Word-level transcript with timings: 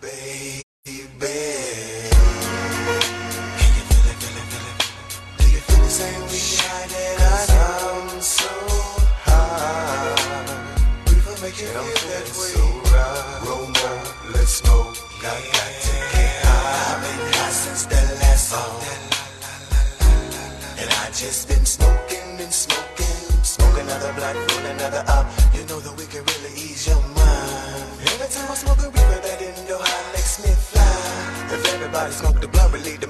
baby. 0.00 0.61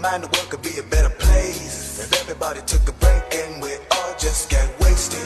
Mind, 0.03 0.25
the 0.25 0.27
world 0.37 0.51
could 0.51 0.63
be 0.63 0.77
a 0.79 0.83
better 0.83 1.11
place. 1.11 2.01
If 2.01 2.21
everybody 2.21 2.61
took 2.67 2.87
a 2.89 2.93
break 2.93 3.23
and 3.33 3.63
we 3.63 3.71
all 3.93 4.15
just 4.19 4.51
get 4.51 4.69
wasted. 4.81 5.21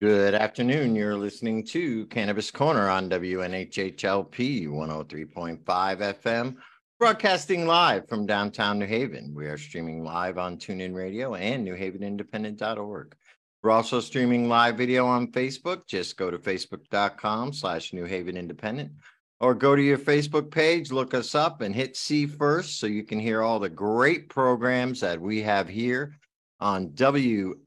Good 0.00 0.34
afternoon. 0.34 0.94
You're 0.94 1.16
listening 1.16 1.64
to 1.68 2.04
Cannabis 2.06 2.50
Corner 2.50 2.90
on 2.90 3.08
WNHHLP 3.08 4.68
103.5 4.68 5.64
FM, 5.64 6.56
broadcasting 6.98 7.66
live 7.66 8.06
from 8.06 8.26
downtown 8.26 8.78
New 8.78 8.86
Haven. 8.86 9.34
We 9.34 9.46
are 9.46 9.56
streaming 9.56 10.04
live 10.04 10.36
on 10.36 10.58
TuneIn 10.58 10.94
Radio 10.94 11.36
and 11.36 11.66
NewHavenIndependent.org. 11.66 13.16
We're 13.64 13.70
also 13.70 13.98
streaming 14.00 14.46
live 14.46 14.76
video 14.76 15.06
on 15.06 15.32
Facebook. 15.32 15.86
Just 15.86 16.18
go 16.18 16.30
to 16.30 16.36
facebook.com 16.36 17.54
slash 17.54 17.94
New 17.94 18.04
Haven 18.04 18.36
Independent 18.36 18.92
or 19.40 19.54
go 19.54 19.74
to 19.74 19.80
your 19.80 19.96
Facebook 19.96 20.50
page, 20.50 20.92
look 20.92 21.14
us 21.14 21.34
up 21.34 21.62
and 21.62 21.74
hit 21.74 21.96
see 21.96 22.26
first 22.26 22.78
so 22.78 22.86
you 22.86 23.04
can 23.04 23.18
hear 23.18 23.40
all 23.40 23.58
the 23.58 23.70
great 23.70 24.28
programs 24.28 25.00
that 25.00 25.18
we 25.18 25.40
have 25.40 25.66
here 25.66 26.14
on 26.60 26.90
WNHHLP. 26.90 27.64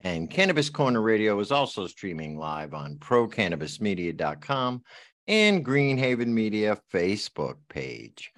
And 0.00 0.28
Cannabis 0.28 0.68
Corner 0.68 1.00
Radio 1.00 1.38
is 1.38 1.52
also 1.52 1.86
streaming 1.86 2.36
live 2.40 2.74
on 2.74 2.96
procannabismedia.com 2.96 4.82
and 5.28 5.64
Greenhaven 5.64 6.26
Media 6.26 6.76
Facebook 6.92 7.58
page. 7.68 8.32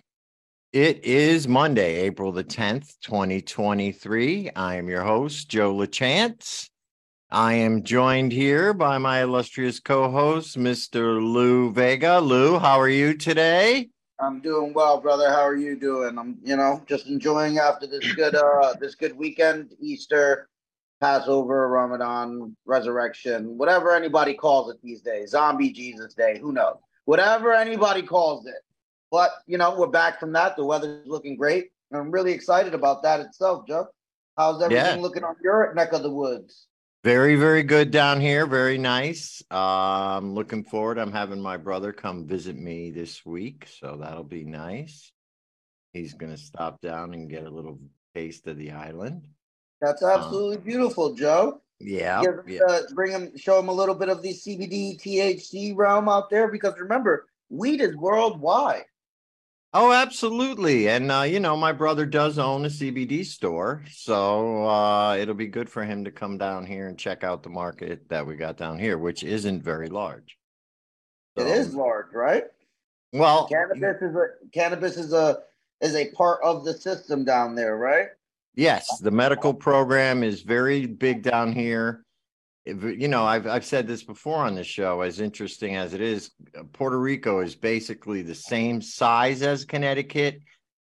It 0.72 1.04
is 1.04 1.48
Monday, 1.48 1.96
April 1.96 2.30
the 2.30 2.44
10th, 2.44 2.94
2023. 3.00 4.50
I 4.54 4.76
am 4.76 4.88
your 4.88 5.02
host, 5.02 5.48
Joe 5.48 5.74
LaChance. 5.74 6.68
I 7.28 7.54
am 7.54 7.82
joined 7.82 8.30
here 8.30 8.72
by 8.72 8.98
my 8.98 9.22
illustrious 9.22 9.80
co-host, 9.80 10.56
Mr. 10.56 11.20
Lou 11.20 11.72
Vega. 11.72 12.20
Lou, 12.20 12.56
how 12.56 12.78
are 12.78 12.88
you 12.88 13.16
today? 13.16 13.88
I'm 14.20 14.40
doing 14.40 14.72
well, 14.72 15.00
brother. 15.00 15.28
How 15.28 15.40
are 15.40 15.56
you 15.56 15.76
doing? 15.76 16.16
I'm, 16.16 16.38
you 16.44 16.56
know, 16.56 16.80
just 16.86 17.08
enjoying 17.08 17.58
after 17.58 17.88
this 17.88 18.12
good, 18.14 18.36
uh, 18.36 18.74
this 18.78 18.94
good 18.94 19.16
weekend, 19.16 19.72
Easter, 19.80 20.48
Passover, 21.00 21.68
Ramadan, 21.68 22.56
Resurrection, 22.64 23.58
whatever 23.58 23.92
anybody 23.92 24.34
calls 24.34 24.70
it 24.72 24.76
these 24.84 25.02
days, 25.02 25.30
Zombie 25.30 25.72
Jesus 25.72 26.14
Day, 26.14 26.38
who 26.38 26.52
knows? 26.52 26.76
Whatever 27.06 27.54
anybody 27.54 28.02
calls 28.02 28.46
it. 28.46 28.62
But 29.10 29.30
you 29.46 29.58
know, 29.58 29.76
we're 29.78 29.88
back 29.88 30.20
from 30.20 30.32
that. 30.32 30.56
The 30.56 30.64
weather's 30.64 31.06
looking 31.06 31.36
great. 31.36 31.70
I'm 31.92 32.10
really 32.10 32.32
excited 32.32 32.74
about 32.74 33.02
that 33.02 33.20
itself, 33.20 33.66
Joe. 33.66 33.88
How's 34.36 34.62
everything 34.62 34.96
Yeah. 34.98 35.02
looking 35.02 35.24
on 35.24 35.34
your 35.42 35.74
neck 35.74 35.92
of 35.92 36.02
the 36.02 36.10
woods? 36.10 36.66
Very, 37.02 37.34
very 37.34 37.62
good 37.62 37.90
down 37.90 38.20
here. 38.20 38.46
Very 38.46 38.78
nice. 38.78 39.42
Um, 39.50 40.34
looking 40.34 40.64
forward. 40.64 40.98
I'm 40.98 41.12
having 41.12 41.40
my 41.40 41.56
brother 41.56 41.92
come 41.92 42.26
visit 42.26 42.56
me 42.56 42.90
this 42.90 43.24
week, 43.26 43.66
so 43.80 43.96
that'll 44.00 44.22
be 44.22 44.44
nice. 44.44 45.10
He's 45.92 46.14
gonna 46.14 46.36
stop 46.36 46.80
down 46.80 47.14
and 47.14 47.28
get 47.28 47.44
a 47.44 47.50
little 47.50 47.80
taste 48.14 48.46
of 48.46 48.56
the 48.58 48.70
island. 48.72 49.26
That's 49.80 50.02
absolutely 50.02 50.58
beautiful, 50.58 51.14
Joe. 51.14 51.60
Yeah, 51.80 52.20
Give 52.20 52.46
yeah. 52.46 52.60
uh, 52.68 52.82
bring 52.92 53.10
him, 53.12 53.36
show 53.36 53.58
him 53.58 53.68
a 53.68 53.72
little 53.72 53.94
bit 53.94 54.10
of 54.10 54.20
the 54.22 54.34
CBD 54.34 54.98
THC 55.00 55.74
realm 55.74 56.08
out 56.08 56.28
there 56.28 56.48
because 56.48 56.74
remember, 56.78 57.26
weed 57.48 57.80
is 57.80 57.96
worldwide. 57.96 58.84
Oh, 59.72 59.92
absolutely. 59.92 60.88
And 60.88 61.12
uh, 61.12 61.22
you 61.22 61.38
know, 61.38 61.56
my 61.56 61.70
brother 61.72 62.04
does 62.04 62.38
own 62.38 62.64
a 62.64 62.68
CBD 62.68 63.24
store, 63.24 63.84
so 63.90 64.66
uh, 64.66 65.16
it'll 65.16 65.34
be 65.34 65.46
good 65.46 65.70
for 65.70 65.84
him 65.84 66.04
to 66.04 66.10
come 66.10 66.38
down 66.38 66.66
here 66.66 66.88
and 66.88 66.98
check 66.98 67.22
out 67.22 67.44
the 67.44 67.50
market 67.50 68.08
that 68.08 68.26
we 68.26 68.34
got 68.34 68.56
down 68.56 68.80
here, 68.80 68.98
which 68.98 69.22
isn't 69.22 69.62
very 69.62 69.88
large. 69.88 70.36
It 71.36 71.42
So, 71.42 71.46
is 71.46 71.74
large, 71.74 72.12
right? 72.12 72.44
well. 73.12 73.46
Cannabis 73.46 74.02
is 74.02 74.16
a 74.16 74.26
cannabis 74.52 74.96
is 74.96 75.12
a 75.12 75.38
is 75.80 75.94
a 75.94 76.10
part 76.12 76.40
of 76.42 76.64
the 76.64 76.74
system 76.74 77.24
down 77.24 77.54
there, 77.54 77.76
right? 77.76 78.08
Yes, 78.56 78.98
the 78.98 79.12
medical 79.12 79.54
program 79.54 80.24
is 80.24 80.42
very 80.42 80.84
big 80.86 81.22
down 81.22 81.52
here. 81.52 82.04
You 82.70 83.08
know, 83.08 83.24
I've 83.24 83.46
I've 83.46 83.64
said 83.64 83.86
this 83.86 84.02
before 84.04 84.38
on 84.38 84.54
the 84.54 84.64
show. 84.64 85.00
As 85.00 85.20
interesting 85.20 85.76
as 85.76 85.94
it 85.94 86.00
is, 86.00 86.30
uh, 86.56 86.62
Puerto 86.72 86.98
Rico 86.98 87.40
is 87.40 87.56
basically 87.56 88.22
the 88.22 88.34
same 88.34 88.80
size 88.80 89.42
as 89.42 89.64
Connecticut 89.64 90.40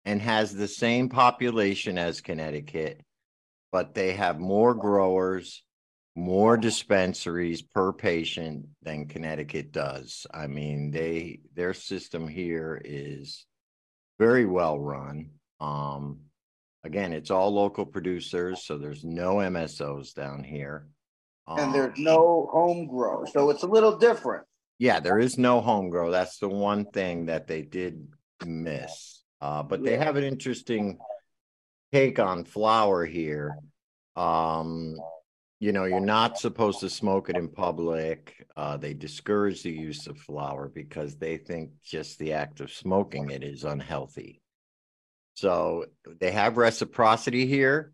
and 0.05 0.21
has 0.21 0.55
the 0.55 0.69
same 0.69 1.09
population 1.09 1.97
as 1.99 2.21
Connecticut, 2.21 3.01
but 3.73 3.95
they 3.95 4.13
have 4.13 4.39
more 4.39 4.75
growers, 4.75 5.63
more 6.17 6.57
dispensaries 6.57 7.63
per 7.63 7.93
patient 7.93 8.67
than 8.83 9.09
Connecticut 9.09 9.73
does. 9.73 10.27
I 10.33 10.47
mean, 10.47 10.91
they 10.91 11.41
their 11.55 11.75
system 11.75 12.29
here 12.29 12.81
is 12.85 13.47
very 14.19 14.45
well 14.45 14.79
run. 14.79 15.31
Um, 15.61 16.21
again, 16.85 17.13
it's 17.13 17.31
all 17.31 17.53
local 17.53 17.87
producers, 17.87 18.65
so 18.65 18.77
there's 18.77 19.05
no 19.05 19.37
MSOs 19.37 20.13
down 20.15 20.45
here. 20.45 20.87
And 21.59 21.75
there's 21.75 21.99
Um, 21.99 22.05
no 22.05 22.49
home 22.53 22.87
grow, 22.87 23.25
so 23.25 23.51
it's 23.51 23.63
a 23.63 23.67
little 23.67 23.97
different. 23.99 24.47
yeah, 24.79 25.01
there 25.01 25.19
is 25.19 25.37
no 25.37 25.61
home 25.61 25.91
grow. 25.91 26.11
That's 26.11 26.39
the 26.39 26.49
one 26.49 26.87
thing 26.87 27.27
that 27.27 27.47
they 27.47 27.63
did 27.63 28.09
miss. 28.47 29.23
Uh, 29.41 29.63
but 29.63 29.83
they 29.83 29.97
have 29.97 30.17
an 30.17 30.25
interesting 30.25 30.99
take 31.93 32.19
on 32.19 32.45
flower 32.45 33.05
here. 33.05 33.59
Um, 34.17 34.97
you 35.59 35.73
know, 35.73 35.85
you're 35.85 36.01
not 36.01 36.39
supposed 36.39 36.81
to 36.81 36.89
smoke 36.89 37.29
it 37.29 37.37
in 37.37 37.49
public. 37.49 38.47
Uh, 38.57 38.77
they 38.79 38.95
discourage 38.95 39.63
the 39.63 39.71
use 39.73 40.07
of 40.07 40.17
flower 40.19 40.71
because 40.73 41.17
they 41.17 41.37
think 41.37 41.73
just 41.83 42.19
the 42.19 42.33
act 42.33 42.61
of 42.61 42.71
smoking 42.73 43.29
it 43.31 43.43
is 43.43 43.65
unhealthy. 43.65 44.41
So 45.35 45.87
they 46.21 46.31
have 46.31 46.57
reciprocity 46.57 47.45
here. 47.47 47.93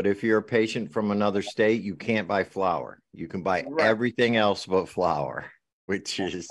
But 0.00 0.06
if 0.06 0.24
you're 0.24 0.38
a 0.38 0.42
patient 0.42 0.90
from 0.90 1.10
another 1.10 1.42
state, 1.42 1.82
you 1.82 1.94
can't 1.94 2.26
buy 2.26 2.42
flower. 2.42 3.02
You 3.12 3.28
can 3.28 3.42
buy 3.42 3.66
Right. 3.68 3.86
everything 3.86 4.34
else 4.34 4.64
but 4.64 4.88
flower, 4.88 5.52
which 5.84 6.18
is 6.18 6.48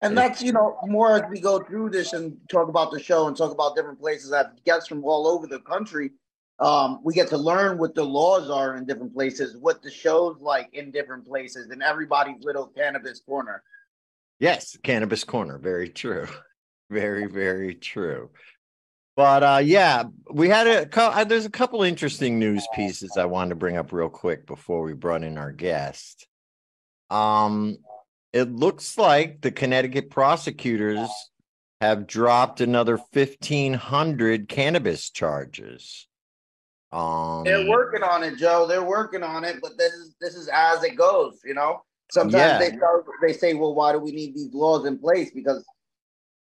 And 0.00 0.16
that's 0.16 0.40
you 0.40 0.52
know 0.52 0.78
more 0.84 1.16
as 1.16 1.28
we 1.28 1.40
go 1.40 1.58
through 1.58 1.90
this 1.90 2.12
and 2.12 2.38
talk 2.48 2.68
about 2.68 2.92
the 2.92 3.00
show 3.00 3.26
and 3.26 3.36
talk 3.36 3.50
about 3.50 3.74
different 3.74 3.98
places 3.98 4.30
that 4.30 4.62
guests 4.64 4.86
from 4.88 5.02
all 5.04 5.26
over 5.26 5.48
the 5.48 5.58
country. 5.58 6.12
Um, 6.60 7.00
we 7.02 7.14
get 7.14 7.26
to 7.30 7.36
learn 7.36 7.78
what 7.78 7.96
the 7.96 8.04
laws 8.04 8.48
are 8.48 8.76
in 8.76 8.86
different 8.86 9.12
places, 9.12 9.56
what 9.56 9.82
the 9.82 9.90
shows 9.90 10.36
like 10.40 10.72
in 10.72 10.92
different 10.92 11.26
places, 11.26 11.68
in 11.72 11.82
everybody's 11.82 12.44
little 12.44 12.68
cannabis 12.68 13.18
corner. 13.22 13.64
yes, 14.38 14.76
cannabis 14.84 15.24
corner. 15.24 15.58
Very 15.58 15.88
true. 15.88 16.28
Very, 16.90 17.26
very 17.26 17.74
true. 17.74 18.30
But 19.14 19.42
uh 19.42 19.60
yeah, 19.62 20.04
we 20.30 20.48
had 20.48 20.66
a 20.66 21.24
there's 21.24 21.44
a 21.44 21.50
couple 21.50 21.82
interesting 21.82 22.38
news 22.38 22.66
pieces 22.74 23.16
I 23.16 23.26
wanted 23.26 23.50
to 23.50 23.56
bring 23.56 23.76
up 23.76 23.92
real 23.92 24.08
quick 24.08 24.46
before 24.46 24.82
we 24.82 24.94
brought 24.94 25.22
in 25.22 25.36
our 25.36 25.52
guest. 25.52 26.26
Um 27.10 27.78
it 28.32 28.50
looks 28.50 28.96
like 28.96 29.42
the 29.42 29.52
Connecticut 29.52 30.08
prosecutors 30.08 31.10
have 31.82 32.06
dropped 32.06 32.62
another 32.62 32.96
1500 32.96 34.48
cannabis 34.48 35.10
charges. 35.10 36.08
Um 36.90 37.44
They're 37.44 37.68
working 37.68 38.02
on 38.02 38.22
it, 38.22 38.38
Joe. 38.38 38.66
They're 38.66 38.82
working 38.82 39.22
on 39.22 39.44
it, 39.44 39.56
but 39.60 39.76
this 39.76 39.92
is 39.92 40.14
this 40.22 40.34
is 40.34 40.48
as 40.48 40.82
it 40.84 40.96
goes. 40.96 41.38
You 41.44 41.52
know, 41.52 41.82
sometimes 42.10 42.34
Yeah. 42.34 42.58
they 42.58 42.76
start, 42.76 43.04
they 43.20 43.32
say, 43.34 43.52
"Well, 43.52 43.74
why 43.74 43.92
do 43.92 43.98
we 43.98 44.12
need 44.12 44.34
these 44.34 44.54
laws 44.54 44.86
in 44.86 44.98
place?" 44.98 45.30
Because 45.34 45.64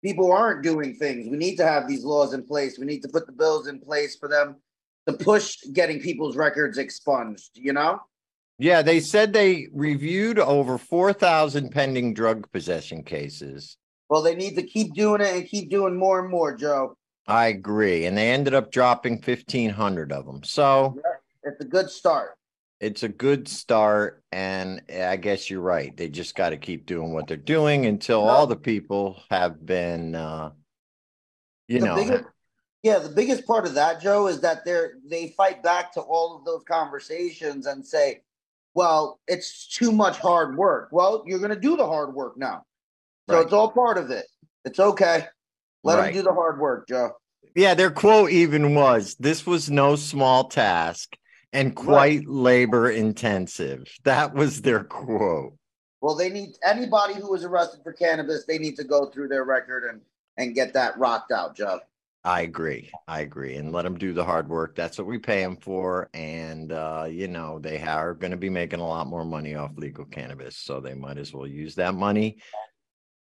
people 0.03 0.31
aren't 0.31 0.63
doing 0.63 0.95
things. 0.95 1.27
We 1.29 1.37
need 1.37 1.55
to 1.57 1.65
have 1.65 1.87
these 1.87 2.03
laws 2.03 2.33
in 2.33 2.43
place. 2.43 2.77
We 2.77 2.85
need 2.85 3.01
to 3.01 3.09
put 3.09 3.25
the 3.25 3.31
bills 3.31 3.67
in 3.67 3.79
place 3.79 4.15
for 4.15 4.27
them 4.29 4.57
to 5.07 5.13
push 5.13 5.57
getting 5.73 5.99
people's 5.99 6.35
records 6.35 6.77
expunged. 6.77 7.51
You 7.55 7.73
know, 7.73 7.99
Yeah, 8.57 8.81
they 8.81 8.99
said 8.99 9.33
they 9.33 9.67
reviewed 9.73 10.39
over 10.39 10.77
4,000 10.77 11.69
pending 11.71 12.13
drug 12.13 12.51
possession 12.51 13.03
cases. 13.03 13.77
well, 14.09 14.21
they 14.21 14.35
need 14.35 14.55
to 14.55 14.63
keep 14.63 14.93
doing 14.93 15.21
it 15.21 15.35
and 15.35 15.47
keep 15.47 15.69
doing 15.69 15.97
more 15.97 16.19
and 16.19 16.29
more, 16.29 16.55
Joe. 16.55 16.95
I 17.27 17.47
agree. 17.47 18.05
And 18.05 18.15
they 18.15 18.29
ended 18.29 18.53
up 18.53 18.71
dropping 18.71 19.13
1,500 19.13 20.11
of 20.11 20.25
them. 20.27 20.43
So, 20.43 20.99
It's 21.43 21.59
a 21.61 21.65
good 21.67 21.89
start. 21.89 22.34
It's 22.81 23.03
a 23.03 23.07
good 23.09 23.47
start 23.47 24.21
and 24.31 24.81
i 24.93 25.15
guess 25.15 25.49
you're 25.49 25.61
right 25.61 25.95
they 25.95 26.09
just 26.09 26.35
got 26.35 26.49
to 26.49 26.57
keep 26.57 26.85
doing 26.85 27.13
what 27.13 27.25
they're 27.27 27.37
doing 27.37 27.85
until 27.85 28.27
all 28.27 28.45
the 28.47 28.55
people 28.55 29.21
have 29.29 29.65
been 29.65 30.13
uh 30.15 30.51
you 31.67 31.79
The 31.79 31.85
know 31.85 31.95
biggest- 31.95 32.23
yeah, 32.83 32.99
the 32.99 33.09
biggest 33.09 33.47
part 33.47 33.65
of 33.65 33.73
that, 33.73 33.99
Joe, 33.99 34.27
is 34.27 34.41
that 34.41 34.63
they're 34.63 34.99
they 35.09 35.29
fight 35.29 35.63
back 35.63 35.91
to 35.93 36.01
all 36.01 36.37
of 36.37 36.45
those 36.45 36.61
conversations 36.69 37.65
and 37.65 37.83
say, 37.83 38.21
"Well, 38.75 39.19
it's 39.27 39.67
too 39.75 39.91
much 39.91 40.19
hard 40.19 40.55
work." 40.55 40.89
Well, 40.91 41.23
you're 41.25 41.39
going 41.39 41.49
to 41.49 41.59
do 41.59 41.75
the 41.77 41.87
hard 41.87 42.13
work 42.13 42.37
now, 42.37 42.63
so 43.27 43.37
Right. 43.37 43.43
it's 43.43 43.53
all 43.53 43.71
part 43.71 43.97
of 43.97 44.11
it. 44.11 44.27
It's 44.65 44.79
okay. 44.79 45.25
Let 45.83 45.97
Right. 45.97 46.13
them 46.13 46.21
do 46.21 46.29
the 46.29 46.33
hard 46.35 46.59
work, 46.59 46.87
Joe. 46.87 47.13
yeah 47.55 47.73
their 47.73 47.89
quote 47.89 48.29
even 48.29 48.75
was 48.75 49.15
this 49.15 49.47
was 49.47 49.71
no 49.71 49.95
small 49.95 50.43
task 50.43 51.15
and 51.55 51.75
quite 51.75 52.27
labor 52.27 52.89
intensive 52.89 53.91
that 54.03 54.33
was 54.33 54.61
their 54.61 54.83
quote 54.83 55.53
Well, 56.01 56.15
they 56.15 56.29
need 56.29 56.49
anybody 56.63 57.15
who 57.15 57.31
was 57.31 57.43
arrested 57.43 57.81
for 57.83 57.93
cannabis. 57.93 58.45
They 58.45 58.57
need 58.57 58.75
to 58.75 58.83
go 58.83 59.07
through 59.07 59.29
their 59.29 59.43
record 59.43 59.85
and 59.89 60.01
and 60.37 60.53
get 60.53 60.73
that 60.73 60.97
rocked 60.99 61.31
out, 61.31 61.55
Joe. 61.55 61.79
I 62.25 62.41
agree. 62.41 62.91
I 63.07 63.21
agree. 63.21 63.55
And 63.55 63.71
let 63.71 63.83
them 63.83 63.99
do 63.99 64.11
the 64.11 64.25
hard 64.25 64.49
work. 64.49 64.75
That's 64.75 64.97
what 64.97 65.05
we 65.05 65.19
pay 65.19 65.41
them 65.41 65.57
for. 65.57 66.09
And, 66.11 66.71
uh, 66.71 67.05
you 67.07 67.27
know, 67.27 67.59
they 67.59 67.79
are 67.79 68.15
going 68.15 68.31
to 68.31 68.37
be 68.37 68.49
making 68.49 68.79
a 68.79 68.87
lot 68.87 69.05
more 69.05 69.23
money 69.23 69.53
off 69.53 69.77
legal 69.77 70.05
cannabis. 70.05 70.57
So 70.57 70.79
they 70.79 70.95
might 70.95 71.19
as 71.19 71.31
well 71.31 71.45
use 71.45 71.75
that 71.75 71.93
money 71.93 72.37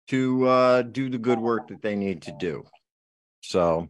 to 0.08 0.48
uh, 0.48 0.82
do 0.84 1.10
the 1.10 1.18
good 1.18 1.40
work 1.40 1.68
that 1.68 1.82
they 1.82 1.98
need 1.98 2.22
to 2.24 2.32
do. 2.40 2.64
So 3.42 3.90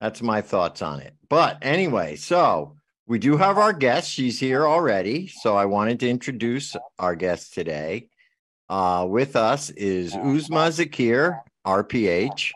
that's 0.00 0.22
my 0.22 0.40
thoughts 0.40 0.80
on 0.80 1.00
it. 1.00 1.14
But 1.28 1.58
anyway, 1.60 2.16
so 2.16 2.75
we 3.06 3.18
do 3.18 3.36
have 3.36 3.58
our 3.58 3.72
guest. 3.72 4.10
She's 4.10 4.38
here 4.38 4.66
already. 4.66 5.28
So 5.28 5.56
I 5.56 5.64
wanted 5.66 6.00
to 6.00 6.08
introduce 6.08 6.76
our 6.98 7.14
guest 7.14 7.54
today. 7.54 8.08
Uh, 8.68 9.06
with 9.08 9.36
us 9.36 9.70
is 9.70 10.14
Uzma 10.14 10.68
Zakir, 10.70 11.40
RPH 11.66 12.52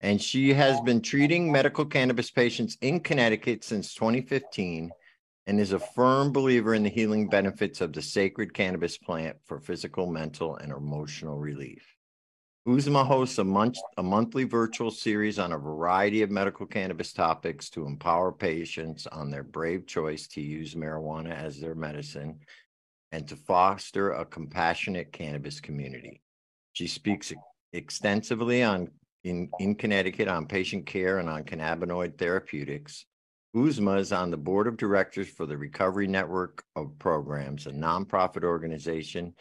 and 0.00 0.20
she 0.20 0.52
has 0.52 0.80
been 0.80 1.00
treating 1.00 1.52
medical 1.52 1.84
cannabis 1.84 2.30
patients 2.30 2.76
in 2.80 3.00
Connecticut 3.00 3.64
since 3.64 3.94
2015 3.94 4.90
and 5.46 5.60
is 5.60 5.72
a 5.72 5.78
firm 5.78 6.32
believer 6.32 6.74
in 6.74 6.82
the 6.82 6.88
healing 6.88 7.28
benefits 7.28 7.80
of 7.80 7.92
the 7.92 8.02
sacred 8.02 8.54
cannabis 8.54 8.96
plant 8.96 9.36
for 9.44 9.58
physical, 9.58 10.06
mental, 10.06 10.56
and 10.56 10.72
emotional 10.72 11.38
relief. 11.38 11.96
Uzma 12.68 13.06
hosts 13.06 13.38
a, 13.38 13.44
month, 13.44 13.78
a 13.96 14.02
monthly 14.02 14.44
virtual 14.44 14.90
series 14.90 15.38
on 15.38 15.52
a 15.52 15.58
variety 15.58 16.20
of 16.20 16.30
medical 16.30 16.66
cannabis 16.66 17.12
topics 17.14 17.70
to 17.70 17.86
empower 17.86 18.32
patients 18.32 19.06
on 19.06 19.30
their 19.30 19.42
brave 19.42 19.86
choice 19.86 20.28
to 20.28 20.42
use 20.42 20.74
marijuana 20.74 21.32
as 21.32 21.58
their 21.58 21.74
medicine 21.74 22.38
and 23.12 23.26
to 23.26 23.34
foster 23.34 24.12
a 24.12 24.26
compassionate 24.26 25.10
cannabis 25.10 25.58
community. 25.58 26.20
She 26.74 26.86
speaks 26.86 27.32
extensively 27.72 28.62
on 28.62 28.88
in, 29.24 29.48
in 29.58 29.74
Connecticut 29.74 30.28
on 30.28 30.46
patient 30.46 30.86
care 30.86 31.18
and 31.18 31.28
on 31.28 31.44
cannabinoid 31.44 32.18
therapeutics. 32.18 33.06
Uzma 33.56 33.98
is 33.98 34.12
on 34.12 34.30
the 34.30 34.36
board 34.36 34.66
of 34.66 34.76
directors 34.76 35.28
for 35.28 35.46
the 35.46 35.56
Recovery 35.56 36.06
Network 36.06 36.62
of 36.76 36.98
Programs, 36.98 37.66
a 37.66 37.72
nonprofit 37.72 38.44
organization 38.44 39.34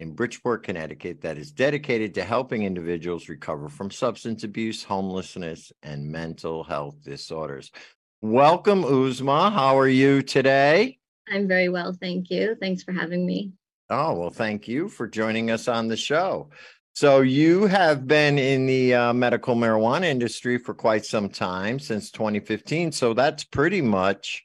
in 0.00 0.12
Bridgeport, 0.14 0.64
Connecticut 0.64 1.20
that 1.20 1.36
is 1.36 1.52
dedicated 1.52 2.14
to 2.14 2.24
helping 2.24 2.62
individuals 2.62 3.28
recover 3.28 3.68
from 3.68 3.90
substance 3.90 4.42
abuse, 4.44 4.82
homelessness, 4.82 5.72
and 5.82 6.10
mental 6.10 6.64
health 6.64 6.96
disorders. 7.04 7.70
Welcome, 8.22 8.82
Uzma. 8.82 9.52
How 9.52 9.78
are 9.78 9.88
you 9.88 10.22
today? 10.22 10.98
I'm 11.30 11.46
very 11.46 11.68
well, 11.68 11.92
thank 11.92 12.30
you. 12.30 12.56
Thanks 12.58 12.82
for 12.82 12.92
having 12.92 13.26
me. 13.26 13.52
Oh, 13.90 14.14
well, 14.14 14.30
thank 14.30 14.66
you 14.66 14.88
for 14.88 15.06
joining 15.06 15.50
us 15.50 15.68
on 15.68 15.88
the 15.88 15.96
show. 15.96 16.48
So, 16.94 17.20
you 17.20 17.66
have 17.66 18.06
been 18.06 18.38
in 18.38 18.66
the 18.66 18.94
uh, 18.94 19.12
medical 19.12 19.54
marijuana 19.54 20.06
industry 20.06 20.58
for 20.58 20.74
quite 20.74 21.04
some 21.04 21.28
time, 21.28 21.78
since 21.78 22.10
2015. 22.10 22.92
So, 22.92 23.14
that's 23.14 23.44
pretty 23.44 23.80
much 23.80 24.44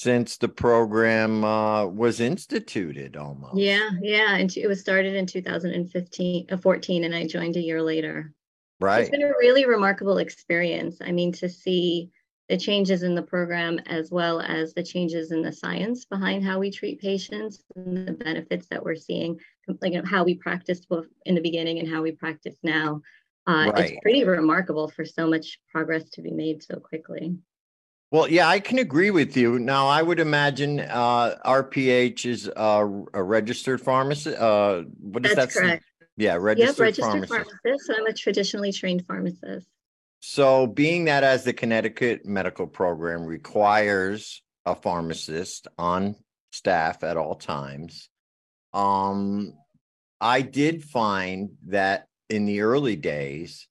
since 0.00 0.38
the 0.38 0.48
program 0.48 1.44
uh, 1.44 1.84
was 1.84 2.20
instituted 2.20 3.18
almost. 3.18 3.58
Yeah, 3.58 3.90
yeah. 4.00 4.36
And 4.36 4.50
it 4.56 4.66
was 4.66 4.80
started 4.80 5.14
in 5.14 5.26
2015, 5.26 6.46
uh, 6.50 6.56
14, 6.56 7.04
and 7.04 7.14
I 7.14 7.26
joined 7.26 7.56
a 7.56 7.60
year 7.60 7.82
later. 7.82 8.32
Right, 8.80 9.00
it's 9.02 9.10
been 9.10 9.22
a 9.22 9.34
really 9.38 9.66
remarkable 9.66 10.16
experience. 10.16 10.96
I 11.02 11.12
mean, 11.12 11.32
to 11.32 11.50
see 11.50 12.08
the 12.48 12.56
changes 12.56 13.02
in 13.02 13.14
the 13.14 13.20
program 13.20 13.78
as 13.88 14.10
well 14.10 14.40
as 14.40 14.72
the 14.72 14.82
changes 14.82 15.32
in 15.32 15.42
the 15.42 15.52
science 15.52 16.06
behind 16.06 16.46
how 16.46 16.58
we 16.58 16.70
treat 16.70 16.98
patients 16.98 17.62
and 17.76 18.08
the 18.08 18.12
benefits 18.12 18.68
that 18.70 18.82
we're 18.82 18.96
seeing, 18.96 19.38
like 19.82 19.92
you 19.92 20.00
know, 20.00 20.08
how 20.08 20.24
we 20.24 20.34
practiced 20.34 20.86
in 21.26 21.34
the 21.34 21.42
beginning 21.42 21.78
and 21.78 21.86
how 21.86 22.00
we 22.00 22.12
practice 22.12 22.56
now. 22.62 23.02
Uh, 23.46 23.70
Right. 23.74 23.90
It's 23.90 24.00
pretty 24.00 24.24
remarkable 24.24 24.88
for 24.88 25.04
so 25.04 25.26
much 25.26 25.60
progress 25.70 26.08
to 26.10 26.22
be 26.22 26.30
made 26.30 26.62
so 26.62 26.76
quickly. 26.76 27.36
Well, 28.10 28.28
yeah, 28.28 28.48
I 28.48 28.58
can 28.58 28.78
agree 28.78 29.10
with 29.12 29.36
you. 29.36 29.60
Now, 29.60 29.86
I 29.86 30.02
would 30.02 30.18
imagine 30.18 30.80
uh, 30.80 31.36
RPH 31.44 32.26
is 32.26 32.48
uh, 32.48 32.86
a 33.14 33.22
registered 33.22 33.80
pharmacist. 33.80 34.36
Uh, 34.36 34.82
what 35.00 35.24
is 35.24 35.34
That's 35.36 35.54
that? 35.54 35.60
correct. 35.60 35.84
Yeah, 36.16 36.32
Yep, 36.34 36.42
registered, 36.42 36.78
registered 36.80 37.04
pharmacist. 37.04 37.32
pharmacist. 37.62 37.86
So 37.86 37.94
I'm 37.96 38.06
a 38.06 38.12
traditionally 38.12 38.72
trained 38.72 39.06
pharmacist. 39.06 39.68
So, 40.18 40.66
being 40.66 41.06
that 41.06 41.24
as 41.24 41.44
the 41.44 41.52
Connecticut 41.52 42.26
medical 42.26 42.66
program 42.66 43.24
requires 43.24 44.42
a 44.66 44.74
pharmacist 44.74 45.68
on 45.78 46.16
staff 46.50 47.02
at 47.04 47.16
all 47.16 47.36
times, 47.36 48.10
um, 48.74 49.54
I 50.20 50.42
did 50.42 50.84
find 50.84 51.52
that 51.68 52.08
in 52.28 52.44
the 52.44 52.60
early 52.60 52.96
days, 52.96 53.66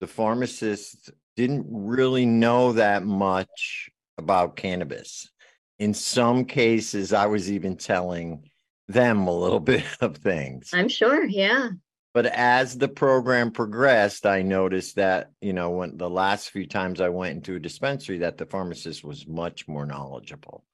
the 0.00 0.06
pharmacists 0.06 1.10
didn't 1.36 1.66
really 1.68 2.26
know 2.26 2.72
that 2.72 3.04
much 3.04 3.90
about 4.18 4.56
cannabis. 4.56 5.30
In 5.78 5.94
some 5.94 6.44
cases, 6.44 7.12
I 7.12 7.26
was 7.26 7.50
even 7.50 7.76
telling 7.76 8.48
them 8.88 9.26
a 9.26 9.36
little 9.36 9.60
bit 9.74 9.84
of 10.00 10.18
things. 10.18 10.70
I'm 10.72 10.88
sure. 10.88 11.24
Yeah. 11.24 11.70
But 12.14 12.26
as 12.26 12.76
the 12.76 12.88
program 12.88 13.52
progressed, 13.52 14.26
I 14.26 14.42
noticed 14.42 14.96
that, 14.96 15.30
you 15.40 15.54
know, 15.54 15.70
when 15.70 15.96
the 15.96 16.10
last 16.10 16.50
few 16.50 16.66
times 16.66 17.00
I 17.00 17.08
went 17.08 17.36
into 17.36 17.56
a 17.56 17.60
dispensary, 17.60 18.18
that 18.18 18.36
the 18.36 18.44
pharmacist 18.44 19.02
was 19.02 19.26
much 19.26 19.66
more 19.66 19.86
knowledgeable. 19.86 20.64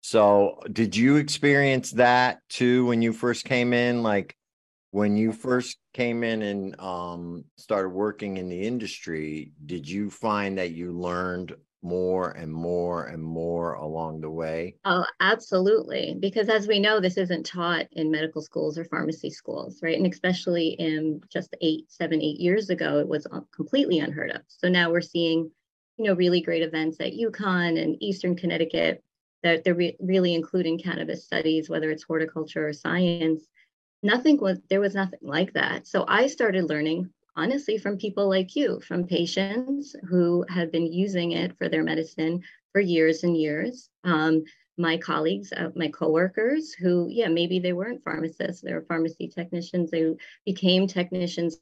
So, 0.00 0.60
did 0.72 0.96
you 0.96 1.16
experience 1.16 1.92
that 1.92 2.38
too 2.48 2.86
when 2.86 3.02
you 3.02 3.12
first 3.12 3.44
came 3.44 3.72
in? 3.74 4.02
Like 4.02 4.34
when 4.92 5.16
you 5.16 5.32
first 5.32 5.78
came 5.94 6.22
in 6.22 6.42
and 6.42 6.78
um, 6.78 7.44
started 7.56 7.88
working 7.88 8.36
in 8.36 8.48
the 8.48 8.62
industry, 8.62 9.50
did 9.64 9.88
you 9.88 10.10
find 10.10 10.58
that 10.58 10.72
you 10.72 10.92
learned 10.92 11.54
more 11.82 12.30
and 12.32 12.52
more 12.52 13.06
and 13.06 13.22
more 13.22 13.72
along 13.74 14.20
the 14.20 14.30
way? 14.30 14.76
Oh, 14.84 15.04
absolutely. 15.18 16.16
Because 16.20 16.50
as 16.50 16.68
we 16.68 16.78
know, 16.78 17.00
this 17.00 17.16
isn't 17.16 17.46
taught 17.46 17.86
in 17.92 18.10
medical 18.10 18.42
schools 18.42 18.76
or 18.76 18.84
pharmacy 18.84 19.30
schools, 19.30 19.80
right? 19.82 19.96
And 19.96 20.06
especially 20.06 20.76
in 20.78 21.22
just 21.32 21.56
eight, 21.62 21.90
seven, 21.90 22.20
eight 22.20 22.38
years 22.38 22.68
ago, 22.68 22.98
it 22.98 23.08
was 23.08 23.26
uh, 23.32 23.40
completely 23.50 23.98
unheard 23.98 24.30
of. 24.30 24.42
So 24.46 24.68
now 24.68 24.92
we're 24.92 25.00
seeing, 25.00 25.50
you 25.96 26.04
know, 26.04 26.14
really 26.14 26.42
great 26.42 26.62
events 26.62 26.98
at 27.00 27.14
UConn 27.14 27.82
and 27.82 27.96
Eastern 28.00 28.36
Connecticut 28.36 29.02
that 29.42 29.64
they're 29.64 29.74
re- 29.74 29.96
really 30.00 30.34
including 30.34 30.78
cannabis 30.78 31.24
studies, 31.24 31.70
whether 31.70 31.90
it's 31.90 32.04
horticulture 32.04 32.68
or 32.68 32.72
science. 32.74 33.48
Nothing 34.02 34.38
was, 34.38 34.58
there 34.68 34.80
was 34.80 34.94
nothing 34.94 35.20
like 35.22 35.52
that. 35.52 35.86
So 35.86 36.04
I 36.08 36.26
started 36.26 36.68
learning 36.68 37.10
honestly 37.36 37.78
from 37.78 37.96
people 37.96 38.28
like 38.28 38.54
you, 38.56 38.80
from 38.80 39.06
patients 39.06 39.94
who 40.08 40.44
have 40.48 40.72
been 40.72 40.92
using 40.92 41.32
it 41.32 41.56
for 41.56 41.68
their 41.68 41.82
medicine 41.84 42.42
for 42.72 42.80
years 42.80 43.22
and 43.22 43.36
years. 43.36 43.88
Um, 44.04 44.42
my 44.78 44.96
colleagues, 44.96 45.52
uh, 45.52 45.68
my 45.76 45.88
coworkers, 45.88 46.72
who, 46.72 47.06
yeah, 47.10 47.28
maybe 47.28 47.58
they 47.58 47.72
weren't 47.72 48.02
pharmacists, 48.02 48.62
they 48.62 48.72
were 48.72 48.86
pharmacy 48.88 49.28
technicians, 49.28 49.90
they 49.90 50.14
became 50.46 50.86
technicians 50.86 51.58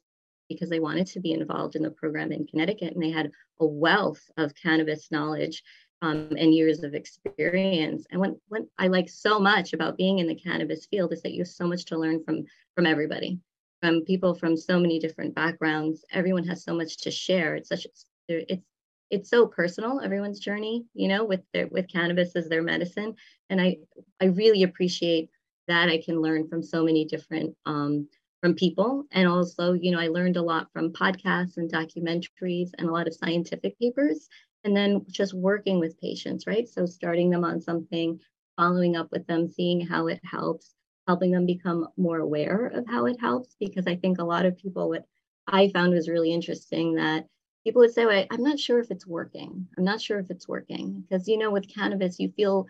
because 0.49 0.69
they 0.69 0.79
wanted 0.79 1.07
to 1.07 1.19
be 1.19 1.33
involved 1.33 1.75
in 1.75 1.83
the 1.83 1.91
program 1.91 2.31
in 2.31 2.45
Connecticut 2.47 2.93
and 2.93 3.01
they 3.01 3.11
had 3.11 3.31
a 3.59 3.65
wealth 3.65 4.21
of 4.37 4.55
cannabis 4.55 5.09
knowledge 5.11 5.63
um, 6.01 6.29
and 6.37 6.53
years 6.53 6.83
of 6.83 6.93
experience. 6.93 8.05
And 8.11 8.19
what, 8.19 8.31
what 8.49 8.63
I 8.77 8.87
like 8.87 9.09
so 9.09 9.39
much 9.39 9.73
about 9.73 9.97
being 9.97 10.19
in 10.19 10.27
the 10.27 10.35
cannabis 10.35 10.85
field 10.85 11.13
is 11.13 11.21
that 11.21 11.33
you 11.33 11.41
have 11.41 11.47
so 11.47 11.67
much 11.67 11.85
to 11.85 11.97
learn 11.97 12.23
from 12.23 12.45
from 12.75 12.85
everybody 12.85 13.39
from 13.81 14.05
people 14.05 14.35
from 14.35 14.55
so 14.55 14.79
many 14.79 14.99
different 14.99 15.35
backgrounds. 15.35 16.05
Everyone 16.11 16.47
has 16.47 16.63
so 16.63 16.73
much 16.73 16.97
to 16.97 17.11
share. 17.11 17.55
It's 17.55 17.69
such 17.69 17.85
it's 18.27 18.63
it's 19.09 19.29
so 19.29 19.45
personal 19.45 19.99
everyone's 19.99 20.39
journey, 20.39 20.85
you 20.93 21.07
know, 21.07 21.25
with 21.25 21.41
their 21.53 21.67
with 21.67 21.91
cannabis 21.91 22.35
as 22.35 22.47
their 22.47 22.61
medicine, 22.63 23.15
and 23.49 23.59
I 23.59 23.77
I 24.21 24.25
really 24.25 24.63
appreciate 24.63 25.29
that 25.67 25.89
I 25.89 26.01
can 26.01 26.21
learn 26.21 26.47
from 26.47 26.63
so 26.63 26.83
many 26.83 27.05
different 27.05 27.55
um, 27.65 28.07
from 28.41 28.53
people, 28.53 29.05
and 29.11 29.27
also 29.27 29.73
you 29.73 29.91
know 29.91 29.99
I 29.99 30.07
learned 30.07 30.37
a 30.37 30.41
lot 30.41 30.67
from 30.71 30.93
podcasts 30.93 31.57
and 31.57 31.71
documentaries 31.71 32.69
and 32.77 32.87
a 32.87 32.91
lot 32.91 33.07
of 33.07 33.15
scientific 33.15 33.77
papers, 33.79 34.29
and 34.63 34.75
then 34.75 35.05
just 35.09 35.33
working 35.33 35.79
with 35.79 35.99
patients, 35.99 36.45
right? 36.47 36.67
So 36.67 36.85
starting 36.85 37.29
them 37.29 37.43
on 37.43 37.61
something 37.61 38.19
following 38.57 38.95
up 38.95 39.11
with 39.11 39.25
them, 39.27 39.47
seeing 39.47 39.81
how 39.81 40.07
it 40.07 40.19
helps, 40.23 40.75
helping 41.07 41.31
them 41.31 41.45
become 41.45 41.87
more 41.97 42.19
aware 42.19 42.67
of 42.67 42.85
how 42.87 43.05
it 43.05 43.19
helps. 43.19 43.55
Because 43.59 43.87
I 43.87 43.95
think 43.95 44.19
a 44.19 44.23
lot 44.23 44.45
of 44.45 44.57
people, 44.57 44.89
what 44.89 45.05
I 45.47 45.69
found 45.69 45.93
was 45.93 46.09
really 46.09 46.31
interesting 46.31 46.95
that 46.95 47.25
people 47.63 47.79
would 47.81 47.93
say, 47.93 48.05
well, 48.05 48.25
I'm 48.29 48.43
not 48.43 48.59
sure 48.59 48.79
if 48.79 48.91
it's 48.91 49.07
working. 49.07 49.67
I'm 49.77 49.83
not 49.83 50.01
sure 50.01 50.19
if 50.19 50.29
it's 50.29 50.47
working. 50.47 51.01
Because, 51.01 51.27
you 51.27 51.37
know, 51.37 51.51
with 51.51 51.73
cannabis, 51.73 52.19
you 52.19 52.31
feel 52.31 52.67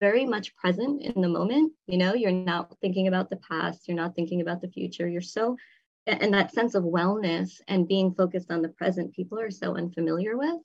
very 0.00 0.24
much 0.24 0.54
present 0.56 1.02
in 1.02 1.20
the 1.20 1.28
moment. 1.28 1.72
You 1.86 1.98
know, 1.98 2.14
you're 2.14 2.32
not 2.32 2.76
thinking 2.80 3.08
about 3.08 3.30
the 3.30 3.36
past, 3.36 3.86
you're 3.86 3.96
not 3.96 4.14
thinking 4.14 4.40
about 4.40 4.60
the 4.60 4.68
future. 4.68 5.08
You're 5.08 5.20
so, 5.20 5.56
and 6.06 6.34
that 6.34 6.52
sense 6.52 6.74
of 6.74 6.84
wellness 6.84 7.60
and 7.68 7.88
being 7.88 8.14
focused 8.14 8.50
on 8.50 8.62
the 8.62 8.68
present, 8.68 9.14
people 9.14 9.38
are 9.38 9.50
so 9.50 9.76
unfamiliar 9.76 10.36
with. 10.36 10.56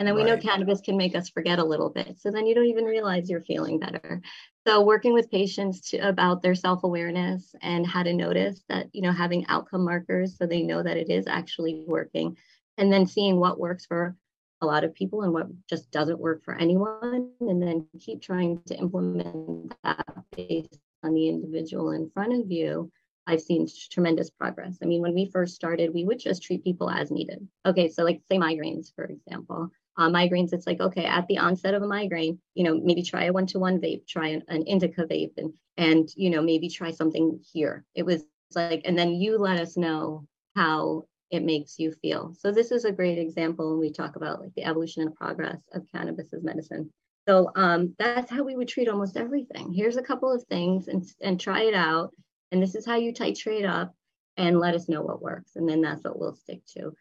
And 0.00 0.08
then 0.08 0.14
we 0.14 0.24
know 0.24 0.38
cannabis 0.38 0.80
can 0.80 0.96
make 0.96 1.14
us 1.14 1.28
forget 1.28 1.58
a 1.58 1.64
little 1.64 1.90
bit. 1.90 2.18
So 2.18 2.30
then 2.30 2.46
you 2.46 2.54
don't 2.54 2.64
even 2.64 2.86
realize 2.86 3.28
you're 3.28 3.42
feeling 3.42 3.78
better. 3.78 4.22
So 4.66 4.80
working 4.80 5.12
with 5.12 5.30
patients 5.30 5.90
to, 5.90 5.98
about 5.98 6.40
their 6.40 6.54
self-awareness 6.54 7.54
and 7.60 7.86
how 7.86 8.02
to 8.02 8.14
notice 8.14 8.64
that, 8.70 8.86
you 8.94 9.02
know, 9.02 9.12
having 9.12 9.44
outcome 9.48 9.84
markers 9.84 10.38
so 10.38 10.46
they 10.46 10.62
know 10.62 10.82
that 10.82 10.96
it 10.96 11.10
is 11.10 11.26
actually 11.26 11.84
working. 11.86 12.38
And 12.78 12.90
then 12.90 13.06
seeing 13.06 13.38
what 13.38 13.60
works 13.60 13.84
for 13.84 14.16
a 14.62 14.66
lot 14.66 14.84
of 14.84 14.94
people 14.94 15.20
and 15.20 15.34
what 15.34 15.48
just 15.68 15.90
doesn't 15.90 16.18
work 16.18 16.44
for 16.44 16.54
anyone. 16.54 17.32
And 17.40 17.62
then 17.62 17.86
keep 18.00 18.22
trying 18.22 18.62
to 18.68 18.76
implement 18.76 19.74
that 19.84 20.06
based 20.34 20.78
on 21.02 21.12
the 21.12 21.28
individual 21.28 21.90
in 21.90 22.08
front 22.08 22.32
of 22.32 22.50
you. 22.50 22.90
I've 23.26 23.42
seen 23.42 23.68
tremendous 23.90 24.30
progress. 24.30 24.78
I 24.82 24.86
mean, 24.86 25.02
when 25.02 25.12
we 25.12 25.30
first 25.30 25.56
started, 25.56 25.92
we 25.92 26.06
would 26.06 26.18
just 26.18 26.42
treat 26.42 26.64
people 26.64 26.88
as 26.88 27.10
needed. 27.10 27.46
Okay, 27.66 27.90
so 27.90 28.02
like 28.02 28.22
say 28.30 28.38
migraines, 28.38 28.94
for 28.94 29.04
example 29.04 29.70
uh, 30.00 30.08
migraines, 30.08 30.52
it's 30.54 30.66
like, 30.66 30.80
okay, 30.80 31.04
at 31.04 31.26
the 31.28 31.36
onset 31.36 31.74
of 31.74 31.82
a 31.82 31.86
migraine, 31.86 32.40
you 32.54 32.64
know, 32.64 32.80
maybe 32.82 33.02
try 33.02 33.24
a 33.24 33.32
one-to-one 33.32 33.78
vape, 33.78 34.06
try 34.08 34.28
an, 34.28 34.42
an 34.48 34.62
indica 34.62 35.02
vape 35.04 35.34
and, 35.36 35.52
and, 35.76 36.08
you 36.16 36.30
know, 36.30 36.40
maybe 36.40 36.68
try 36.70 36.90
something 36.90 37.38
here. 37.52 37.84
It 37.94 38.04
was 38.04 38.24
like, 38.54 38.80
and 38.86 38.98
then 38.98 39.12
you 39.14 39.36
let 39.36 39.60
us 39.60 39.76
know 39.76 40.26
how 40.56 41.04
it 41.30 41.44
makes 41.44 41.78
you 41.78 41.92
feel. 42.00 42.34
So 42.40 42.50
this 42.50 42.72
is 42.72 42.84
a 42.84 42.92
great 42.92 43.18
example 43.18 43.70
when 43.70 43.78
we 43.78 43.92
talk 43.92 44.16
about 44.16 44.40
like 44.40 44.54
the 44.56 44.64
evolution 44.64 45.02
and 45.02 45.14
progress 45.14 45.60
of 45.74 45.86
cannabis 45.94 46.32
as 46.32 46.42
medicine. 46.42 46.90
So 47.28 47.52
um, 47.54 47.94
that's 47.98 48.30
how 48.30 48.42
we 48.42 48.56
would 48.56 48.68
treat 48.68 48.88
almost 48.88 49.18
everything. 49.18 49.72
Here's 49.72 49.98
a 49.98 50.02
couple 50.02 50.32
of 50.32 50.42
things 50.44 50.88
and, 50.88 51.04
and 51.20 51.38
try 51.38 51.64
it 51.64 51.74
out. 51.74 52.10
And 52.50 52.62
this 52.62 52.74
is 52.74 52.86
how 52.86 52.96
you 52.96 53.12
titrate 53.12 53.68
up 53.68 53.94
and 54.38 54.58
let 54.58 54.74
us 54.74 54.88
know 54.88 55.02
what 55.02 55.22
works. 55.22 55.56
And 55.56 55.68
then 55.68 55.82
that's 55.82 56.02
what 56.02 56.18
we'll 56.18 56.34
stick 56.34 56.62
to. 56.74 56.94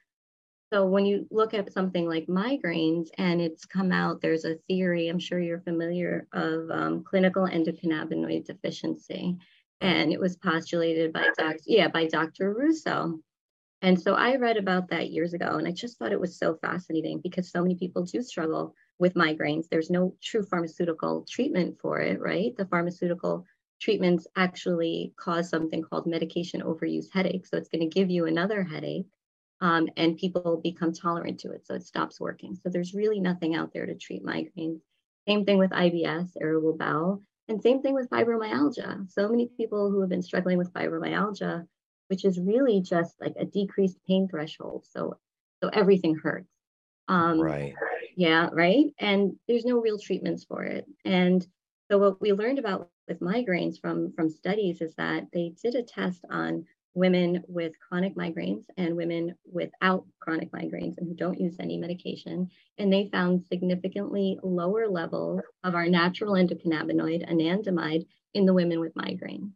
So 0.71 0.85
when 0.85 1.05
you 1.05 1.27
look 1.31 1.55
at 1.55 1.73
something 1.73 2.07
like 2.07 2.27
migraines 2.27 3.09
and 3.17 3.41
it's 3.41 3.65
come 3.65 3.91
out, 3.91 4.21
there's 4.21 4.45
a 4.45 4.55
theory, 4.67 5.07
I'm 5.07 5.17
sure 5.17 5.39
you're 5.39 5.61
familiar 5.61 6.27
of 6.31 6.69
um, 6.69 7.03
clinical 7.03 7.47
endocannabinoid 7.47 8.45
deficiency. 8.45 9.37
And 9.81 10.13
it 10.13 10.19
was 10.19 10.35
postulated 10.35 11.11
by 11.11 11.27
Dr. 11.37 11.57
Yeah, 11.65 11.87
by 11.87 12.05
Dr. 12.05 12.53
Russo. 12.53 13.19
And 13.81 13.99
so 13.99 14.13
I 14.13 14.35
read 14.35 14.57
about 14.57 14.89
that 14.89 15.09
years 15.09 15.33
ago 15.33 15.55
and 15.57 15.67
I 15.67 15.71
just 15.71 15.97
thought 15.97 16.11
it 16.11 16.19
was 16.19 16.37
so 16.37 16.55
fascinating 16.55 17.19
because 17.21 17.49
so 17.49 17.61
many 17.63 17.75
people 17.75 18.03
do 18.03 18.21
struggle 18.21 18.75
with 18.99 19.15
migraines. 19.15 19.69
There's 19.69 19.89
no 19.89 20.15
true 20.21 20.43
pharmaceutical 20.43 21.25
treatment 21.27 21.79
for 21.81 21.99
it, 21.99 22.19
right? 22.19 22.55
The 22.55 22.65
pharmaceutical 22.65 23.45
treatments 23.79 24.27
actually 24.35 25.13
cause 25.15 25.49
something 25.49 25.81
called 25.81 26.05
medication 26.05 26.61
overuse 26.61 27.05
headache. 27.11 27.47
So 27.47 27.57
it's 27.57 27.69
going 27.69 27.89
to 27.89 27.93
give 27.93 28.11
you 28.11 28.25
another 28.25 28.63
headache 28.63 29.07
um, 29.61 29.87
and 29.97 30.17
people 30.17 30.57
become 30.63 30.93
tolerant 30.93 31.39
to 31.41 31.51
it. 31.51 31.65
So 31.65 31.75
it 31.75 31.83
stops 31.83 32.19
working. 32.19 32.55
So 32.55 32.69
there's 32.69 32.93
really 32.93 33.19
nothing 33.19 33.55
out 33.55 33.73
there 33.73 33.85
to 33.85 33.95
treat 33.95 34.23
migraines. 34.23 34.81
Same 35.27 35.45
thing 35.45 35.57
with 35.57 35.71
IBS, 35.71 36.35
irritable 36.39 36.77
bowel, 36.77 37.23
and 37.47 37.61
same 37.61 37.81
thing 37.81 37.93
with 37.93 38.09
fibromyalgia. 38.09 39.09
So 39.11 39.27
many 39.29 39.49
people 39.57 39.89
who 39.91 40.01
have 40.01 40.09
been 40.09 40.21
struggling 40.21 40.57
with 40.57 40.73
fibromyalgia, 40.73 41.67
which 42.07 42.25
is 42.25 42.39
really 42.39 42.81
just 42.81 43.19
like 43.21 43.35
a 43.39 43.45
decreased 43.45 43.99
pain 44.07 44.27
threshold. 44.29 44.85
So, 44.85 45.17
so 45.63 45.69
everything 45.69 46.15
hurts. 46.15 46.47
Um, 47.07 47.49
Right. 47.49 47.75
yeah, 48.15 48.49
right. 48.51 48.85
And 48.99 49.33
there's 49.47 49.65
no 49.65 49.79
real 49.79 49.99
treatments 49.99 50.43
for 50.45 50.63
it. 50.63 50.85
And 51.05 51.45
so 51.89 51.97
what 51.97 52.21
we 52.21 52.33
learned 52.33 52.59
about 52.59 52.89
with 53.07 53.19
migraines 53.19 53.79
from 53.79 54.11
from 54.13 54.29
studies 54.29 54.81
is 54.81 54.95
that 54.95 55.27
they 55.33 55.53
did 55.61 55.75
a 55.75 55.83
test 55.83 56.23
on 56.29 56.65
women 56.93 57.43
with 57.47 57.73
chronic 57.87 58.15
migraines 58.15 58.63
and 58.77 58.95
women 58.95 59.35
without 59.51 60.05
chronic 60.19 60.51
migraines 60.51 60.97
and 60.97 61.07
who 61.07 61.13
don't 61.13 61.39
use 61.39 61.55
any 61.59 61.77
medication. 61.77 62.49
And 62.77 62.91
they 62.91 63.09
found 63.11 63.45
significantly 63.45 64.39
lower 64.43 64.87
levels 64.87 65.41
of 65.63 65.75
our 65.75 65.87
natural 65.87 66.33
endocannabinoid, 66.33 67.29
anandamide, 67.29 68.05
in 68.33 68.45
the 68.45 68.53
women 68.53 68.79
with 68.79 68.95
migraine, 68.95 69.53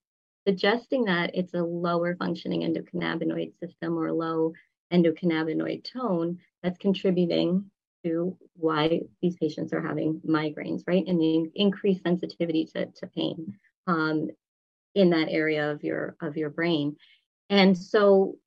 suggesting 0.47 1.05
that 1.05 1.31
it's 1.35 1.53
a 1.53 1.61
lower 1.61 2.15
functioning 2.15 2.61
endocannabinoid 2.61 3.53
system 3.59 3.97
or 3.97 4.11
low 4.11 4.53
endocannabinoid 4.91 5.83
tone 5.91 6.39
that's 6.61 6.77
contributing 6.77 7.69
to 8.03 8.37
why 8.55 9.01
these 9.21 9.35
patients 9.37 9.73
are 9.73 9.81
having 9.81 10.19
migraines, 10.27 10.83
right? 10.87 11.05
And 11.07 11.19
the 11.19 11.51
increased 11.55 12.03
sensitivity 12.03 12.67
to, 12.73 12.87
to 12.87 13.07
pain 13.07 13.57
um, 13.87 14.29
in 14.95 15.09
that 15.11 15.29
area 15.29 15.71
of 15.71 15.83
your 15.83 16.15
of 16.21 16.37
your 16.37 16.49
brain. 16.49 16.95
And 17.49 17.77
so 17.77 18.37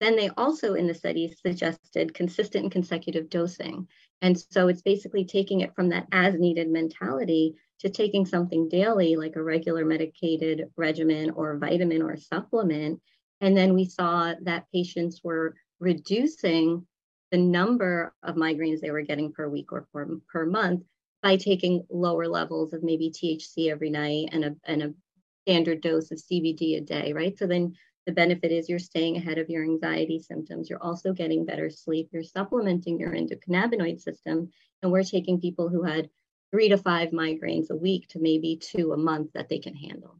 then 0.00 0.16
they 0.16 0.30
also 0.36 0.74
in 0.74 0.86
the 0.86 0.94
study 0.94 1.34
suggested 1.44 2.14
consistent 2.14 2.64
and 2.64 2.72
consecutive 2.72 3.28
dosing. 3.28 3.88
And 4.22 4.38
so 4.50 4.68
it's 4.68 4.82
basically 4.82 5.24
taking 5.24 5.60
it 5.60 5.74
from 5.74 5.88
that 5.90 6.06
as 6.12 6.34
needed 6.34 6.70
mentality 6.70 7.54
to 7.80 7.88
taking 7.88 8.26
something 8.26 8.68
daily, 8.68 9.16
like 9.16 9.36
a 9.36 9.42
regular 9.42 9.84
medicated 9.84 10.70
regimen 10.76 11.30
or 11.30 11.58
vitamin 11.58 12.02
or 12.02 12.16
supplement. 12.16 13.00
And 13.40 13.56
then 13.56 13.74
we 13.74 13.84
saw 13.84 14.34
that 14.42 14.66
patients 14.72 15.20
were 15.22 15.54
reducing 15.80 16.86
the 17.30 17.38
number 17.38 18.14
of 18.22 18.36
migraines 18.36 18.80
they 18.80 18.90
were 18.90 19.02
getting 19.02 19.32
per 19.32 19.48
week 19.48 19.72
or 19.72 19.86
per, 19.92 20.08
per 20.32 20.46
month 20.46 20.82
by 21.22 21.36
taking 21.36 21.84
lower 21.90 22.26
levels 22.26 22.72
of 22.72 22.82
maybe 22.82 23.10
THC 23.10 23.70
every 23.70 23.90
night 23.90 24.30
and 24.32 24.44
a, 24.44 24.56
and 24.64 24.82
a 24.82 24.94
standard 25.42 25.80
dose 25.80 26.10
of 26.10 26.18
CBD 26.18 26.78
a 26.78 26.80
day, 26.80 27.12
right? 27.12 27.36
So 27.38 27.46
then 27.46 27.74
the 28.08 28.12
benefit 28.14 28.50
is 28.50 28.70
you're 28.70 28.78
staying 28.78 29.18
ahead 29.18 29.36
of 29.36 29.50
your 29.50 29.62
anxiety 29.62 30.18
symptoms. 30.18 30.70
You're 30.70 30.82
also 30.82 31.12
getting 31.12 31.44
better 31.44 31.68
sleep. 31.68 32.08
You're 32.10 32.22
supplementing 32.22 32.98
your 32.98 33.10
endocannabinoid 33.10 34.00
system. 34.00 34.48
And 34.82 34.90
we're 34.90 35.04
taking 35.04 35.42
people 35.42 35.68
who 35.68 35.82
had 35.82 36.08
three 36.50 36.70
to 36.70 36.78
five 36.78 37.10
migraines 37.10 37.68
a 37.68 37.76
week 37.76 38.08
to 38.08 38.18
maybe 38.18 38.56
two 38.56 38.94
a 38.94 38.96
month 38.96 39.34
that 39.34 39.50
they 39.50 39.58
can 39.58 39.74
handle. 39.74 40.18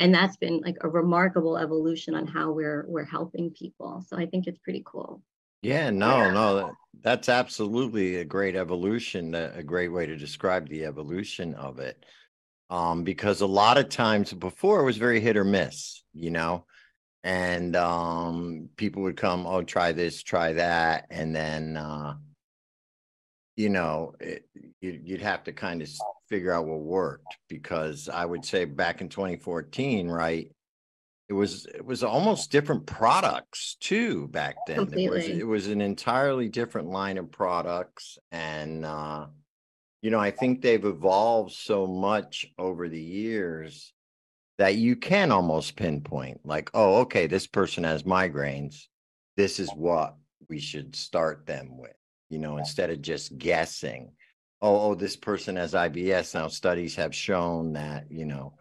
And 0.00 0.12
that's 0.12 0.36
been 0.36 0.60
like 0.62 0.78
a 0.80 0.88
remarkable 0.88 1.56
evolution 1.56 2.16
on 2.16 2.26
how 2.26 2.50
we're 2.50 2.84
we're 2.88 3.04
helping 3.04 3.52
people. 3.52 4.04
So 4.08 4.16
I 4.18 4.26
think 4.26 4.48
it's 4.48 4.58
pretty 4.58 4.82
cool. 4.84 5.22
Yeah, 5.62 5.90
no, 5.90 6.32
no, 6.32 6.56
that- 6.56 6.74
that's 7.02 7.28
absolutely 7.28 8.16
a 8.16 8.24
great 8.24 8.56
evolution, 8.56 9.32
a 9.36 9.62
great 9.62 9.92
way 9.92 10.06
to 10.06 10.16
describe 10.16 10.68
the 10.68 10.84
evolution 10.84 11.54
of 11.54 11.78
it. 11.78 12.04
Um, 12.68 13.04
because 13.04 13.42
a 13.42 13.46
lot 13.46 13.78
of 13.78 13.90
times 13.90 14.32
before 14.32 14.80
it 14.80 14.84
was 14.84 14.96
very 14.96 15.20
hit 15.20 15.36
or 15.36 15.44
miss, 15.44 16.02
you 16.12 16.30
know, 16.30 16.66
and 17.26 17.74
um, 17.74 18.70
people 18.76 19.02
would 19.02 19.16
come, 19.16 19.48
oh, 19.48 19.64
try 19.64 19.90
this, 19.90 20.22
try 20.22 20.52
that, 20.52 21.06
and 21.10 21.34
then 21.34 21.76
uh, 21.76 22.14
you 23.56 23.68
know, 23.68 24.14
it, 24.20 24.48
you, 24.80 25.00
you'd 25.02 25.22
have 25.22 25.42
to 25.44 25.52
kind 25.52 25.82
of 25.82 25.88
figure 26.28 26.52
out 26.52 26.66
what 26.66 26.78
worked. 26.78 27.36
Because 27.48 28.08
I 28.08 28.24
would 28.24 28.44
say 28.44 28.64
back 28.64 29.00
in 29.00 29.08
2014, 29.08 30.08
right, 30.08 30.52
it 31.28 31.32
was 31.32 31.66
it 31.66 31.84
was 31.84 32.04
almost 32.04 32.52
different 32.52 32.86
products 32.86 33.76
too 33.80 34.28
back 34.28 34.54
then. 34.68 34.92
It 34.92 35.10
was 35.10 35.26
it 35.26 35.46
was 35.46 35.66
an 35.66 35.80
entirely 35.80 36.48
different 36.48 36.90
line 36.90 37.18
of 37.18 37.32
products, 37.32 38.18
and 38.30 38.86
uh, 38.86 39.26
you 40.00 40.12
know, 40.12 40.20
I 40.20 40.30
think 40.30 40.62
they've 40.62 40.84
evolved 40.84 41.54
so 41.54 41.88
much 41.88 42.46
over 42.56 42.88
the 42.88 43.02
years 43.02 43.92
that 44.58 44.76
you 44.76 44.96
can 44.96 45.30
almost 45.30 45.76
pinpoint, 45.76 46.40
like, 46.44 46.70
oh, 46.74 47.00
okay, 47.00 47.26
this 47.26 47.46
person 47.46 47.84
has 47.84 48.04
migraines. 48.04 48.86
This 49.36 49.60
is 49.60 49.70
what 49.70 50.16
we 50.48 50.58
should 50.58 50.96
start 50.96 51.46
them 51.46 51.76
with, 51.76 51.96
you 52.30 52.38
know, 52.38 52.56
instead 52.56 52.90
of 52.90 53.02
just 53.02 53.36
guessing. 53.36 54.12
Oh, 54.62 54.90
oh, 54.90 54.94
this 54.94 55.16
person 55.16 55.56
has 55.56 55.74
IBS. 55.74 56.34
Now 56.34 56.48
studies 56.48 56.96
have 56.96 57.14
shown 57.14 57.74
that, 57.74 58.10
you 58.10 58.24
know, 58.24 58.54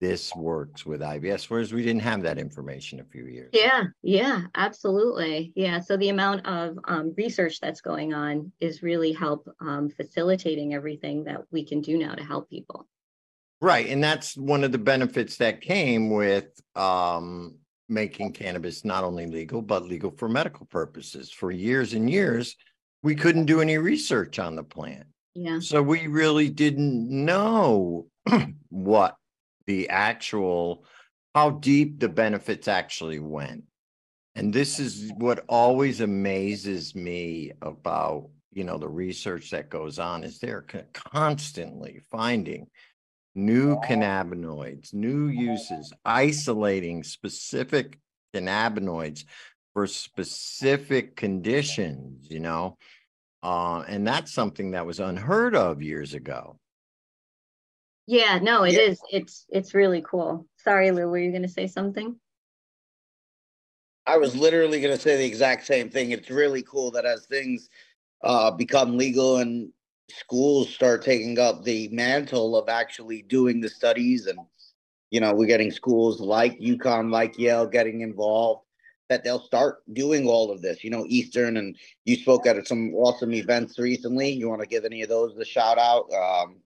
this 0.00 0.34
works 0.34 0.84
with 0.84 1.00
IBS, 1.00 1.44
whereas 1.44 1.72
we 1.72 1.84
didn't 1.84 2.02
have 2.02 2.22
that 2.22 2.36
information 2.36 2.98
a 2.98 3.04
few 3.04 3.26
years. 3.26 3.50
ago. 3.50 3.60
Yeah, 3.62 3.84
yeah, 4.02 4.42
absolutely. 4.56 5.52
Yeah. 5.54 5.78
So 5.78 5.96
the 5.96 6.08
amount 6.08 6.44
of 6.44 6.76
um, 6.86 7.14
research 7.16 7.60
that's 7.60 7.80
going 7.80 8.12
on 8.12 8.50
is 8.58 8.82
really 8.82 9.12
help 9.12 9.48
um, 9.60 9.90
facilitating 9.90 10.74
everything 10.74 11.22
that 11.24 11.42
we 11.52 11.64
can 11.64 11.82
do 11.82 11.96
now 11.98 12.14
to 12.16 12.24
help 12.24 12.50
people. 12.50 12.88
Right. 13.62 13.86
And 13.86 14.02
that's 14.02 14.36
one 14.36 14.64
of 14.64 14.72
the 14.72 14.78
benefits 14.78 15.36
that 15.36 15.60
came 15.60 16.10
with 16.10 16.46
um, 16.74 17.58
making 17.88 18.32
cannabis 18.32 18.84
not 18.84 19.04
only 19.04 19.26
legal, 19.26 19.62
but 19.62 19.84
legal 19.84 20.10
for 20.10 20.28
medical 20.28 20.66
purposes. 20.66 21.30
For 21.30 21.52
years 21.52 21.94
and 21.94 22.10
years, 22.10 22.56
we 23.04 23.14
couldn't 23.14 23.44
do 23.46 23.60
any 23.60 23.78
research 23.78 24.40
on 24.40 24.56
the 24.56 24.64
plant. 24.64 25.06
Yeah. 25.36 25.60
So 25.60 25.80
we 25.80 26.08
really 26.08 26.50
didn't 26.50 27.08
know 27.08 28.08
what 28.68 29.16
the 29.66 29.88
actual 29.90 30.84
how 31.32 31.50
deep 31.50 32.00
the 32.00 32.08
benefits 32.08 32.66
actually 32.66 33.20
went. 33.20 33.62
And 34.34 34.52
this 34.52 34.80
is 34.80 35.12
what 35.18 35.44
always 35.48 36.00
amazes 36.00 36.96
me 36.96 37.52
about, 37.62 38.28
you 38.52 38.64
know, 38.64 38.76
the 38.76 38.88
research 38.88 39.50
that 39.50 39.70
goes 39.70 40.00
on 40.00 40.24
is 40.24 40.40
they're 40.40 40.66
constantly 40.92 42.00
finding 42.10 42.66
new 43.34 43.76
cannabinoids, 43.76 44.92
new 44.92 45.26
uses, 45.26 45.92
isolating 46.04 47.02
specific 47.02 47.98
cannabinoids 48.34 49.24
for 49.72 49.86
specific 49.86 51.16
conditions, 51.16 52.28
you 52.30 52.40
know. 52.40 52.76
Uh, 53.42 53.80
and 53.88 54.06
that's 54.06 54.32
something 54.32 54.72
that 54.72 54.86
was 54.86 55.00
unheard 55.00 55.56
of 55.56 55.82
years 55.82 56.14
ago. 56.14 56.58
Yeah, 58.06 58.38
no, 58.40 58.64
it 58.64 58.74
Yeah. 58.74 58.80
is. 58.80 59.00
It's 59.10 59.46
it's 59.48 59.74
really 59.74 60.02
cool. 60.02 60.46
Sorry, 60.58 60.90
Lou, 60.90 61.08
were 61.08 61.18
you 61.18 61.30
going 61.30 61.42
to 61.42 61.48
say 61.48 61.66
something? 61.66 62.18
I 64.06 64.18
was 64.18 64.34
literally 64.34 64.80
going 64.80 64.94
to 64.96 65.00
say 65.00 65.16
the 65.16 65.24
exact 65.24 65.64
same 65.64 65.88
thing. 65.88 66.10
It's 66.10 66.30
really 66.30 66.62
cool 66.62 66.90
that 66.92 67.04
as 67.04 67.26
things 67.26 67.70
uh, 68.22 68.50
become 68.50 68.96
legal 68.96 69.38
and 69.38 69.72
schools 70.10 70.68
start 70.68 71.02
taking 71.02 71.38
up 71.38 71.64
the 71.64 71.88
mantle 71.88 72.56
of 72.56 72.68
actually 72.68 73.22
doing 73.22 73.60
the 73.60 73.68
studies, 73.68 74.26
and 74.26 74.38
you 75.10 75.20
know, 75.20 75.34
we're 75.34 75.46
getting 75.46 75.70
schools 75.70 76.20
like 76.20 76.58
UConn, 76.58 77.10
like 77.10 77.38
Yale, 77.38 77.66
getting 77.66 78.00
involved. 78.00 78.62
That 79.08 79.24
they'll 79.24 79.44
start 79.44 79.82
doing 79.92 80.26
all 80.26 80.50
of 80.50 80.62
this. 80.62 80.82
You 80.82 80.88
know, 80.88 81.04
Eastern, 81.06 81.58
and 81.58 81.76
you 82.06 82.16
spoke 82.16 82.46
at 82.46 82.66
some 82.66 82.94
awesome 82.94 83.34
events 83.34 83.78
recently. 83.78 84.30
You 84.30 84.48
want 84.48 84.62
to 84.62 84.66
give 84.66 84.86
any 84.86 85.02
of 85.02 85.10
those 85.10 85.34
the 85.36 85.44
shout 85.44 85.76
out? 85.76 86.10
Um, 86.14 86.56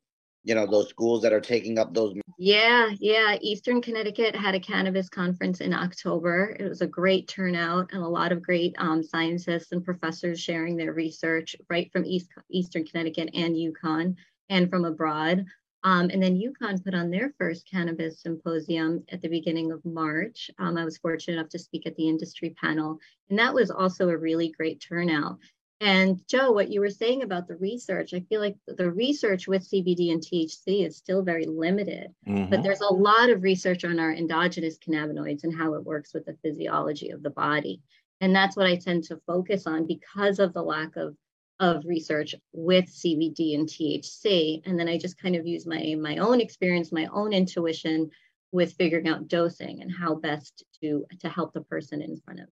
you 0.47 0.55
know, 0.55 0.65
those 0.65 0.89
schools 0.89 1.23
that 1.23 1.33
are 1.33 1.41
taking 1.41 1.77
up 1.77 1.93
those 1.93 2.15
Yeah, 2.39 2.91
yeah. 3.01 3.37
Eastern 3.41 3.83
Connecticut 3.83 4.37
had 4.37 4.55
a 4.55 4.61
cannabis 4.61 5.09
conference 5.09 5.61
in 5.61 5.75
October. 5.75 6.57
It 6.61 6.69
was 6.69 6.83
a 6.83 6.87
great 6.87 7.27
turnout 7.27 7.91
and 7.93 8.01
a 8.01 8.09
lot 8.09 8.31
of 8.31 8.43
great 8.43 8.73
um, 8.79 9.03
scientists 9.03 9.73
and 9.73 9.85
professors 9.85 10.41
sharing 10.41 10.77
their 10.77 10.93
research 10.93 11.57
right 11.69 11.91
from 11.91 12.05
East 12.05 12.31
Eastern 12.49 12.85
Connecticut 12.85 13.31
and 13.35 13.57
UConn 13.57 14.15
and 14.49 14.71
from 14.71 14.85
abroad. 14.85 15.45
Um, 15.83 16.11
and 16.11 16.23
then 16.23 16.41
UConn 16.41 16.83
put 16.85 16.95
on 16.95 17.11
their 17.11 17.35
first 17.39 17.69
cannabis 17.69 18.23
symposium 18.23 19.03
at 19.11 19.21
the 19.21 19.29
beginning 19.29 19.73
of 19.73 19.85
March. 19.85 20.49
Um, 20.61 20.77
I 20.77 20.85
was 20.85 20.99
fortunate 20.99 21.39
enough 21.39 21.51
to 21.51 21.59
speak 21.59 21.89
at 21.89 21.97
the 21.97 22.09
industry 22.09 22.51
panel, 22.61 22.99
and 23.31 23.39
that 23.41 23.55
was 23.55 23.73
also 23.73 24.09
a 24.11 24.17
really 24.17 24.53
great 24.57 24.81
turnout. 24.81 25.39
And 25.81 26.27
Joe, 26.27 26.53
what 26.53 26.71
you 26.71 26.81
were 26.81 26.89
saying 26.91 27.23
about 27.23 27.49
the 27.49 27.57
research, 27.57 28.15
I 28.15 28.21
feel 28.21 28.41
like 28.41 28.57
the 28.67 28.91
research 28.91 29.47
with 29.47 29.63
CBD 29.63 30.11
and 30.11 30.23
THC 30.23 30.87
is 30.87 30.97
still 30.97 31.23
very 31.23 31.45
limited, 31.45 32.15
Mhm. 32.27 32.49
but 32.49 32.63
there's 32.63 32.81
a 32.81 32.93
lot 32.93 33.29
of 33.29 33.43
research 33.43 33.85
on 33.85 33.99
our 33.99 34.13
endogenous 34.13 34.79
cannabinoids 34.79 35.45
and 35.45 35.55
how 35.55 35.75
it 35.75 35.85
works 35.85 36.15
with 36.15 36.25
the 36.25 36.37
physiology 36.43 37.11
of 37.11 37.23
the 37.23 37.31
body. 37.31 37.83
And 38.23 38.35
that's 38.35 38.57
what 38.57 38.67
I 38.67 38.77
tend 38.77 39.05
to 39.05 39.21
focus 39.27 39.67
on 39.67 39.87
because 39.87 40.39
of 40.39 40.53
the 40.53 40.63
lack 40.63 40.97
of 40.97 41.17
of 41.59 41.87
research 41.87 42.35
with 42.53 42.87
CBD 42.87 43.55
and 43.55 43.67
THC. 43.67 44.61
And 44.67 44.79
then 44.79 44.89
I 44.89 44.99
just 44.99 45.17
kind 45.17 45.37
of 45.37 45.47
use 45.47 45.67
my 45.67 45.95
my 45.99 46.19
own 46.19 46.41
experience, 46.41 46.93
my 46.93 47.07
own 47.07 47.33
intuition 47.33 48.11
with 48.53 48.75
figuring 48.75 49.09
out 49.09 49.29
dosing 49.29 49.81
and 49.83 49.91
how 49.91 50.15
best 50.15 50.65
to 50.83 51.07
to 51.21 51.29
help 51.29 51.53
the 51.53 51.63
person 51.63 52.01
in 52.03 52.17
front 52.19 52.41
of 52.41 52.49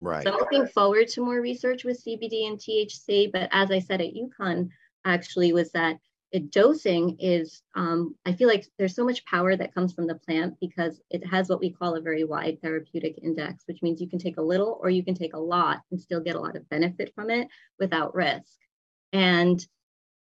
Right. 0.00 0.22
so 0.22 0.30
I'm 0.30 0.38
looking 0.38 0.66
forward 0.68 1.08
to 1.08 1.24
more 1.24 1.40
research 1.40 1.84
with 1.84 2.02
CBD 2.04 2.46
and 2.46 2.58
THC. 2.58 3.32
But 3.32 3.48
as 3.52 3.70
I 3.70 3.80
said 3.80 4.00
at 4.00 4.14
UConn, 4.14 4.68
actually, 5.04 5.52
was 5.52 5.72
that 5.72 5.98
it, 6.30 6.50
dosing 6.50 7.16
is, 7.18 7.62
um, 7.74 8.14
I 8.26 8.32
feel 8.32 8.48
like 8.48 8.66
there's 8.78 8.94
so 8.94 9.04
much 9.04 9.24
power 9.24 9.56
that 9.56 9.74
comes 9.74 9.94
from 9.94 10.06
the 10.06 10.14
plant 10.14 10.56
because 10.60 11.00
it 11.10 11.26
has 11.26 11.48
what 11.48 11.60
we 11.60 11.70
call 11.70 11.96
a 11.96 12.00
very 12.00 12.24
wide 12.24 12.58
therapeutic 12.62 13.18
index, 13.22 13.64
which 13.66 13.82
means 13.82 14.00
you 14.00 14.08
can 14.08 14.18
take 14.18 14.36
a 14.36 14.42
little 14.42 14.78
or 14.82 14.90
you 14.90 15.02
can 15.02 15.14
take 15.14 15.34
a 15.34 15.40
lot 15.40 15.80
and 15.90 16.00
still 16.00 16.20
get 16.20 16.36
a 16.36 16.40
lot 16.40 16.56
of 16.56 16.68
benefit 16.68 17.12
from 17.14 17.30
it 17.30 17.48
without 17.78 18.14
risk. 18.14 18.52
And 19.12 19.66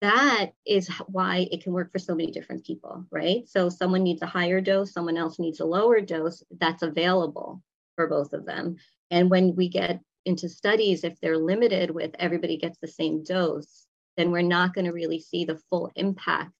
that 0.01 0.51
is 0.65 0.89
why 1.07 1.47
it 1.49 1.63
can 1.63 1.71
work 1.71 1.91
for 1.91 1.99
so 1.99 2.13
many 2.13 2.31
different 2.31 2.65
people, 2.65 3.05
right? 3.09 3.47
So 3.47 3.69
someone 3.69 4.03
needs 4.03 4.21
a 4.21 4.27
higher 4.27 4.59
dose, 4.59 4.91
someone 4.91 5.17
else 5.17 5.39
needs 5.39 5.61
a 5.61 5.65
lower 5.65 6.01
dose 6.01 6.43
that's 6.59 6.83
available 6.83 7.63
for 7.95 8.07
both 8.07 8.33
of 8.33 8.45
them. 8.45 8.75
And 9.11 9.29
when 9.29 9.55
we 9.55 9.69
get 9.69 10.01
into 10.25 10.49
studies, 10.49 11.03
if 11.03 11.19
they're 11.19 11.37
limited 11.37 11.91
with 11.91 12.15
everybody 12.17 12.57
gets 12.57 12.77
the 12.79 12.87
same 12.87 13.23
dose, 13.23 13.85
then 14.17 14.31
we're 14.31 14.41
not 14.41 14.73
going 14.73 14.85
to 14.85 14.91
really 14.91 15.19
see 15.19 15.45
the 15.45 15.59
full 15.69 15.91
impact 15.95 16.53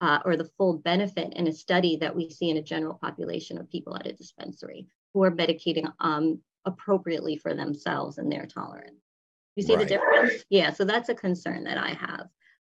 uh, 0.00 0.18
or 0.24 0.36
the 0.36 0.50
full 0.56 0.78
benefit 0.78 1.32
in 1.34 1.48
a 1.48 1.52
study 1.52 1.96
that 1.96 2.14
we 2.14 2.30
see 2.30 2.50
in 2.50 2.56
a 2.56 2.62
general 2.62 2.98
population 3.00 3.58
of 3.58 3.70
people 3.70 3.96
at 3.96 4.06
a 4.06 4.12
dispensary 4.12 4.86
who 5.14 5.22
are 5.24 5.30
medicating 5.30 5.90
um, 6.00 6.40
appropriately 6.64 7.36
for 7.36 7.54
themselves 7.54 8.18
and 8.18 8.30
their 8.30 8.46
tolerance. 8.46 9.00
You 9.56 9.62
see 9.62 9.74
Right. 9.74 9.88
the 9.88 9.94
difference? 9.94 10.44
Yeah, 10.50 10.72
so 10.72 10.84
that's 10.84 11.08
a 11.08 11.14
concern 11.14 11.64
that 11.64 11.78
I 11.78 11.90
have. 11.90 12.28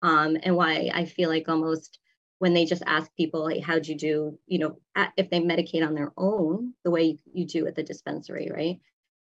Um, 0.02 0.38
and 0.44 0.56
why 0.56 0.90
I 0.94 1.06
feel 1.06 1.30
like 1.30 1.50
almost 1.50 2.00
when 2.38 2.54
they 2.54 2.64
just 2.64 2.84
ask 2.86 3.14
people, 3.16 3.48
hey, 3.48 3.60
how'd 3.60 3.86
you 3.86 3.98
do, 3.98 4.40
you 4.48 4.60
know, 4.60 4.80
if 5.18 5.30
they 5.30 5.42
medicate 5.42 5.86
on 5.86 5.94
their 5.94 6.14
own, 6.16 6.74
the 6.86 6.92
way 6.92 7.18
you 7.34 7.46
do 7.46 7.68
at 7.68 7.76
the 7.76 7.84
dispensary, 7.84 8.50
right? 8.54 8.80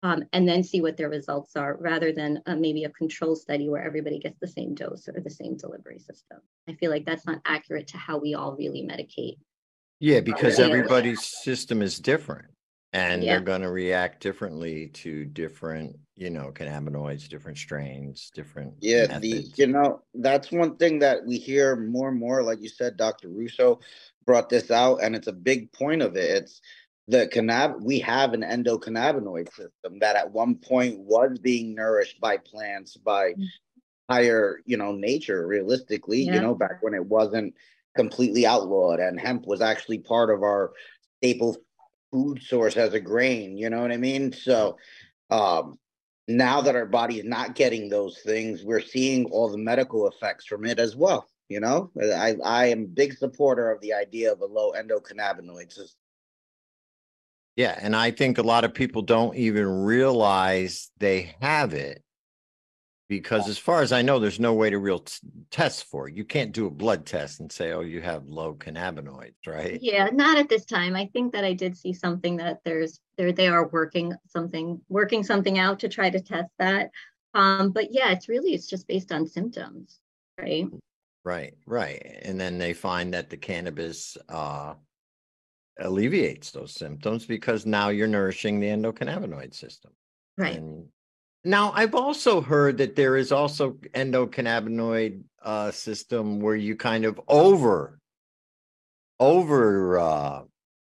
Um, 0.05 0.25
and 0.33 0.49
then 0.49 0.65
see 0.65 0.81
what 0.81 0.97
their 0.97 1.09
results 1.09 1.55
are 1.55 1.77
rather 1.77 2.13
than 2.13 2.43
uh, 2.47 2.57
maybe 2.57 2.85
a 2.85 2.91
control 2.91 3.37
study 3.37 3.69
where 3.69 3.85
everybody 3.85 4.19
gets 4.19 4.39
the 4.41 4.49
same 4.49 4.75
dose 4.75 5.09
or 5.09 5.21
the 5.21 5.31
same 5.31 5.57
delivery 5.57 6.01
system. 6.01 6.39
I 6.69 6.75
feel 6.75 6.91
like 6.91 7.05
that's 7.05 7.25
not 7.25 7.41
accurate 7.45 7.87
to 7.89 7.99
how 7.99 8.19
we 8.19 8.35
all 8.35 8.57
really 8.57 8.83
medicate. 8.83 9.37
Yeah, 10.01 10.21
because 10.21 10.59
Yeah. 10.59 10.67
everybody's 10.67 11.25
system 11.25 11.83
is 11.83 12.01
different 12.01 12.47
and 12.93 13.23
Yeah. 13.23 13.35
they're 13.35 13.41
going 13.41 13.63
to 13.63 13.71
react 13.71 14.21
differently 14.21 14.89
to 14.89 15.25
different, 15.27 15.97
you 16.17 16.31
know, 16.31 16.51
cannabinoids, 16.53 17.29
different 17.29 17.59
strains, 17.59 18.31
different 18.35 18.75
Yeah, 18.81 19.21
the 19.21 19.49
you 19.57 19.69
know 19.69 20.03
that's 20.15 20.51
one 20.51 20.77
thing 20.77 20.99
that 20.99 21.25
we 21.25 21.39
hear 21.39 21.77
more 21.77 22.09
and 22.09 22.19
more. 22.19 22.43
Like 22.43 22.61
you 22.61 22.69
said, 22.69 22.97
Dr. 22.97 23.29
Russo 23.29 23.79
brought 24.27 24.49
this 24.49 24.71
out, 24.73 24.97
and 25.03 25.15
it's 25.15 25.29
a 25.29 25.33
big 25.33 25.73
point 25.73 26.03
of 26.03 26.17
it. 26.17 26.31
It's 26.31 26.61
the 27.09 27.29
cannab. 27.29 27.83
We 27.83 27.99
have 28.01 28.33
an 28.33 28.43
endocannabinoid 28.43 29.49
system 29.55 29.99
that 30.01 30.17
at 30.17 30.33
one 30.33 30.57
point 30.57 30.99
was 31.01 31.39
being 31.39 31.75
nourished 31.75 32.21
by 32.21 32.37
plants, 32.39 32.97
by 32.97 33.35
Mm. 33.35 33.47
higher, 34.11 34.61
you 34.67 34.77
know, 34.77 34.93
nature. 34.93 35.47
Realistically, 35.47 36.23
Yeah. 36.23 36.35
you 36.35 36.41
know, 36.41 36.55
back 36.55 36.83
when 36.83 36.95
it 36.95 37.05
wasn't 37.07 37.55
completely 37.97 38.47
outlawed, 38.47 39.01
and 39.01 39.21
hemp 39.21 39.47
was 39.47 39.61
actually 39.61 39.99
part 39.99 40.31
of 40.31 40.43
our 40.43 40.73
staple 41.19 41.57
food 42.11 42.43
source 42.43 42.77
as 42.77 42.95
a 42.95 43.01
grain. 43.01 43.57
You 43.57 43.71
know 43.71 43.81
what 43.81 43.93
I 43.93 43.97
mean? 43.97 44.33
So, 44.33 44.77
um, 45.31 45.79
now 46.29 46.61
that 46.61 46.77
our 46.77 46.87
body 46.87 47.19
is 47.19 47.25
not 47.25 47.55
getting 47.55 47.89
those 47.89 48.21
things, 48.21 48.65
we're 48.65 48.81
seeing 48.81 49.27
all 49.27 49.49
the 49.51 49.59
medical 49.59 50.07
effects 50.09 50.47
from 50.47 50.65
it 50.65 50.79
as 50.79 50.95
well. 50.95 51.29
You 51.49 51.61
know, 51.61 51.91
I 52.01 52.37
I 52.43 52.67
am 52.67 52.87
big 52.87 53.15
supporter 53.15 53.71
of 53.71 53.81
the 53.81 53.93
idea 53.93 54.33
of 54.33 54.41
a 54.41 54.47
low 54.47 54.73
endocannabinoid 54.73 55.73
system. 55.73 56.02
Yeah, 57.57 57.79
and 57.81 57.95
I 57.95 58.11
think 58.11 58.39
a 58.39 58.43
lot 58.43 58.65
of 58.65 58.73
people 58.73 59.03
don't 59.03 59.37
even 59.37 59.85
realize 59.85 60.91
they 60.99 61.35
have 61.41 61.75
it 61.75 62.03
because, 63.09 63.47
as 63.47 63.59
far 63.59 63.83
as 63.83 63.93
I 63.93 64.01
know, 64.01 64.19
there's 64.19 64.41
no 64.41 64.55
way 64.55 64.71
to 64.71 64.79
real 64.79 65.01
t- 65.01 65.19
test 65.51 65.85
for 65.85 66.09
it. 66.09 66.15
You 66.15 66.25
can't 66.25 66.53
do 66.53 66.67
a 66.67 66.71
blood 66.71 67.05
test 67.05 67.41
and 67.41 67.53
say, 67.53 67.73
"Oh, 67.73 67.81
you 67.81 68.01
have 68.01 68.27
low 68.27 68.55
cannabinoids," 68.55 69.47
right? 69.47 69.79
Yeah, 69.83 70.09
not 70.13 70.39
at 70.39 70.49
this 70.49 70.65
time. 70.65 70.97
I 70.97 71.11
think 71.13 71.35
that 71.35 71.45
I 71.45 71.53
did 71.53 71.77
see 71.77 71.93
something 71.93 72.39
that 72.39 72.61
there's 72.65 73.01
there 73.19 73.33
they 73.33 73.49
are 73.49 73.69
working 73.69 74.15
something 74.29 74.81
working 74.89 75.23
something 75.23 75.59
out 75.59 75.81
to 75.81 75.91
try 75.91 76.09
to 76.09 76.21
test 76.21 76.51
that. 76.59 76.91
Um, 77.35 77.71
but 77.71 77.89
yeah, 77.93 78.13
it's 78.13 78.31
really 78.31 78.55
it's 78.55 78.67
just 78.67 78.87
based 78.87 79.13
on 79.13 79.27
symptoms, 79.27 80.01
right? 80.41 80.67
Right, 81.25 81.55
right. 81.67 82.21
And 82.23 82.41
then 82.41 82.57
they 82.57 82.73
find 82.73 83.13
that 83.13 83.29
the 83.29 83.37
cannabis 83.37 84.17
uh, 84.29 84.75
alleviates 85.79 86.51
those 86.51 86.73
symptoms 86.73 87.27
because 87.27 87.67
now 87.67 87.89
you're 87.89 88.07
nourishing 88.07 88.61
the 88.61 88.69
endocannabinoid 88.69 89.55
system. 89.55 89.93
Right. 90.37 90.57
And 90.57 90.87
now 91.45 91.73
I've 91.75 91.95
also 91.95 92.41
heard 92.41 92.79
that 92.79 92.97
there 92.97 93.17
is 93.17 93.33
also 93.33 93.73
endocannabinoid 93.95 95.23
uh, 95.43 95.71
system 95.71 96.41
where 96.41 96.57
you 96.57 96.77
kind 96.77 97.05
of 97.05 97.21
over 97.29 97.99
over 99.19 99.99
uh, 99.99 100.43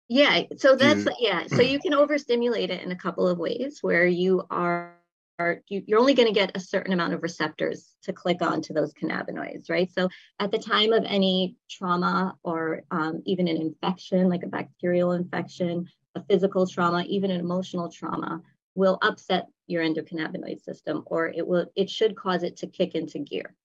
Yeah, 0.10 0.43
so 0.58 0.76
that's 0.76 1.08
yeah, 1.19 1.46
so 1.48 1.62
you 1.62 1.80
can 1.80 1.93
overstimulate 1.93 2.69
it 2.69 2.82
in 2.82 2.91
a 2.91 2.96
couple 2.96 3.28
of 3.28 3.38
ways 3.38 3.80
where 3.82 4.08
you 4.08 4.43
are 4.50 4.96
you, 5.39 5.84
you're 5.86 6.00
only 6.00 6.13
going 6.13 6.28
to 6.28 6.34
get 6.34 6.56
a 6.56 6.60
certain 6.60 6.93
amount 6.93 7.13
of 7.13 7.24
receptors 7.24 7.96
to 8.04 8.13
click 8.13 8.41
on 8.41 8.62
to 8.62 8.74
those 8.74 8.93
cannabinoids, 8.93 9.69
right? 9.69 9.91
So 9.91 10.10
at 10.39 10.52
the 10.52 10.60
time 10.60 10.93
of 10.93 11.04
any 11.06 11.58
trauma 11.69 12.36
or 12.43 12.84
um, 12.91 13.22
even 13.26 13.48
an 13.48 13.58
infection, 13.58 14.30
like 14.30 14.43
a 14.43 14.48
bacterial 14.48 15.13
infection, 15.13 15.88
a 16.15 16.24
physical 16.24 16.67
trauma, 16.67 17.04
even 17.08 17.32
an 17.32 17.39
emotional 17.39 17.89
trauma, 17.89 18.41
will 18.76 18.98
upset 19.02 19.48
your 19.67 19.84
endocannabinoid 19.84 20.62
system, 20.62 21.04
or 21.06 21.28
it 21.28 21.46
will 21.46 21.65
it 21.76 21.89
should 21.89 22.15
cause 22.15 22.43
it 22.43 22.58
to 22.58 22.67
kick 22.67 22.96
into 22.96 23.19
gear. 23.19 23.56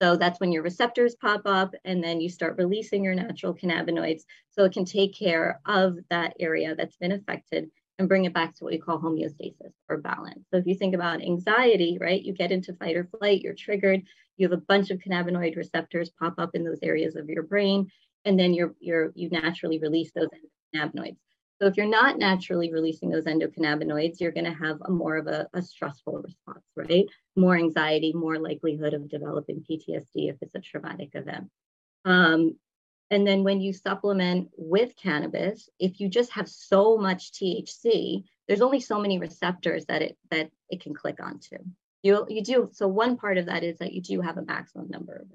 So 0.00 0.16
that's 0.16 0.38
when 0.38 0.52
your 0.52 0.62
receptors 0.62 1.16
pop 1.16 1.42
up 1.44 1.74
and 1.84 2.02
then 2.02 2.20
you 2.20 2.28
start 2.28 2.56
releasing 2.56 3.02
your 3.02 3.14
natural 3.14 3.54
cannabinoids. 3.54 4.22
So 4.50 4.64
it 4.64 4.72
can 4.72 4.84
take 4.84 5.18
care 5.18 5.60
of 5.66 5.98
that 6.10 6.34
area 6.38 6.76
that's 6.76 6.96
been 6.96 7.12
affected 7.12 7.70
and 7.98 8.08
bring 8.08 8.24
it 8.24 8.34
back 8.34 8.54
to 8.54 8.64
what 8.64 8.72
we 8.72 8.78
call 8.78 9.00
homeostasis 9.00 9.72
or 9.88 9.98
balance. 9.98 10.46
So 10.50 10.58
if 10.58 10.66
you 10.66 10.74
think 10.74 10.94
about 10.94 11.22
anxiety, 11.22 11.98
right, 12.00 12.22
you 12.22 12.32
get 12.32 12.52
into 12.52 12.74
fight 12.74 12.96
or 12.96 13.08
flight, 13.18 13.42
you're 13.42 13.54
triggered, 13.54 14.02
you 14.36 14.48
have 14.48 14.56
a 14.56 14.62
bunch 14.62 14.90
of 14.90 14.98
cannabinoid 14.98 15.56
receptors 15.56 16.10
pop 16.10 16.34
up 16.38 16.50
in 16.54 16.64
those 16.64 16.78
areas 16.82 17.16
of 17.16 17.28
your 17.28 17.42
brain, 17.42 17.90
and 18.24 18.38
then 18.38 18.54
you're 18.54 18.74
you're 18.80 19.12
you 19.14 19.28
naturally 19.30 19.78
release 19.78 20.12
those 20.12 20.28
cannabinoids. 20.74 21.16
So 21.60 21.66
if 21.66 21.76
you're 21.76 21.86
not 21.86 22.18
naturally 22.18 22.72
releasing 22.72 23.10
those 23.10 23.24
endocannabinoids, 23.24 24.20
you're 24.20 24.30
going 24.30 24.44
to 24.44 24.54
have 24.54 24.78
a 24.84 24.92
more 24.92 25.16
of 25.16 25.26
a, 25.26 25.48
a, 25.52 25.60
stressful 25.60 26.22
response, 26.22 26.62
right? 26.76 27.04
More 27.34 27.56
anxiety, 27.56 28.12
more 28.12 28.38
likelihood 28.38 28.94
of 28.94 29.08
developing 29.08 29.64
PTSD 29.68 30.30
if 30.30 30.36
it's 30.40 30.54
a 30.54 30.60
traumatic 30.60 31.10
event. 31.14 31.50
Um, 32.04 32.54
and 33.10 33.26
then 33.26 33.42
when 33.42 33.60
you 33.60 33.72
supplement 33.72 34.50
with 34.56 34.94
cannabis, 34.96 35.68
if 35.78 35.98
you 35.98 36.08
just 36.08 36.30
have 36.32 36.48
so 36.48 36.98
much 36.98 37.32
THC, 37.32 38.24
there's 38.46 38.60
only 38.60 38.80
so 38.80 39.00
many 39.00 39.18
receptors 39.18 39.86
that 39.86 40.02
it 40.02 40.18
that 40.30 40.50
it 40.70 40.82
can 40.82 40.94
click 40.94 41.18
onto. 41.22 41.56
You 42.02 42.26
you 42.28 42.42
do 42.42 42.70
so 42.72 42.86
one 42.86 43.16
part 43.16 43.38
of 43.38 43.46
that 43.46 43.64
is 43.64 43.78
that 43.78 43.92
you 43.92 44.02
do 44.02 44.20
have 44.20 44.36
a 44.36 44.44
maximum 44.44 44.88
number. 44.88 45.26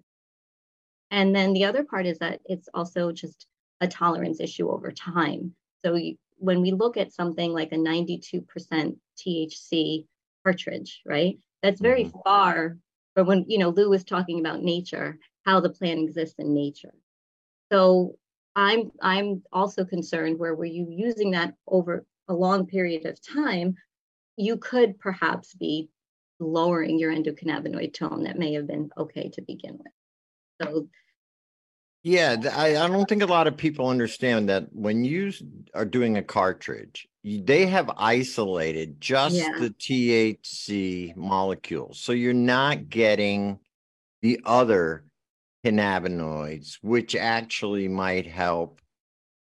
And 1.11 1.35
then 1.35 1.53
the 1.53 1.65
other 1.65 1.83
part 1.83 2.05
is 2.05 2.19
that 2.19 2.41
it's 2.45 2.69
also 2.73 3.11
just 3.11 3.45
a 3.81 3.87
tolerance 3.87 4.39
issue 4.39 4.69
over 4.69 4.91
time. 4.91 5.53
So 5.85 5.95
you, 5.95 6.17
when 6.37 6.61
we 6.61 6.71
look 6.71 6.97
at 6.97 7.13
something 7.13 7.51
like 7.51 7.71
a 7.71 7.75
92% 7.75 8.97
THC 9.17 10.05
cartridge, 10.43 11.01
right? 11.05 11.37
That's 11.61 11.79
very 11.79 12.05
mm-hmm. 12.05 12.17
far 12.23 12.77
from 13.13 13.27
when, 13.27 13.45
you 13.47 13.59
know, 13.59 13.69
Lou 13.69 13.89
was 13.89 14.03
talking 14.03 14.39
about 14.39 14.63
nature, 14.63 15.19
how 15.45 15.59
the 15.59 15.69
plant 15.69 15.99
exists 15.99 16.39
in 16.39 16.53
nature. 16.53 16.93
So 17.71 18.15
I'm 18.55 18.91
I'm 19.01 19.43
also 19.51 19.83
concerned 19.85 20.39
where 20.39 20.55
were 20.55 20.65
you 20.65 20.87
using 20.89 21.31
that 21.31 21.55
over 21.67 22.05
a 22.27 22.33
long 22.33 22.65
period 22.65 23.05
of 23.05 23.19
time, 23.21 23.75
you 24.37 24.57
could 24.57 24.99
perhaps 24.99 25.53
be 25.55 25.89
lowering 26.39 26.99
your 26.99 27.13
endocannabinoid 27.13 27.93
tone 27.93 28.23
that 28.23 28.37
may 28.37 28.53
have 28.53 28.67
been 28.67 28.89
okay 28.97 29.29
to 29.29 29.41
begin 29.41 29.77
with. 29.77 29.93
So 30.61 30.87
yeah, 32.03 32.35
I, 32.53 32.75
I 32.75 32.87
don't 32.87 33.07
think 33.07 33.23
a 33.23 33.27
lot 33.27 33.47
of 33.47 33.55
people 33.55 33.87
understand 33.87 34.49
that 34.49 34.67
when 34.73 35.05
you 35.05 35.31
are 35.73 35.85
doing 35.85 36.17
a 36.17 36.23
cartridge, 36.23 37.07
you, 37.23 37.41
they 37.41 37.65
have 37.67 37.89
isolated 37.97 38.99
just 38.99 39.35
yeah. 39.35 39.57
the 39.57 39.69
THC 39.69 41.15
molecules. 41.15 41.99
So 41.99 42.11
you're 42.11 42.33
not 42.33 42.89
getting 42.89 43.57
the 44.21 44.41
other 44.43 45.05
cannabinoids, 45.65 46.77
which 46.81 47.15
actually 47.15 47.87
might 47.87 48.27
help 48.27 48.81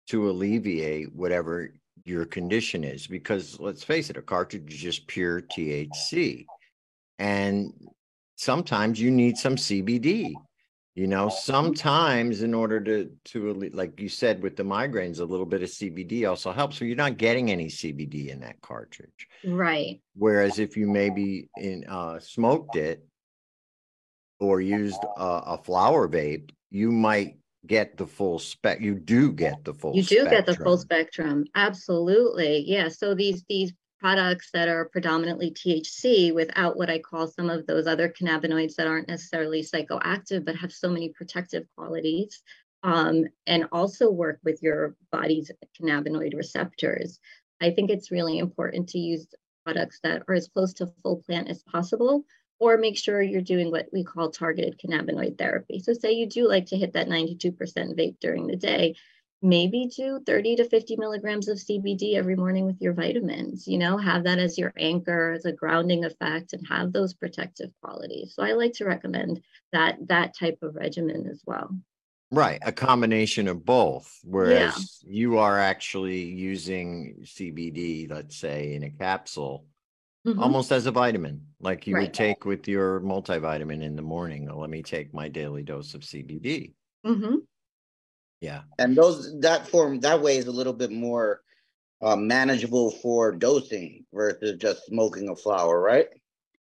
to 0.09 0.29
alleviate 0.29 1.15
whatever 1.15 1.75
your 2.05 2.25
condition 2.25 2.85
is. 2.85 3.07
Because 3.07 3.61
let's 3.61 3.85
face 3.85 4.11
it, 4.11 4.17
a 4.17 4.23
cartridge 4.23 4.73
is 4.73 4.81
just 4.81 5.07
pure 5.07 5.41
THC. 5.41 6.47
And 7.19 7.73
sometimes 8.37 9.01
you 9.01 9.11
need 9.11 9.37
some 9.37 9.57
CBD 9.57 10.35
you 10.95 11.07
know 11.07 11.29
sometimes 11.29 12.43
in 12.43 12.53
order 12.53 12.81
to 12.81 13.11
to 13.25 13.55
like 13.73 13.99
you 14.01 14.09
said 14.09 14.43
with 14.43 14.57
the 14.57 14.63
migraines 14.63 15.21
a 15.21 15.25
little 15.25 15.47
bit 15.47 15.63
of 15.63 15.69
cbd 15.69 16.29
also 16.29 16.53
helps 16.53 16.77
so 16.77 16.85
you're 16.85 16.97
not 16.97 17.17
getting 17.17 17.51
any 17.51 17.67
cbd 17.67 18.29
in 18.29 18.41
that 18.41 18.61
cartridge 18.61 19.29
right 19.47 20.01
whereas 20.15 20.59
if 20.59 20.77
you 20.77 20.87
maybe 20.87 21.49
in 21.57 21.85
uh 21.89 22.19
smoked 22.19 22.77
it 22.77 23.05
or 24.41 24.61
used 24.61 25.03
a, 25.17 25.23
a 25.23 25.59
flower 25.63 26.09
vape 26.09 26.51
you 26.71 26.91
might 26.91 27.37
get 27.67 27.97
the 27.97 28.07
full 28.07 28.39
spec 28.39 28.81
you 28.81 28.95
do 28.95 29.33
get 29.33 29.63
the 29.65 29.75
full 29.75 29.95
you 29.95 30.03
do 30.03 30.21
spectrum. 30.21 30.31
get 30.31 30.47
the 30.47 30.57
full 30.57 30.79
spectrum 30.79 31.45
absolutely 31.55 32.65
yeah 32.67 32.89
so 32.89 33.15
these 33.15 33.45
these 33.49 33.73
products 34.01 34.49
that 34.55 34.69
are 34.69 34.87
predominantly 34.87 35.51
THC 35.51 36.35
without 36.35 36.77
what 36.77 36.89
I 36.89 36.99
call 36.99 37.27
some 37.27 37.51
of 37.51 37.67
those 37.67 37.87
other 37.87 38.09
cannabinoids 38.09 38.75
that 38.77 38.87
aren't 38.87 39.09
necessarily 39.09 39.63
psychoactive 39.63 40.45
but 40.45 40.57
have 40.57 40.73
so 40.73 40.89
many 40.89 41.11
protective 41.11 41.65
qualities 41.77 42.43
um, 42.83 43.25
and 43.47 43.67
also 43.73 44.11
work 44.11 44.41
with 44.43 44.63
your 44.63 44.97
body's 45.13 45.51
cannabinoid 45.79 46.35
receptors. 46.35 47.19
I 47.61 47.71
think 47.71 47.91
it's 47.91 48.11
really 48.11 48.39
important 48.39 48.89
to 48.91 48.99
use 48.99 49.27
products 49.65 50.01
that 50.03 50.23
are 50.27 50.35
as 50.35 50.49
close 50.49 50.73
to 50.75 50.91
full 51.03 51.23
plant 51.27 51.51
as 51.51 51.63
possible 51.63 52.25
or 52.61 52.77
make 52.77 52.97
sure 52.97 53.21
you're 53.23 53.41
doing 53.41 53.71
what 53.71 53.89
we 53.93 54.05
call 54.05 54.31
targeted 54.31 54.79
cannabinoid 54.79 55.39
therapy. 55.39 55.81
So 55.81 55.95
say 55.95 56.13
you 56.13 56.27
do 56.27 56.47
like 56.47 56.67
to 56.67 56.77
hit 56.77 56.93
that 56.93 57.09
92% 57.09 57.57
vape 57.57 58.21
during 58.21 58.47
the 58.47 58.57
day, 58.57 58.95
maybe 59.43 59.91
do 59.97 60.21
30 60.27 60.57
to 60.57 60.69
50 60.69 60.97
milligrams 60.97 61.49
of 61.49 61.57
CBD 61.57 62.15
every 62.15 62.37
morning 62.37 62.67
with 62.67 62.81
your 62.81 62.93
vitamins, 62.93 63.67
you 63.67 63.79
know, 63.79 63.97
have 63.97 64.25
that 64.25 64.39
as 64.39 64.59
your 64.59 64.75
anchor, 64.77 65.33
as 65.33 65.47
a 65.47 65.53
grounding 65.53 66.05
effect, 66.05 66.53
and 66.53 66.67
have 66.69 66.93
those 66.93 67.15
protective 67.15 67.71
qualities. 67.83 68.35
So 68.35 68.43
I 68.43 68.53
like 68.53 68.75
to 68.75 68.85
recommend 68.85 69.41
that 69.73 69.97
that 70.09 70.37
type 70.39 70.59
of 70.63 70.75
regimen 70.75 71.27
as 71.27 71.43
well. 71.47 71.75
Right, 72.33 72.61
a 72.63 72.71
combination 72.71 73.49
of 73.49 73.65
both. 73.65 74.21
Whereas 74.23 75.01
yeah. 75.03 75.11
you 75.11 75.39
are 75.39 75.59
actually 75.59 76.21
using 76.21 77.17
CBD, 77.23 78.09
let's 78.09 78.37
say, 78.37 78.75
in 78.75 78.85
a 78.85 78.91
capsule, 78.91 79.65
mm-hmm. 80.27 80.41
almost 80.41 80.73
as 80.73 80.87
a 80.87 80.91
vitamin, 80.91 81.47
like 81.61 81.87
you 81.87 81.95
right. 81.95 82.03
would 82.03 82.15
take 82.15 82.45
with 82.45 82.69
your 82.69 83.01
multivitamin 83.01 83.83
in 83.83 83.97
the 83.97 84.03
morning. 84.03 84.49
let 84.53 84.71
me 84.71 84.83
take 84.83 85.15
my 85.15 85.29
daily 85.29 85.63
dose 85.63 85.95
of 85.95 86.03
CBD. 86.03 86.75
Mm-hmm. 87.07 87.37
Yeah. 88.41 88.63
And 88.79 88.97
those 88.97 89.39
that 89.41 89.69
form 89.69 90.01
that 90.01 90.21
way 90.21 90.39
is 90.39 90.47
a 90.47 90.53
little 90.53 90.73
bit 90.73 90.91
more 90.91 91.43
uh, 92.03 92.17
manageable 92.17 92.91
for 92.91 93.33
dosing 93.33 94.07
versus 94.13 94.57
just 94.59 94.87
smoking 94.87 95.29
a 95.29 95.37
flower, 95.37 95.81
right? 95.81 96.09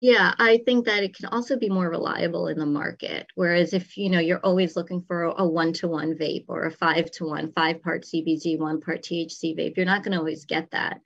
Yeah, 0.00 0.34
I 0.40 0.58
think 0.66 0.86
that 0.86 1.04
it 1.04 1.14
can 1.14 1.26
also 1.26 1.56
be 1.56 1.68
more 1.68 1.88
reliable 1.88 2.48
in 2.48 2.58
the 2.58 2.66
market. 2.66 3.28
Whereas 3.36 3.72
if 3.72 3.96
you 3.96 4.10
know 4.10 4.18
you're 4.18 4.44
always 4.44 4.74
looking 4.74 5.00
for 5.02 5.22
a 5.22 5.46
one 5.46 5.72
to 5.74 5.86
one 5.86 6.14
vape 6.14 6.46
or 6.48 6.64
a 6.64 6.72
five 6.72 7.08
to 7.12 7.26
one, 7.26 7.52
five 7.52 7.80
part 7.82 8.02
CBD, 8.02 8.58
one 8.58 8.80
part 8.80 9.02
THC 9.02 9.56
vape, 9.56 9.76
you're 9.76 9.86
not 9.86 10.02
going 10.02 10.10
to 10.10 10.18
always 10.18 10.44
get 10.44 10.72
that. 10.72 11.00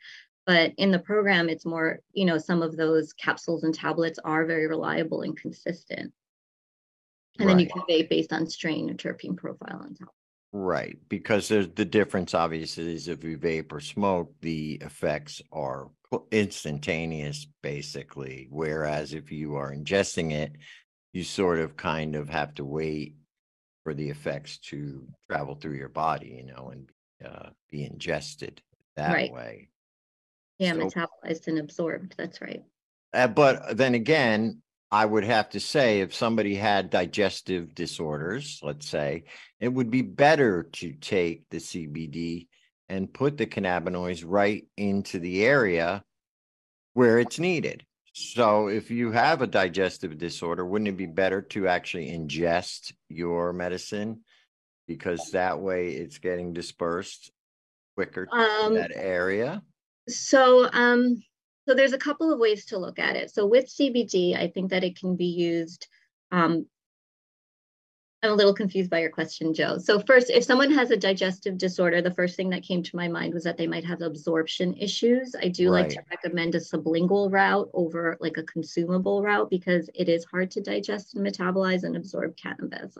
But 0.46 0.72
in 0.78 0.92
the 0.92 0.98
program, 1.00 1.48
it's 1.48 1.66
more, 1.66 1.98
you 2.12 2.24
know, 2.24 2.38
some 2.38 2.62
of 2.62 2.76
those 2.76 3.12
capsules 3.12 3.64
and 3.64 3.74
tablets 3.74 4.20
are 4.24 4.46
very 4.46 4.68
reliable 4.68 5.22
and 5.22 5.36
consistent. 5.36 6.12
And 7.38 7.46
right. 7.46 7.52
then 7.52 7.58
you 7.58 7.66
can 7.66 7.82
vape 7.82 8.08
based 8.08 8.32
on 8.32 8.46
strain 8.46 8.88
or 8.88 8.94
terpene 8.94 9.36
profile 9.36 9.80
on 9.82 9.94
top. 9.94 10.14
Right, 10.52 10.96
because 11.08 11.48
there's 11.48 11.68
the 11.68 11.84
difference 11.84 12.32
obviously 12.32 12.94
is 12.94 13.08
if 13.08 13.24
you 13.24 13.36
vape 13.36 13.72
or 13.72 13.80
smoke, 13.80 14.32
the 14.40 14.78
effects 14.80 15.42
are 15.52 15.90
instantaneous 16.30 17.46
basically. 17.62 18.46
Whereas 18.50 19.12
if 19.12 19.32
you 19.32 19.56
are 19.56 19.74
ingesting 19.74 20.32
it, 20.32 20.52
you 21.12 21.24
sort 21.24 21.58
of 21.58 21.76
kind 21.76 22.14
of 22.14 22.28
have 22.28 22.54
to 22.54 22.64
wait 22.64 23.16
for 23.84 23.92
the 23.94 24.08
effects 24.08 24.58
to 24.58 25.06
travel 25.28 25.56
through 25.56 25.74
your 25.74 25.88
body, 25.88 26.36
you 26.38 26.52
know, 26.52 26.70
and 26.72 26.90
uh, 27.24 27.50
be 27.70 27.84
ingested 27.84 28.62
that 28.96 29.12
right. 29.12 29.32
way. 29.32 29.68
Yeah, 30.58 30.72
so, 30.72 30.78
metabolized 30.78 31.48
and 31.48 31.58
absorbed. 31.58 32.14
That's 32.16 32.40
right. 32.40 32.62
Uh, 33.12 33.28
but 33.28 33.76
then 33.76 33.94
again, 33.94 34.62
I 34.90 35.04
would 35.04 35.24
have 35.24 35.50
to 35.50 35.60
say, 35.60 36.00
if 36.00 36.14
somebody 36.14 36.54
had 36.54 36.90
digestive 36.90 37.74
disorders, 37.74 38.60
let's 38.62 38.88
say, 38.88 39.24
it 39.60 39.68
would 39.68 39.90
be 39.90 40.02
better 40.02 40.64
to 40.74 40.92
take 40.92 41.42
the 41.50 41.58
CBD 41.58 42.48
and 42.88 43.12
put 43.12 43.36
the 43.36 43.46
cannabinoids 43.46 44.22
right 44.24 44.64
into 44.76 45.18
the 45.18 45.44
area 45.44 46.04
where 46.94 47.18
it's 47.18 47.38
needed. 47.38 47.84
So, 48.12 48.68
if 48.68 48.90
you 48.90 49.10
have 49.10 49.42
a 49.42 49.46
digestive 49.46 50.16
disorder, 50.16 50.64
wouldn't 50.64 50.88
it 50.88 50.96
be 50.96 51.06
better 51.06 51.42
to 51.42 51.68
actually 51.68 52.10
ingest 52.10 52.94
your 53.08 53.52
medicine 53.52 54.20
because 54.86 55.32
that 55.32 55.60
way 55.60 55.90
it's 55.90 56.18
getting 56.18 56.54
dispersed 56.54 57.30
quicker 57.96 58.28
um, 58.32 58.74
that 58.74 58.92
area? 58.94 59.62
So, 60.08 60.68
um, 60.72 61.22
so 61.68 61.74
there's 61.74 61.92
a 61.92 61.98
couple 61.98 62.32
of 62.32 62.38
ways 62.38 62.66
to 62.66 62.78
look 62.78 62.98
at 62.98 63.16
it. 63.16 63.32
So 63.32 63.46
with 63.46 63.66
CBD, 63.66 64.36
I 64.36 64.48
think 64.48 64.70
that 64.70 64.84
it 64.84 64.98
can 64.98 65.16
be 65.16 65.26
used. 65.26 65.88
Um, 66.30 66.66
I'm 68.22 68.32
a 68.32 68.34
little 68.34 68.54
confused 68.54 68.90
by 68.90 69.00
your 69.00 69.10
question, 69.10 69.52
Joe. 69.52 69.78
So 69.78 70.00
first, 70.00 70.30
if 70.30 70.42
someone 70.42 70.70
has 70.72 70.90
a 70.90 70.96
digestive 70.96 71.58
disorder, 71.58 72.00
the 72.00 72.14
first 72.14 72.34
thing 72.34 72.50
that 72.50 72.62
came 72.62 72.82
to 72.82 72.96
my 72.96 73.08
mind 73.08 73.34
was 73.34 73.44
that 73.44 73.56
they 73.56 73.66
might 73.66 73.84
have 73.84 74.00
absorption 74.00 74.74
issues. 74.74 75.36
I 75.40 75.48
do 75.48 75.72
right. 75.72 75.82
like 75.82 75.90
to 75.90 76.02
recommend 76.10 76.54
a 76.54 76.58
sublingual 76.58 77.30
route 77.30 77.68
over 77.74 78.16
like 78.20 78.36
a 78.36 78.42
consumable 78.42 79.22
route 79.22 79.50
because 79.50 79.90
it 79.94 80.08
is 80.08 80.24
hard 80.24 80.50
to 80.52 80.62
digest 80.62 81.14
and 81.14 81.26
metabolize 81.26 81.84
and 81.84 81.96
absorb 81.96 82.36
cannabis. 82.36 82.96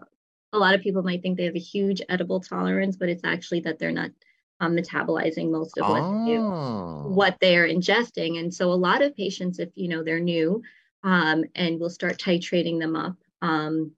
A 0.53 0.59
lot 0.59 0.75
of 0.75 0.83
people 0.83 1.03
might 1.03 1.23
think 1.23 1.37
they 1.37 1.45
have 1.45 1.57
a 1.57 1.61
huge 1.61 2.03
edible 2.09 2.41
tolerance, 2.41 2.97
but 2.97 3.09
it's 3.09 3.25
actually 3.25 3.61
that 3.61 3.79
they're 3.79 3.93
not 3.93 4.11
um, 4.61 4.77
metabolizing 4.77 5.51
most 5.51 5.77
of 5.79 5.89
what 5.89 6.03
oh. 6.03 7.05
what 7.09 7.37
they're 7.41 7.69
ingesting. 7.69 8.39
And 8.39 8.53
so 8.53 8.73
a 8.73 8.75
lot 8.75 9.03
of 9.03 9.17
patients, 9.17 9.59
if 9.59 9.69
you 9.75 9.89
know 9.89 10.03
they're 10.03 10.21
new, 10.21 10.63
um, 11.03 11.45
and 11.55 11.79
we'll 11.79 11.91
start 11.91 12.19
titrating 12.19 12.79
them 12.81 12.97
up. 12.97 13.17
Um, 13.43 13.93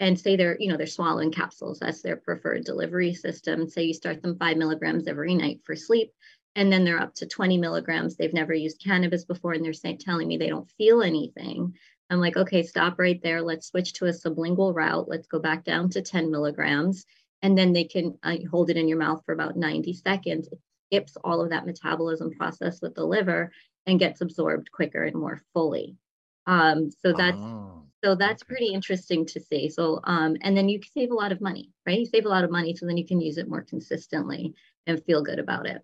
and 0.00 0.18
say 0.18 0.34
they're, 0.34 0.56
you 0.58 0.68
know, 0.68 0.78
they're 0.78 0.86
swallowing 0.86 1.30
capsules. 1.30 1.78
That's 1.78 2.00
their 2.00 2.16
preferred 2.16 2.64
delivery 2.64 3.12
system. 3.12 3.68
Say 3.68 3.82
you 3.82 3.92
start 3.92 4.22
them 4.22 4.38
five 4.38 4.56
milligrams 4.56 5.06
every 5.06 5.34
night 5.34 5.60
for 5.64 5.76
sleep, 5.76 6.10
and 6.56 6.72
then 6.72 6.84
they're 6.84 7.00
up 7.00 7.14
to 7.16 7.26
20 7.26 7.58
milligrams. 7.58 8.16
They've 8.16 8.32
never 8.32 8.54
used 8.54 8.82
cannabis 8.82 9.24
before, 9.24 9.52
and 9.52 9.62
they're 9.62 9.74
saying, 9.74 9.98
telling 9.98 10.26
me 10.26 10.38
they 10.38 10.48
don't 10.48 10.70
feel 10.78 11.02
anything. 11.02 11.74
I'm 12.08 12.18
like, 12.18 12.36
okay, 12.36 12.62
stop 12.62 12.98
right 12.98 13.20
there. 13.22 13.40
Let's 13.40 13.68
switch 13.68 13.92
to 13.94 14.06
a 14.06 14.10
sublingual 14.10 14.74
route. 14.74 15.08
Let's 15.08 15.28
go 15.28 15.38
back 15.38 15.64
down 15.64 15.90
to 15.90 16.02
10 16.02 16.30
milligrams. 16.30 17.04
And 17.42 17.56
then 17.56 17.72
they 17.72 17.84
can 17.84 18.18
uh, 18.22 18.36
hold 18.50 18.70
it 18.70 18.76
in 18.76 18.88
your 18.88 18.98
mouth 18.98 19.22
for 19.24 19.32
about 19.32 19.56
90 19.56 19.92
seconds. 19.94 20.48
It 20.48 20.60
skips 20.92 21.16
all 21.24 21.40
of 21.42 21.50
that 21.50 21.66
metabolism 21.66 22.32
process 22.32 22.80
with 22.82 22.94
the 22.94 23.04
liver 23.06 23.52
and 23.86 23.98
gets 23.98 24.20
absorbed 24.20 24.70
quicker 24.72 25.04
and 25.04 25.16
more 25.16 25.40
fully. 25.54 25.96
Um, 26.46 26.90
so 26.90 27.12
that's 27.12 27.42
Oh, 27.42 27.90
so 28.04 28.14
that's 28.14 28.42
okay. 28.42 28.44
pretty 28.44 28.72
interesting 28.72 29.26
to 29.26 29.40
see. 29.40 29.68
So 29.68 30.00
um, 30.04 30.36
and 30.42 30.56
then 30.56 30.68
you 30.70 30.80
can 30.80 30.90
save 30.92 31.10
a 31.10 31.14
lot 31.14 31.32
of 31.32 31.40
money, 31.40 31.72
right? 31.86 31.98
You 31.98 32.06
save 32.06 32.24
a 32.26 32.30
lot 32.30 32.44
of 32.44 32.50
money, 32.50 32.74
so 32.74 32.86
then 32.86 32.96
you 32.96 33.06
can 33.06 33.20
use 33.20 33.36
it 33.38 33.48
more 33.48 33.62
consistently 33.62 34.54
and 34.86 35.04
feel 35.04 35.22
good 35.22 35.38
about 35.38 35.66
it. 35.66 35.82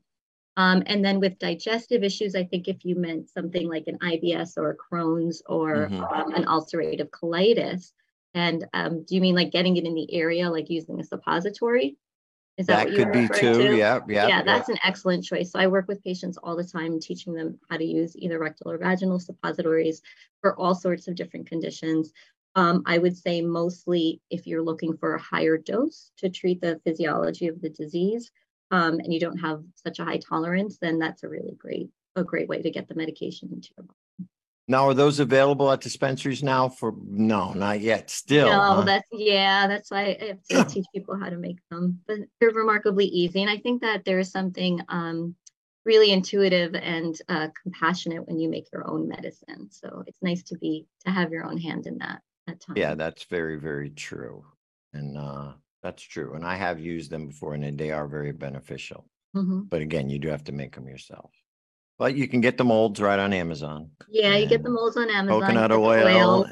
Um, 0.57 0.83
and 0.87 1.05
then 1.05 1.21
with 1.21 1.39
digestive 1.39 2.03
issues, 2.03 2.35
I 2.35 2.45
think 2.45 2.69
if 2.69 2.85
you 2.85 2.97
meant 2.97 3.29
something 3.29 3.69
like 3.69 3.85
an 3.87 3.99
IBS 4.03 4.57
or 4.57 4.77
Crohn's 4.77 5.43
or 5.47 5.93
Mhm. 5.93 6.07
um, 6.15 6.33
an 6.35 6.45
ulcerative 6.45 7.11
colitis, 7.11 7.93
and 8.37 8.67
um, 8.75 9.03
do 9.05 9.15
you 9.15 9.21
mean 9.23 9.35
like 9.35 9.51
getting 9.51 9.79
it 9.79 9.85
in 9.85 9.95
the 9.95 10.13
area, 10.15 10.51
like 10.51 10.69
using 10.69 11.01
a 11.01 11.05
suppository? 11.05 11.97
Is 12.59 12.67
that, 12.67 12.77
That 12.77 12.85
what 12.85 12.93
you 12.93 13.05
could 13.05 13.13
be 13.13 13.29
too. 13.29 13.55
to? 13.55 13.77
Yeah, 13.77 14.01
yeah. 14.09 14.29
yeah, 14.29 14.43
that's 14.43 14.69
an 14.69 14.79
excellent 14.85 15.25
choice. 15.25 15.53
So 15.53 15.59
I 15.59 15.67
work 15.67 15.89
with 15.89 16.05
patients 16.05 16.37
all 16.43 16.55
the 16.55 16.65
time, 16.65 17.01
teaching 17.01 17.33
them 17.33 17.59
how 17.71 17.79
to 17.79 17.85
use 17.85 18.15
either 18.17 18.39
rectal 18.39 18.71
or 18.71 18.79
vaginal 18.79 19.19
suppositories 19.19 20.03
for 20.43 20.59
all 20.59 20.75
sorts 20.75 21.09
of 21.09 21.17
different 21.17 21.49
conditions. 21.49 22.13
Um, 22.55 22.83
I 22.87 22.99
would 22.99 23.17
say 23.17 23.41
mostly 23.41 24.21
if 24.31 24.47
you're 24.47 24.63
looking 24.63 24.97
for 24.97 25.15
a 25.15 25.21
higher 25.21 25.57
dose 25.57 26.11
to 26.19 26.29
treat 26.29 26.61
the 26.61 26.81
physiology 26.85 27.49
of 27.49 27.61
the 27.61 27.71
disease, 27.71 28.31
um, 28.71 29.01
and 29.01 29.13
you 29.13 29.21
don't 29.21 29.39
have 29.39 29.63
such 29.75 29.99
a 29.99 30.05
high 30.05 30.19
tolerance, 30.19 30.79
then 30.79 30.99
that's 30.99 31.23
a 31.23 31.29
really 31.29 31.55
great 31.55 31.89
a 32.17 32.25
great 32.25 32.49
way 32.49 32.63
to 32.63 32.71
get 32.71 32.89
the 32.89 32.95
medication 32.95 33.51
into 33.53 33.71
your 33.77 33.85
body. 33.85 34.06
Now, 34.69 34.89
are 34.89 34.95
those 34.95 35.21
available 35.21 35.71
at 35.71 35.81
dispensaries 35.81 36.43
now 36.43 36.69
for, 36.69 36.95
no, 37.05 37.53
not 37.53 37.81
yet, 37.81 38.11
still, 38.11 38.49
no, 38.49 38.61
huh? 38.61 38.83
that's 38.83 39.07
yeah, 39.13 39.69
that's 39.69 39.93
why 39.93 40.19
I 40.21 40.25
have 40.27 40.43
to 40.51 40.65
teach 40.75 40.87
people 40.93 41.17
how 41.17 41.31
to 41.31 41.37
make 41.37 41.59
them. 41.71 42.01
But 42.07 42.19
they're 42.41 42.51
remarkably 42.51 43.07
easy, 43.07 43.43
and 43.43 43.51
I 43.51 43.59
think 43.59 43.83
that 43.83 44.05
there's 44.05 44.33
something 44.33 44.81
um, 44.89 45.37
really 45.87 46.11
intuitive 46.11 46.75
and 46.75 47.17
uh, 47.29 47.49
compassionate 47.63 48.27
when 48.27 48.39
you 48.39 48.51
make 48.51 48.67
your 48.73 48.91
own 48.91 49.09
medicine. 49.09 49.69
So 49.71 50.03
it's 50.07 50.21
nice 50.21 50.43
to 50.45 50.59
be 50.59 50.87
to 51.07 51.13
have 51.13 51.31
your 51.31 51.47
own 51.47 51.57
hand 51.57 51.87
in 51.87 51.99
that 51.99 52.21
at 52.49 52.61
times. 52.61 52.79
Yeah, 52.79 52.95
that's 52.95 53.23
very, 53.25 53.57
very 53.57 53.91
true. 53.91 54.45
And 54.93 55.17
uh, 55.17 55.53
that's 55.83 56.03
true. 56.03 56.35
And 56.35 56.45
I 56.45 56.57
have 56.57 56.81
used 56.81 57.11
them 57.11 57.29
before 57.29 57.55
and 57.55 57.79
they 57.79 57.93
are 57.93 58.09
very 58.09 58.33
beneficial. 58.33 59.09
Mhm. 59.35 59.71
But 59.71 59.81
again, 59.81 60.11
you 60.11 60.19
do 60.19 60.29
have 60.29 60.45
to 60.45 60.53
make 60.53 60.75
them 60.75 60.89
yourself. 60.89 61.31
But 61.99 62.15
you 62.15 62.29
can 62.29 62.41
get 62.41 62.59
the 62.59 62.65
molds 62.65 63.01
right 63.01 63.19
on 63.19 63.33
Amazon. 63.33 63.91
Yeah, 64.09 64.37
you 64.37 64.47
get 64.47 64.63
the 64.63 64.71
molds 64.71 64.97
on 64.97 65.09
Amazon. 65.11 65.41
Coconut 65.41 65.71
the 65.71 65.77
oil. 65.77 66.47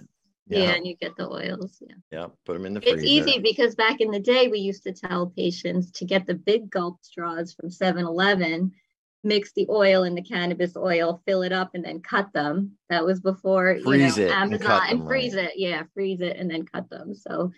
Yeah. 0.46 0.58
Yeah, 0.58 0.74
and 0.74 0.86
you 0.86 0.94
get 0.96 1.16
the 1.16 1.30
oils. 1.30 1.78
Yeah. 1.80 1.94
yeah, 2.10 2.26
put 2.44 2.52
them 2.52 2.66
in 2.66 2.74
the 2.74 2.80
freezer. 2.80 2.96
It's 2.96 3.04
easy 3.06 3.38
because 3.38 3.74
back 3.74 4.00
in 4.00 4.10
the 4.10 4.20
day, 4.20 4.48
we 4.48 4.58
used 4.58 4.82
to 4.82 4.92
tell 4.92 5.28
patients 5.28 5.90
to 5.92 6.04
get 6.04 6.26
the 6.26 6.34
big 6.34 6.68
gulp 6.68 6.98
straws 7.02 7.54
from 7.54 7.70
7 7.70 8.04
Eleven, 8.04 8.72
mix 9.22 9.52
the 9.52 9.66
oil 9.70 10.02
in 10.02 10.14
the 10.14 10.22
cannabis 10.22 10.76
oil, 10.76 11.22
fill 11.26 11.42
it 11.42 11.52
up, 11.52 11.70
and 11.74 11.82
then 11.82 12.00
cut 12.00 12.30
them. 12.34 12.72
That 12.90 13.06
was 13.06 13.20
before 13.20 13.78
Freeze 13.82 14.18
you 14.18 14.24
it 14.24 14.28
know, 14.28 14.34
and 14.34 14.52
Amazon 14.52 14.82
and, 14.88 15.00
them, 15.00 15.06
freeze 15.06 15.34
it. 15.34 15.52
Yeah, 15.56 15.84
freeze 15.94 16.20
it 16.20 16.36
and 16.36 16.50
then 16.50 16.66
cut 16.66 16.90
them. 16.90 17.14
So 17.14 17.52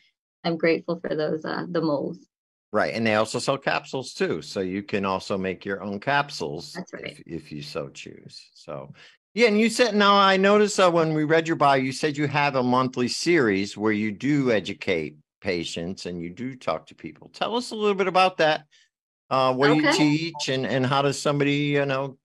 I'm 0.45 0.57
grateful 0.57 1.01
for 1.01 1.15
those, 1.17 1.45
uh, 1.45 1.67
the 1.69 1.81
molds. 1.81 2.25
Right. 2.73 2.95
And 2.95 3.07
they 3.07 3.15
also 3.15 3.39
sell 3.39 3.57
capsules 3.57 4.13
too. 4.13 4.43
So 4.43 4.61
you 4.61 4.83
can 4.83 5.05
also 5.05 5.39
make 5.39 5.65
your 5.65 5.83
own 5.83 6.01
capsules. 6.01 6.73
That's 6.73 6.93
right. 6.93 7.07
If, 7.07 7.23
if 7.27 7.53
you 7.53 7.63
so 7.63 7.89
choose. 7.89 8.51
So, 8.55 8.93
yeah. 9.35 9.49
And 9.49 9.59
you 9.59 9.71
said, 9.71 9.95
now 9.95 10.15
I 10.17 10.37
noticed 10.37 10.79
uh, 10.79 10.91
when 10.91 11.15
we 11.15 11.25
read 11.25 11.47
your 11.47 11.57
bio, 11.57 11.77
you 11.77 11.93
said 11.93 12.17
you 12.17 12.27
have 12.27 12.57
a 12.57 12.63
monthly 12.63 13.09
series 13.09 13.77
where 13.77 13.93
you 13.93 14.13
do 14.13 14.51
educate 14.51 15.17
patients 15.41 16.07
and 16.07 16.21
you 16.21 16.31
do 16.31 16.57
talk 16.57 16.87
to 16.89 16.95
people. 16.95 17.31
Tell 17.33 17.57
us 17.57 17.71
a 17.71 17.75
little 17.75 17.95
bit 17.95 18.09
about 18.09 18.39
that. 18.39 18.65
Uh, 19.31 19.55
what 19.55 19.69
do 19.69 19.75
you 19.75 19.93
teach 19.93 20.49
and, 20.49 20.67
and 20.67 20.85
how 20.85 21.03
does 21.03 21.21
somebody, 21.21 21.55
you 21.55 21.87
know, 21.87 22.19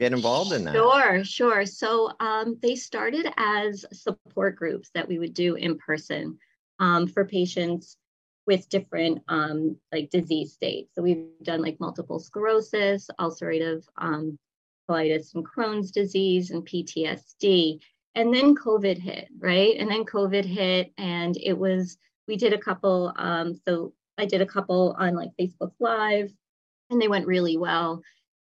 get 0.00 0.12
involved 0.12 0.52
in 0.52 0.64
that? 0.64 0.74
Sure, 0.74 1.24
sure. 1.24 1.66
So 1.66 2.12
um, 2.20 2.56
they 2.62 2.76
started 2.76 3.26
as 3.36 3.84
support 3.92 4.56
groups 4.56 4.90
that 4.94 5.08
we 5.08 5.18
would 5.18 5.34
do 5.34 5.56
in 5.56 5.76
person 5.76 6.38
um, 6.78 7.06
for 7.08 7.24
patients 7.24 7.96
with 8.48 8.68
different 8.68 9.22
um, 9.28 9.76
like 9.92 10.10
disease 10.10 10.52
states. 10.52 10.90
So 10.94 11.02
we've 11.02 11.28
done 11.44 11.62
like 11.62 11.78
multiple 11.78 12.18
sclerosis, 12.18 13.08
ulcerative 13.20 13.84
um, 13.98 14.36
colitis, 14.90 15.36
and 15.36 15.46
Crohn's 15.46 15.92
disease, 15.92 16.50
and 16.50 16.66
PTSD. 16.66 17.80
And 18.16 18.34
then 18.34 18.56
COVID 18.56 18.98
hit, 18.98 19.28
right? 19.38 19.76
And 19.78 19.88
then 19.88 20.04
COVID 20.04 20.44
hit, 20.44 20.92
and 20.98 21.36
it 21.36 21.56
was 21.56 21.96
we 22.26 22.36
did 22.36 22.52
a 22.52 22.58
couple. 22.58 23.12
Um, 23.14 23.54
so 23.66 23.92
I 24.18 24.24
did 24.24 24.40
a 24.40 24.46
couple 24.46 24.96
on 24.98 25.14
like 25.14 25.30
Facebook 25.40 25.72
Live, 25.78 26.32
and 26.90 27.00
they 27.00 27.06
went 27.06 27.28
really 27.28 27.56
well 27.56 28.02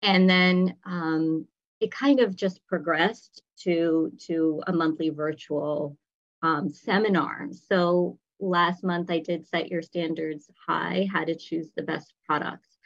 and 0.02 0.30
then 0.30 0.76
um, 0.86 1.48
it 1.80 1.92
kind 1.92 2.20
of 2.20 2.36
just 2.36 2.66
progressed 2.68 3.42
to 3.64 4.12
to 4.28 4.62
a 4.68 4.74
monthly 4.74 5.10
virtual 5.10 5.98
um, 6.44 6.70
seminar. 6.70 7.48
So 7.68 8.18
last 8.40 8.84
month 8.84 9.10
I 9.10 9.20
did 9.20 9.48
set 9.48 9.70
your 9.70 9.82
standards 9.82 10.50
high, 10.68 11.08
how 11.12 11.24
to 11.24 11.36
choose 11.36 11.70
the 11.76 11.84
best 11.84 12.14
products. 12.26 12.78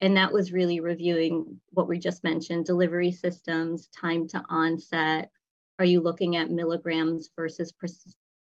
And 0.00 0.16
that 0.16 0.32
was 0.32 0.52
really 0.52 0.80
reviewing 0.80 1.60
what 1.70 1.88
we 1.88 1.98
just 1.98 2.24
mentioned, 2.24 2.64
delivery 2.64 3.12
systems, 3.12 3.88
time 3.88 4.26
to 4.28 4.42
onset. 4.48 5.30
Are 5.78 5.84
you 5.84 6.00
looking 6.00 6.36
at 6.36 6.50
milligrams 6.50 7.30
versus 7.36 7.72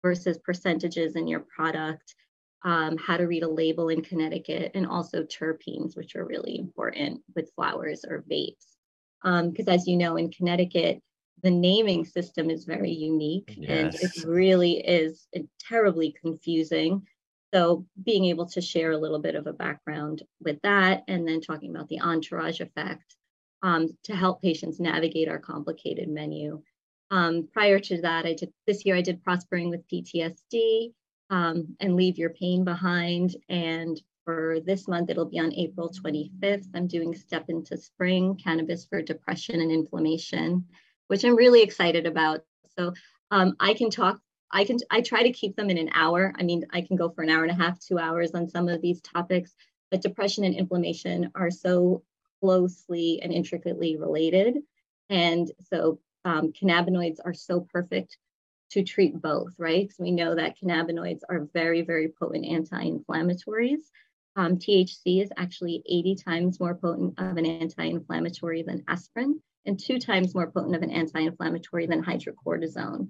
versus 0.01 0.37
percentages 0.39 1.15
in 1.15 1.27
your 1.27 1.41
product? 1.41 2.15
um, 2.63 2.97
how 2.97 3.17
to 3.17 3.25
read 3.25 3.43
a 3.43 3.49
label 3.49 3.89
in 3.89 4.01
Connecticut, 4.01 4.71
and 4.73 4.87
also 4.87 5.23
terpenes, 5.23 5.97
which 5.97 6.15
are 6.15 6.25
really 6.25 6.57
important 6.57 7.21
with 7.35 7.51
flowers 7.55 8.05
or 8.07 8.23
vapes. 8.29 8.77
Because 9.23 9.67
as 9.67 9.87
you 9.87 9.97
know, 9.97 10.17
in 10.17 10.31
Connecticut, 10.31 11.01
the 11.43 11.51
naming 11.51 12.05
system 12.05 12.49
is 12.49 12.63
very 12.63 12.91
unique 12.91 13.57
and 13.67 13.93
it 13.93 14.23
really 14.25 14.77
is 14.79 15.27
terribly 15.59 16.15
confusing. 16.19 17.05
So 17.53 17.85
being 18.01 18.25
able 18.25 18.47
to 18.47 18.61
share 18.61 18.91
a 18.91 18.97
little 18.97 19.19
bit 19.19 19.35
of 19.35 19.45
a 19.45 19.53
background 19.53 20.23
with 20.41 20.59
that, 20.63 21.03
and 21.07 21.27
then 21.27 21.41
talking 21.41 21.69
about 21.69 21.87
the 21.89 22.01
entourage 22.01 22.61
effect 22.61 23.15
um, 23.61 23.95
to 24.05 24.15
help 24.15 24.41
patients 24.41 24.79
navigate 24.79 25.29
our 25.29 25.37
complicated 25.37 26.09
menu. 26.09 26.63
Um, 27.11 27.47
prior 27.53 27.79
to 27.79 28.01
that, 28.01 28.25
I 28.25 28.33
did 28.33 28.51
this 28.65 28.85
year 28.85 28.95
I 28.95 29.01
did 29.01 29.23
prospering 29.23 29.69
with 29.69 29.87
PTSD 29.87 30.93
um, 31.29 31.75
and 31.79 31.95
leave 31.95 32.17
your 32.17 32.31
pain 32.31 32.63
behind. 32.63 33.35
And 33.49 34.01
for 34.25 34.59
this 34.65 34.87
month, 34.87 35.09
it'll 35.09 35.29
be 35.29 35.39
on 35.39 35.53
April 35.53 35.91
25th. 35.91 36.67
I'm 36.73 36.87
doing 36.87 37.13
Step 37.13 37.45
into 37.49 37.77
Spring 37.77 38.35
Cannabis 38.41 38.85
for 38.85 39.01
Depression 39.01 39.61
and 39.61 39.71
Inflammation, 39.71 40.65
which 41.07 41.23
I'm 41.23 41.35
really 41.35 41.61
excited 41.61 42.05
about. 42.05 42.41
So 42.77 42.93
um, 43.31 43.55
I 43.59 43.73
can 43.73 43.89
talk. 43.89 44.19
I 44.51 44.65
can. 44.65 44.77
I 44.91 45.01
try 45.01 45.23
to 45.23 45.31
keep 45.31 45.55
them 45.55 45.69
in 45.69 45.77
an 45.77 45.89
hour. 45.93 46.33
I 46.37 46.43
mean, 46.43 46.65
I 46.71 46.81
can 46.81 46.95
go 46.95 47.09
for 47.09 47.23
an 47.23 47.29
hour 47.29 47.43
and 47.43 47.51
a 47.51 47.63
half, 47.63 47.79
two 47.79 47.97
hours 47.97 48.31
on 48.33 48.49
some 48.49 48.69
of 48.69 48.81
these 48.81 49.01
topics. 49.01 49.55
But 49.89 50.01
depression 50.01 50.43
and 50.43 50.55
inflammation 50.55 51.31
are 51.35 51.51
so 51.51 52.03
closely 52.41 53.21
and 53.21 53.31
intricately 53.31 53.97
related, 53.97 54.57
and 55.09 55.51
so 55.69 55.99
um, 56.25 56.51
cannabinoids 56.51 57.17
are 57.23 57.33
so 57.33 57.61
perfect 57.61 58.17
to 58.71 58.83
treat 58.83 59.21
both, 59.21 59.53
right? 59.59 59.91
So 59.91 60.03
we 60.03 60.11
know 60.11 60.35
that 60.35 60.57
cannabinoids 60.59 61.21
are 61.29 61.47
very, 61.53 61.81
very 61.81 62.09
potent 62.09 62.45
anti-inflammatories. 62.45 63.81
Um, 64.35 64.57
THC 64.57 65.21
is 65.21 65.29
actually 65.37 65.83
80 65.87 66.15
times 66.15 66.59
more 66.59 66.73
potent 66.73 67.19
of 67.19 67.37
an 67.37 67.45
anti-inflammatory 67.45 68.63
than 68.63 68.83
aspirin 68.87 69.39
and 69.65 69.79
two 69.79 69.99
times 69.99 70.35
more 70.35 70.51
potent 70.51 70.75
of 70.75 70.81
an 70.81 70.91
anti-inflammatory 70.91 71.85
than 71.85 72.03
hydrocortisone. 72.03 73.07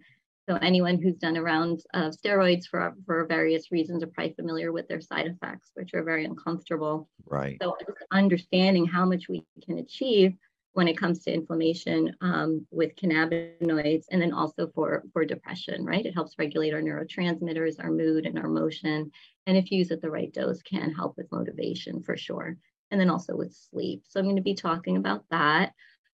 So 0.50 0.56
anyone 0.58 1.02
who's 1.02 1.16
done 1.16 1.38
a 1.38 1.42
round 1.42 1.82
of 1.94 2.14
steroids 2.14 2.66
for, 2.66 2.94
for 3.06 3.26
various 3.26 3.72
reasons 3.72 4.04
are 4.04 4.08
probably 4.08 4.34
familiar 4.34 4.74
with 4.74 4.88
their 4.90 5.00
side 5.00 5.28
effects, 5.28 5.72
which 5.74 5.94
are 5.94 6.04
very 6.04 6.26
uncomfortable. 6.26 7.10
Right. 7.26 7.58
So 7.62 7.78
just 7.80 7.98
understanding 8.12 8.86
how 8.86 9.06
much 9.06 9.30
we 9.30 9.46
can 9.66 9.78
achieve 9.78 10.34
when 10.74 10.88
it 10.88 10.98
comes 10.98 11.24
to 11.24 11.34
inflammation 11.34 12.16
um, 12.22 12.68
with 12.72 12.96
cannabinoids 12.96 14.06
and 14.12 14.22
then 14.22 14.34
also 14.34 14.70
for, 14.74 15.04
for 15.14 15.24
depression, 15.24 15.86
right? 15.86 16.06
It 16.06 16.16
helps 16.16 16.36
regulate 16.38 16.74
our 16.74 16.82
neurotransmitters, 16.82 17.82
our 17.82 17.92
mood 17.92 18.26
and 18.26 18.38
our 18.38 18.50
motion. 18.50 19.12
And 19.46 19.56
if 19.56 19.72
used 19.72 19.92
at 19.92 20.02
the 20.02 20.12
right 20.12 20.34
dose 20.34 20.62
can 20.64 20.92
help 20.92 21.16
with 21.16 21.32
motivation 21.32 22.04
for 22.04 22.18
sure. 22.18 22.58
And 22.92 23.00
then 23.00 23.10
also 23.10 23.36
with 23.36 23.56
sleep. 23.56 24.04
So 24.08 24.20
I'm 24.20 24.26
going 24.26 24.36
to 24.36 24.42
be 24.42 24.56
talking 24.56 24.98
about 24.98 25.24
that. 25.32 25.74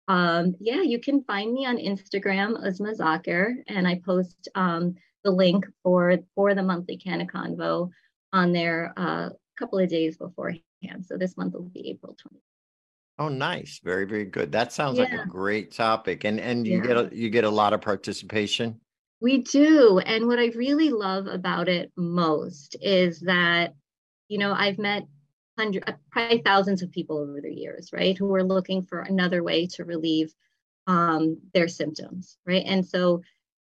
Um, 0.08 0.56
yeah, 0.60 0.82
you 0.82 1.00
can 1.00 1.24
find 1.24 1.54
me 1.54 1.66
on 1.66 1.78
Instagram, 1.78 2.62
Uzma 2.64 2.98
Zakir, 2.98 3.54
and 3.68 3.88
I 3.88 4.02
post 4.06 4.50
um, 4.56 4.96
the 5.24 5.32
link 5.32 5.66
for 5.82 6.18
for 6.36 6.54
the 6.54 6.64
monthly 6.64 6.98
Canna 6.98 7.26
Convo 7.26 7.90
on 8.34 8.52
there 8.52 8.94
a 8.98 9.02
uh, 9.02 9.30
couple 9.58 9.80
of 9.80 9.90
days 9.90 10.18
beforehand. 10.18 10.62
So 11.06 11.18
this 11.18 11.38
month 11.38 11.54
will 11.54 11.64
be 11.64 11.90
April 11.90 12.16
20th. 12.16 12.40
Oh, 13.20 13.30
nice. 13.30 13.80
Very, 13.84 14.06
very 14.06 14.26
good. 14.26 14.52
That 14.52 14.74
sounds 14.74 14.98
yeah. 14.98 15.06
like 15.06 15.14
a 15.14 15.28
great 15.28 15.72
topic. 15.72 16.24
And 16.24 16.40
and 16.40 16.66
you 16.66 16.78
yeah. 16.78 16.88
get 16.88 16.98
a, 16.98 17.10
you 17.16 17.30
get 17.30 17.44
a 17.44 17.50
lot 17.50 17.74
of 17.74 17.82
participation. 17.82 18.80
We 19.22 19.38
do. 19.38 20.00
And 20.00 20.28
what 20.28 20.40
I 20.40 20.48
really 20.48 20.90
love 20.90 21.28
about 21.28 21.70
it 21.70 21.92
most 21.96 22.76
is 22.82 23.22
that, 23.22 23.74
you 24.28 24.38
know, 24.38 24.52
I've 24.52 24.80
met 24.80 25.04
hundreds, 25.58 25.86
uh, 25.88 25.94
probably 26.12 26.40
thousands 26.40 26.82
of 26.82 26.92
people 26.92 27.18
over 27.18 27.42
the 27.42 27.54
years, 27.54 27.92
right, 27.94 28.18
who 28.18 28.34
are 28.34 28.44
looking 28.44 28.84
for 28.84 29.02
another 29.02 29.44
way 29.44 29.68
to 29.68 29.86
relieve 29.86 30.34
um, 30.88 31.38
their 31.54 31.68
symptoms, 31.68 32.38
right? 32.46 32.64
And 32.66 32.86
so 32.86 33.22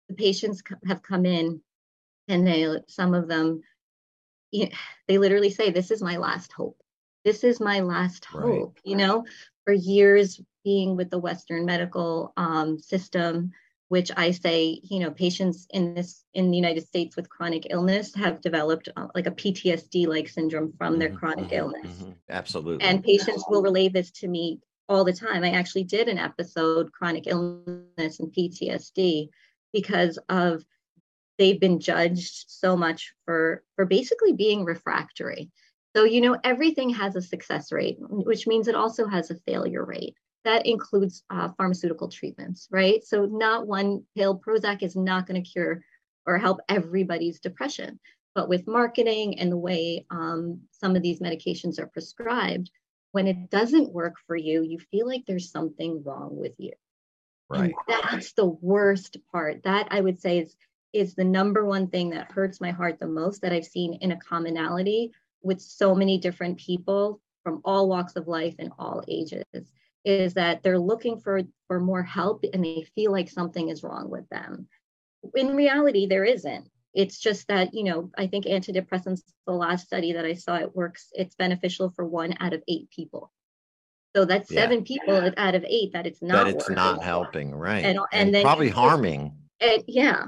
the 0.10 0.15
patients 0.15 0.62
have 0.88 1.02
come 1.02 1.26
in 1.26 1.62
and 2.28 2.45
they, 2.45 2.67
some 2.88 3.13
of 3.13 3.28
them, 3.28 3.62
they 4.52 5.17
literally 5.17 5.50
say, 5.50 5.71
This 5.71 5.91
is 5.91 6.02
my 6.02 6.17
last 6.17 6.52
hope 6.52 6.78
this 7.28 7.43
is 7.43 7.60
my 7.60 7.82
last 7.82 8.23
hope 8.23 8.76
right. 8.76 8.82
you 8.86 8.95
know 8.95 9.26
for 9.65 9.73
years 9.73 10.39
being 10.63 10.95
with 10.95 11.10
the 11.10 11.19
western 11.19 11.65
medical 11.65 12.32
um, 12.38 12.80
system 12.80 13.52
which 13.89 14.12
i 14.17 14.32
say 14.32 14.80
you 14.84 15.00
know 15.00 15.12
patients 15.12 15.67
in 15.71 15.93
this 15.93 16.26
in 16.34 16.52
the 16.52 16.58
united 16.58 16.86
states 16.86 17.15
with 17.15 17.30
chronic 17.30 17.67
illness 17.69 18.13
have 18.15 18.41
developed 18.41 18.89
uh, 18.95 19.08
like 19.15 19.28
a 19.28 19.32
ptsd 19.32 20.08
like 20.08 20.28
syndrome 20.28 20.73
from 20.78 20.93
mm-hmm, 20.93 21.00
their 21.00 21.12
chronic 21.12 21.45
mm-hmm, 21.45 21.56
illness. 21.56 21.88
mm-hmm, 21.88 22.12
absolutely. 22.30 22.86
And 22.86 23.04
patients 23.04 23.43
will 23.50 23.62
relay 23.62 23.89
this 23.89 24.12
to 24.12 24.28
me 24.28 24.60
all 24.89 25.04
the 25.04 25.13
time. 25.13 25.43
I 25.43 25.52
actually 25.52 25.84
did 25.84 26.08
an 26.08 26.17
episode 26.17 26.91
chronic 26.91 27.28
illness 27.28 28.19
and 28.19 28.34
ptsd 28.34 29.30
because 29.73 30.17
of 30.30 30.63
they've 31.38 31.60
been 31.60 31.80
judged 31.80 32.45
so 32.47 32.76
much 32.76 33.13
for 33.26 33.63
for 33.76 33.86
basically 33.86 34.34
being 34.34 34.65
refractory. 34.65 35.52
So, 35.95 36.04
you 36.04 36.21
know, 36.21 36.38
everything 36.43 36.91
has 36.91 37.15
a 37.15 37.21
success 37.21 37.71
rate, 37.71 37.97
which 38.00 38.45
means 38.45 38.67
it 38.67 38.76
also 38.76 39.08
has 39.08 39.32
a 39.32 39.36
failure 39.47 39.84
rate. 39.84 40.15
That 40.47 40.65
includes 40.65 41.25
uh, 41.29 41.49
pharmaceutical 41.57 42.07
treatments, 42.07 42.69
right? 42.71 43.03
So, 43.03 43.25
not 43.25 43.67
one 43.67 44.05
pill, 44.15 44.39
Prozac 44.39 44.81
is 44.81 44.95
not 44.95 45.27
going 45.27 45.43
to 45.43 45.49
cure 45.49 45.83
or 46.25 46.38
help 46.38 46.62
everybody's 46.69 47.41
depression. 47.41 47.99
But 48.33 48.47
with 48.47 48.65
marketing 48.65 49.39
and 49.39 49.51
the 49.51 49.57
way 49.57 50.05
um, 50.10 50.62
some 50.71 50.95
of 50.95 51.01
these 51.01 51.19
medications 51.19 51.79
are 51.79 51.88
prescribed, 51.88 52.71
when 53.12 53.27
it 53.27 53.49
doesn't 53.49 53.91
work 53.91 54.15
for 54.25 54.38
you, 54.38 54.62
you 54.62 54.79
feel 54.89 55.05
like 55.05 55.25
there's 55.27 55.51
something 55.51 56.01
wrong 56.05 56.38
with 56.38 56.53
you. 56.57 56.71
Right. 57.49 57.73
And 57.89 58.03
that's 58.03 58.31
the 58.31 58.45
worst 58.45 59.17
part. 59.29 59.63
That 59.63 59.89
I 59.91 59.99
would 59.99 60.21
say 60.21 60.39
is 60.39 60.55
is 60.93 61.13
the 61.13 61.25
number 61.25 61.65
one 61.65 61.88
thing 61.88 62.12
that 62.12 62.31
hurts 62.31 62.62
my 62.62 62.71
heart 62.71 62.99
the 62.99 63.07
most 63.07 63.41
that 63.41 63.51
I've 63.51 63.65
seen 63.65 63.95
in 63.95 64.13
a 64.13 64.19
commonality 64.19 65.12
with 65.41 65.60
so 65.60 65.93
many 65.93 66.17
different 66.17 66.57
people 66.57 67.19
from 67.43 67.60
all 67.65 67.89
walks 67.89 68.15
of 68.15 68.29
life 68.29 68.55
and 68.60 68.71
all 68.79 69.03
ages 69.10 69.43
is 70.08 70.36
that 70.36 70.63
they're 70.63 70.80
looking 70.80 71.20
for 71.20 71.41
for 71.67 71.82
more 71.82 72.02
help 72.02 72.46
and 72.54 72.63
they 72.63 72.88
feel 72.96 73.12
like 73.12 73.30
something 73.30 73.67
is 73.67 73.84
wrong 73.84 74.10
with 74.10 74.28
them. 74.30 74.67
In 75.36 75.54
reality 75.54 76.08
there 76.08 76.24
isn't. 76.24 76.70
It's 76.93 77.20
just 77.20 77.50
that 77.50 77.74
you 77.74 77.84
know 77.84 78.10
i 78.17 78.26
think 78.26 78.46
antidepressants 78.46 79.22
the 79.46 79.52
last 79.52 79.86
study 79.86 80.13
that 80.13 80.26
i 80.26 80.34
saw 80.34 80.56
it 80.56 80.76
works 80.76 81.10
it's 81.12 81.36
beneficial 81.36 81.91
for 81.91 82.06
one 82.06 82.36
out 82.39 82.54
of 82.54 82.63
eight 82.70 82.89
people. 82.89 83.34
So 84.15 84.24
that's 84.24 84.50
yeah. 84.50 84.62
seven 84.62 84.86
people 84.86 85.30
out 85.36 85.56
of 85.56 85.65
eight 85.67 85.91
that 85.91 86.08
it's 86.08 86.22
not 86.22 86.46
that 86.46 86.56
it's 86.56 86.63
working. 86.63 86.76
not 86.76 87.04
helping 87.04 87.54
right. 87.54 87.84
And, 87.84 88.00
and, 88.00 88.08
and 88.13 88.34
then 88.34 88.43
probably 88.43 88.70
harming. 88.70 89.34
It, 89.60 89.84
yeah. 89.89 90.28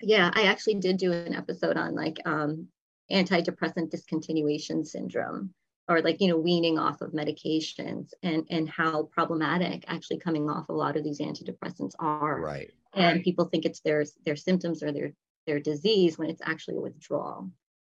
Yeah 0.00 0.30
i 0.34 0.44
actually 0.44 0.76
did 0.76 0.96
do 0.96 1.12
an 1.12 1.34
episode 1.34 1.76
on 1.76 1.94
like 1.94 2.16
um 2.24 2.68
antidepressant 3.12 3.92
discontinuation 3.92 4.86
syndrome 4.86 5.52
or 5.88 6.00
like 6.00 6.20
you 6.20 6.28
know 6.28 6.36
weaning 6.36 6.78
off 6.78 7.00
of 7.00 7.12
medications 7.12 8.10
and 8.22 8.46
and 8.50 8.68
how 8.68 9.04
problematic 9.04 9.84
actually 9.86 10.18
coming 10.18 10.48
off 10.48 10.68
a 10.68 10.72
lot 10.72 10.96
of 10.96 11.04
these 11.04 11.20
antidepressants 11.20 11.92
are 11.98 12.40
right 12.40 12.70
and 12.94 13.22
people 13.22 13.44
think 13.46 13.64
it's 13.64 13.80
their 13.80 14.04
their 14.24 14.36
symptoms 14.36 14.82
or 14.82 14.92
their 14.92 15.12
their 15.46 15.60
disease 15.60 16.18
when 16.18 16.30
it's 16.30 16.42
actually 16.44 16.76
a 16.76 16.80
withdrawal 16.80 17.50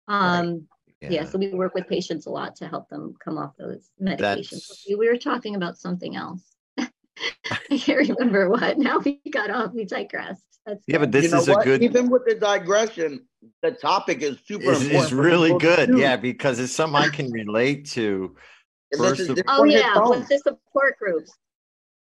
um 0.07 0.47
right. 0.47 0.61
yeah. 1.01 1.09
yeah. 1.09 1.25
so 1.25 1.37
we 1.37 1.49
work 1.53 1.73
with 1.73 1.87
patients 1.87 2.25
a 2.25 2.29
lot 2.29 2.55
to 2.55 2.67
help 2.67 2.89
them 2.89 3.13
come 3.23 3.37
off 3.37 3.55
those 3.57 3.89
medications 4.01 4.69
we 4.97 5.07
were 5.07 5.17
talking 5.17 5.55
about 5.55 5.77
something 5.77 6.15
else 6.15 6.55
i 6.77 7.77
can't 7.77 8.09
remember 8.09 8.49
what 8.49 8.77
now 8.77 8.99
we 8.99 9.19
got 9.31 9.49
off 9.49 9.71
we 9.73 9.85
digressed 9.85 10.56
That's 10.67 10.83
yeah 10.85 10.97
but 10.99 11.11
this 11.11 11.23
you 11.23 11.31
know 11.31 11.39
is 11.39 11.47
what? 11.47 11.61
a 11.61 11.63
good 11.63 11.83
even 11.83 12.09
with 12.09 12.25
the 12.25 12.35
digression 12.35 13.25
the 13.61 13.71
topic 13.71 14.21
is 14.21 14.37
super 14.45 14.71
is, 14.71 14.87
is 14.87 15.13
really 15.13 15.57
good. 15.57 15.89
Too. 15.89 15.99
Yeah, 15.99 16.15
because 16.15 16.59
it's 16.59 16.73
something 16.73 17.01
I 17.01 17.09
can 17.09 17.31
relate 17.31 17.85
to. 17.91 18.35
First 18.97 19.29
of, 19.29 19.39
oh 19.47 19.65
yeah, 19.65 19.99
with 20.07 20.29
the 20.29 20.37
support 20.39 20.97
groups. 20.97 21.31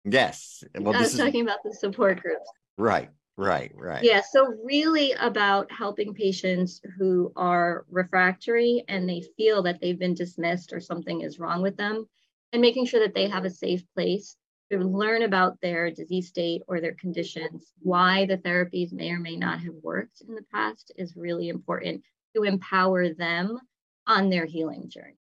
Yes. 0.05 0.63
Well, 0.79 0.95
I 0.95 1.01
was 1.01 1.17
talking 1.17 1.41
is, 1.41 1.47
about 1.47 1.59
the 1.65 1.75
support 1.75 2.23
groups. 2.23 2.49
Right, 2.79 3.11
right, 3.37 3.73
right. 3.75 4.05
Yeah. 4.05 4.23
So 4.31 4.55
really 4.65 5.13
about 5.13 5.71
helping 5.73 6.15
patients 6.15 6.81
who 6.97 7.33
are 7.35 7.85
refractory 7.91 8.85
and 8.89 9.09
they 9.09 9.25
feel 9.37 9.63
that 9.65 9.81
they've 9.81 9.99
been 9.99 10.15
dismissed 10.15 10.73
or 10.73 10.79
something 10.79 11.23
is 11.23 11.41
wrong 11.41 11.61
with 11.61 11.77
them 11.77 12.07
and 12.53 12.63
making 12.63 12.87
sure 12.87 13.01
that 13.01 13.15
they 13.15 13.29
have 13.29 13.45
a 13.45 13.51
safe 13.51 13.83
place 13.95 14.37
to 14.71 14.79
learn 14.79 15.23
about 15.23 15.61
their 15.61 15.91
disease 15.91 16.29
state 16.29 16.63
or 16.69 16.81
their 16.81 16.95
conditions, 16.95 17.73
why 17.81 18.27
the 18.27 18.39
therapies 18.39 18.93
may 18.93 19.11
or 19.11 19.19
may 19.19 19.37
not 19.37 19.61
have 19.61 19.75
worked 19.83 20.23
in 20.27 20.35
the 20.35 20.45
past 20.53 20.93
is 20.97 21.17
really 21.17 21.49
important 21.49 22.03
to 22.37 22.45
empower 22.45 23.13
them 23.13 23.59
on 24.07 24.31
their 24.31 24.47
healing 24.47 24.89
journey. 24.89 25.17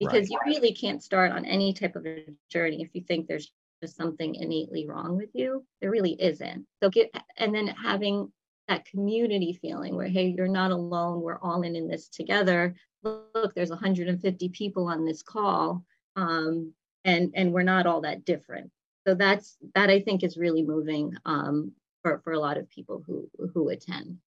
Because 0.00 0.28
right. 0.30 0.30
you 0.30 0.38
really 0.46 0.72
can't 0.72 1.02
start 1.02 1.32
on 1.32 1.44
any 1.44 1.72
type 1.72 1.96
of 1.96 2.06
a 2.06 2.24
journey 2.50 2.82
if 2.82 2.90
you 2.92 3.02
think 3.02 3.26
there's 3.26 3.52
just 3.82 3.96
something 3.96 4.34
innately 4.34 4.86
wrong 4.86 5.16
with 5.16 5.30
you. 5.32 5.64
There 5.80 5.90
really 5.90 6.20
isn't. 6.20 6.66
So 6.82 6.90
get 6.90 7.12
and 7.36 7.54
then 7.54 7.68
having 7.68 8.32
that 8.68 8.84
community 8.84 9.58
feeling 9.60 9.96
where 9.96 10.08
hey, 10.08 10.34
you're 10.36 10.46
not 10.46 10.70
alone. 10.70 11.20
We're 11.20 11.40
all 11.40 11.62
in 11.62 11.74
in 11.74 11.88
this 11.88 12.08
together. 12.08 12.74
Look, 13.02 13.54
there's 13.54 13.70
150 13.70 14.48
people 14.50 14.88
on 14.88 15.04
this 15.04 15.22
call, 15.22 15.84
um, 16.16 16.72
and 17.04 17.32
and 17.34 17.52
we're 17.52 17.62
not 17.62 17.86
all 17.86 18.02
that 18.02 18.24
different 18.24 18.70
so 19.06 19.14
that's 19.14 19.56
that 19.74 19.90
I 19.90 20.00
think 20.00 20.22
is 20.22 20.36
really 20.36 20.62
moving 20.62 21.16
um, 21.24 21.72
for 22.02 22.20
for 22.24 22.32
a 22.32 22.38
lot 22.38 22.58
of 22.58 22.68
people 22.68 23.02
who 23.06 23.28
who 23.52 23.68
attend. 23.68 24.18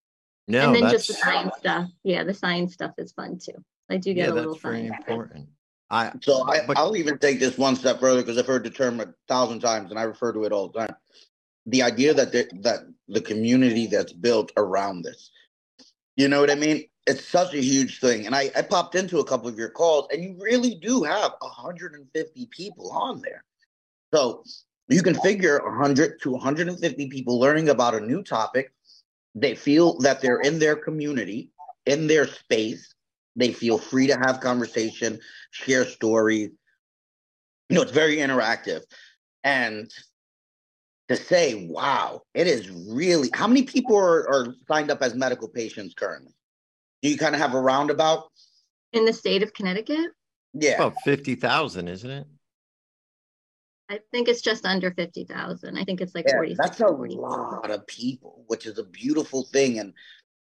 No, 0.48 0.68
and 0.68 0.76
then 0.76 0.92
just 0.92 1.08
the 1.08 1.14
science 1.14 1.54
stuff. 1.60 1.90
Yeah, 2.04 2.24
the 2.24 2.34
science 2.34 2.74
stuff 2.74 2.94
is 2.98 3.12
fun 3.12 3.40
too. 3.40 3.64
I 3.90 3.98
do 3.98 4.14
get 4.14 4.28
yeah, 4.28 4.34
a 4.34 4.36
little 4.36 4.54
that's 4.54 4.64
very 4.64 4.88
important. 4.88 5.50
I 5.90 6.14
so 6.22 6.48
I, 6.50 6.66
but, 6.66 6.78
I'll 6.78 6.96
even 6.96 7.18
take 7.18 7.40
this 7.40 7.58
one 7.58 7.76
step 7.76 8.00
further 8.00 8.22
because 8.22 8.38
I've 8.38 8.48
heard 8.48 8.64
the 8.64 8.70
term 8.70 9.02
a 9.02 9.14
thousand 9.28 9.60
times 9.60 9.92
and 9.92 10.00
I 10.00 10.04
refer 10.04 10.32
to 10.32 10.46
it 10.46 10.54
all 10.54 10.70
the 10.70 10.80
time. 10.80 10.96
The 11.66 11.84
idea 11.84 12.14
that 12.14 12.32
the, 12.32 12.50
that 12.62 12.80
the 13.08 13.22
community 13.22 13.88
that's 13.88 14.14
built 14.14 14.52
around 14.58 15.04
this, 15.04 15.30
you 16.16 16.28
know 16.28 16.40
what 16.40 16.50
I 16.50 16.56
mean? 16.56 16.86
It's 17.06 17.28
such 17.28 17.54
a 17.54 17.62
huge 17.62 18.00
thing. 18.00 18.26
And 18.26 18.34
I, 18.34 18.50
I 18.56 18.62
popped 18.62 18.96
into 18.96 19.20
a 19.20 19.26
couple 19.26 19.48
of 19.48 19.58
your 19.58 19.70
calls, 19.70 20.08
and 20.12 20.24
you 20.24 20.38
really 20.40 20.76
do 20.76 21.04
have 21.04 21.34
150 21.40 22.46
people 22.52 22.92
on 22.92 23.22
there. 23.22 23.44
So 24.14 24.44
you 24.90 25.02
can 25.04 25.16
figure 25.16 25.62
100 25.64 26.22
to 26.22 26.32
150 26.32 27.08
people 27.08 27.40
learning 27.40 27.70
about 27.70 27.96
a 27.96 28.00
new 28.00 28.24
topic. 28.24 28.74
They 29.36 29.56
feel 29.56 29.98
that 30.00 30.22
they're 30.22 30.42
in 30.42 30.60
their 30.60 30.76
community, 30.76 31.52
in 31.86 32.08
their 32.08 32.28
space. 32.28 32.94
They 33.36 33.54
feel 33.54 33.78
free 33.78 34.08
to 34.08 34.18
have 34.18 34.42
conversation, 34.42 35.20
share 35.52 35.86
stories. 35.86 36.50
You 37.70 37.76
know, 37.76 37.82
it's 37.82 37.92
very 37.92 38.18
interactive. 38.18 38.82
And 39.46 39.90
to 41.08 41.16
say, 41.16 41.68
wow, 41.70 42.22
it 42.34 42.48
is 42.48 42.70
really 42.70 43.30
how 43.34 43.48
many 43.48 43.64
people 43.64 43.96
are, 43.96 44.28
are 44.30 44.56
signed 44.68 44.92
up 44.92 45.02
as 45.02 45.16
medical 45.16 45.48
patients 45.48 45.94
currently? 45.94 46.34
Do 47.02 47.10
you 47.10 47.18
kind 47.18 47.34
of 47.34 47.42
have 47.42 47.54
a 47.54 47.60
roundabout? 47.60 48.30
In 48.94 49.06
the 49.06 49.14
state 49.14 49.44
of 49.44 49.54
Connecticut? 49.54 50.12
Yeah. 50.54 50.76
About 50.76 50.96
50,000, 51.04 51.88
isn't 51.88 52.10
it? 52.10 52.28
I 53.92 54.00
think 54.12 54.30
it's 54.30 54.42
just 54.42 54.66
under 54.66 54.92
50,000. 54.92 55.78
I 55.78 55.84
think 55.84 56.00
it's 56.00 56.16
like 56.16 56.26
yeah, 56.26 56.36
40. 56.36 56.56
That's 56.58 56.80
a 56.80 56.88
40. 56.88 57.16
lot 57.16 57.70
of 57.70 57.86
people, 57.88 58.46
which 58.48 58.66
is 58.66 58.80
a 58.80 58.86
beautiful 58.86 59.44
thing. 59.44 59.80
And 59.80 59.94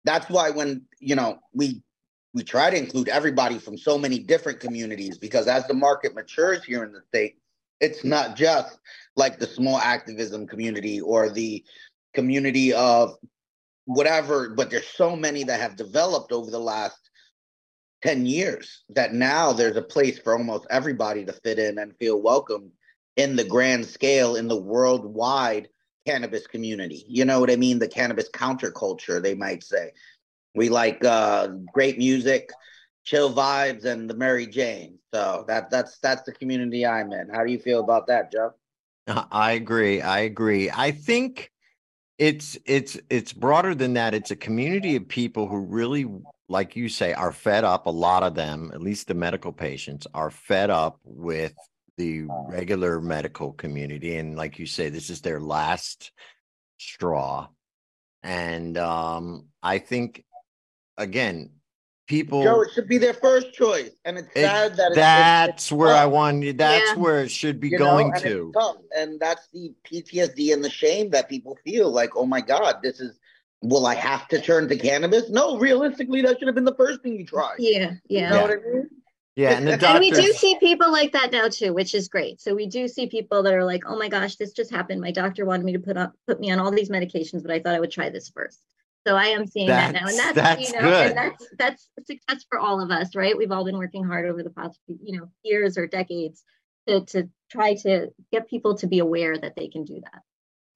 that's 0.04 0.30
why 0.30 0.48
when, 0.48 0.86
you 0.98 1.14
know, 1.14 1.38
we 1.52 1.82
we 2.32 2.42
try 2.42 2.70
to 2.70 2.76
include 2.76 3.08
everybody 3.08 3.58
from 3.58 3.76
so 3.78 3.96
many 3.96 4.18
different 4.18 4.58
communities 4.58 5.18
because 5.18 5.46
as 5.46 5.68
the 5.68 5.74
market 5.74 6.16
matures 6.16 6.64
here 6.64 6.82
in 6.82 6.92
the 6.92 7.02
state, 7.08 7.36
it's 7.80 8.02
not 8.02 8.34
just 8.34 8.80
like 9.14 9.38
the 9.38 9.46
small 9.46 9.78
activism 9.78 10.46
community 10.46 11.00
or 11.00 11.28
the 11.28 11.62
community 12.12 12.72
of 12.72 13.14
whatever, 13.84 14.48
but 14.48 14.70
there's 14.70 14.88
so 14.88 15.14
many 15.14 15.44
that 15.44 15.60
have 15.60 15.76
developed 15.76 16.32
over 16.32 16.50
the 16.50 16.58
last 16.58 16.98
10 18.02 18.26
years 18.26 18.82
that 18.88 19.14
now 19.14 19.52
there's 19.52 19.76
a 19.76 19.82
place 19.82 20.18
for 20.18 20.32
almost 20.32 20.66
everybody 20.70 21.24
to 21.24 21.32
fit 21.32 21.58
in 21.58 21.78
and 21.78 21.96
feel 21.98 22.20
welcome 22.20 22.72
in 23.16 23.36
the 23.36 23.44
grand 23.44 23.86
scale, 23.86 24.36
in 24.36 24.48
the 24.48 24.60
worldwide 24.60 25.68
cannabis 26.06 26.46
community. 26.46 27.04
You 27.08 27.24
know 27.24 27.40
what 27.40 27.50
I 27.50 27.56
mean? 27.56 27.78
The 27.78 27.88
cannabis 27.88 28.28
counterculture, 28.30 29.22
they 29.22 29.34
might 29.34 29.62
say. 29.62 29.92
We 30.54 30.68
like 30.68 31.04
uh, 31.04 31.48
great 31.72 31.98
music, 31.98 32.50
chill 33.04 33.32
vibes, 33.32 33.84
and 33.84 34.08
the 34.08 34.14
Mary 34.14 34.46
Jane. 34.46 34.98
So 35.12 35.44
that 35.48 35.70
that's 35.70 35.98
that's 35.98 36.22
the 36.22 36.32
community 36.32 36.86
I'm 36.86 37.12
in. 37.12 37.28
How 37.28 37.44
do 37.44 37.50
you 37.50 37.58
feel 37.58 37.80
about 37.80 38.06
that, 38.08 38.30
Joe? 38.30 38.52
Uh, 39.06 39.24
I 39.30 39.52
agree. 39.52 40.00
I 40.00 40.20
agree. 40.20 40.70
I 40.70 40.90
think 40.92 41.50
it's 42.18 42.56
it's 42.64 42.98
it's 43.10 43.32
broader 43.32 43.74
than 43.74 43.94
that. 43.94 44.14
It's 44.14 44.30
a 44.30 44.36
community 44.36 44.96
of 44.96 45.08
people 45.08 45.48
who 45.48 45.58
really, 45.58 46.06
like 46.48 46.76
you 46.76 46.88
say, 46.88 47.12
are 47.12 47.32
fed 47.32 47.64
up. 47.64 47.86
A 47.86 47.90
lot 47.90 48.22
of 48.22 48.34
them, 48.34 48.70
at 48.72 48.80
least 48.80 49.08
the 49.08 49.14
medical 49.14 49.52
patients, 49.52 50.06
are 50.14 50.30
fed 50.30 50.70
up 50.70 51.00
with 51.04 51.54
the 51.96 52.24
regular 52.48 53.00
medical 53.00 53.52
community. 53.52 54.16
And 54.16 54.36
like 54.36 54.58
you 54.58 54.66
say, 54.66 54.88
this 54.88 55.10
is 55.10 55.20
their 55.20 55.40
last 55.40 56.12
straw. 56.78 57.48
And 58.22 58.76
um, 58.78 59.46
I 59.62 59.78
think 59.78 60.24
again, 60.96 61.50
people 62.06 62.42
Joe, 62.42 62.62
it 62.62 62.70
should 62.74 62.88
be 62.88 62.98
their 62.98 63.14
first 63.14 63.52
choice, 63.52 63.90
and 64.04 64.18
it's 64.18 64.28
it- 64.34 64.42
sad 64.42 64.76
that 64.76 64.88
it's, 64.88 64.96
that's 64.96 65.72
where 65.72 65.94
I 65.94 66.04
tough, 66.04 66.12
want 66.12 66.58
that's 66.58 66.90
Yeah. 66.90 66.96
where 66.96 67.20
it 67.22 67.30
should 67.30 67.60
be 67.60 67.68
you 67.68 67.78
know, 67.78 67.84
going 67.84 68.12
and 68.14 68.22
to. 68.22 68.52
tough, 68.54 68.76
and 68.96 69.20
that's 69.20 69.46
the 69.52 69.74
PTSD 69.84 70.52
and 70.54 70.64
the 70.64 70.70
shame 70.70 71.10
that 71.10 71.28
people 71.28 71.58
feel. 71.64 71.90
Like, 71.90 72.16
oh 72.16 72.26
my 72.26 72.40
God, 72.40 72.76
this 72.82 73.00
is. 73.00 73.18
Will 73.62 73.86
I 73.86 73.94
have 73.94 74.28
to 74.28 74.38
turn 74.42 74.68
to 74.68 74.76
cannabis? 74.76 75.30
No, 75.30 75.56
realistically, 75.58 76.20
that 76.20 76.38
should 76.38 76.48
have 76.48 76.54
been 76.54 76.66
the 76.66 76.74
first 76.74 77.00
thing 77.02 77.18
you 77.18 77.24
tried. 77.24 77.54
Yeah, 77.58 77.92
You 78.08 78.18
yeah. 78.20 78.28
know 78.28 78.42
what 78.42 78.50
I 78.50 78.56
mean? 78.56 78.90
Yeah, 79.36 79.56
and 79.56 79.66
the 79.66 79.72
And 79.72 79.82
And 79.82 80.00
we 80.00 80.10
do 80.12 80.32
see 80.32 80.56
people 80.60 80.92
like 80.92 81.12
that 81.12 81.32
now 81.32 81.48
too, 81.48 81.72
which 81.74 81.94
is 81.94 82.08
great. 82.08 82.40
So 82.40 82.54
we 82.54 82.66
do 82.66 82.86
see 82.86 83.06
people 83.08 83.42
that 83.42 83.52
are 83.54 83.64
like, 83.64 83.82
"Oh 83.86 83.98
my 83.98 84.08
gosh, 84.08 84.36
this 84.36 84.52
just 84.52 84.70
happened. 84.70 85.00
My 85.00 85.10
doctor 85.10 85.44
wanted 85.44 85.64
me 85.64 85.72
to 85.72 85.80
put 85.80 85.96
up 85.96 86.12
put 86.26 86.38
me 86.38 86.52
on 86.52 86.60
all 86.60 86.70
these 86.70 86.88
medications, 86.90 87.42
but 87.42 87.50
I 87.50 87.58
thought 87.58 87.74
I 87.74 87.80
would 87.80 87.90
try 87.90 88.10
this 88.10 88.28
first. 88.28 88.60
So 89.06 89.16
I 89.16 89.26
am 89.26 89.46
seeing 89.46 89.66
that 89.68 89.92
now, 89.92 90.06
and 90.06 90.18
That's- 90.18 90.34
that's, 90.34 90.36
that's 90.36 90.72
you 90.72 90.80
know, 90.80 90.88
good. 90.88 91.06
and 91.08 91.16
that's 91.16 91.48
that's 91.58 91.88
success 92.06 92.44
for 92.48 92.58
all 92.58 92.80
of 92.80 92.90
us, 92.90 93.14
right? 93.16 93.36
We've 93.36 93.52
all 93.52 93.64
been 93.64 93.76
working 93.76 94.04
hard 94.04 94.26
over 94.26 94.42
the 94.42 94.50
past 94.50 94.78
you 94.86 95.18
know 95.18 95.28
years 95.42 95.76
or 95.76 95.86
decades 95.86 96.44
to 96.86 97.04
to 97.06 97.28
try 97.50 97.74
to 97.74 98.12
get 98.30 98.48
people 98.48 98.76
to 98.76 98.86
be 98.86 99.00
aware 99.00 99.36
that 99.36 99.56
they 99.56 99.68
can 99.68 99.84
do 99.84 100.00
that. 100.00 100.22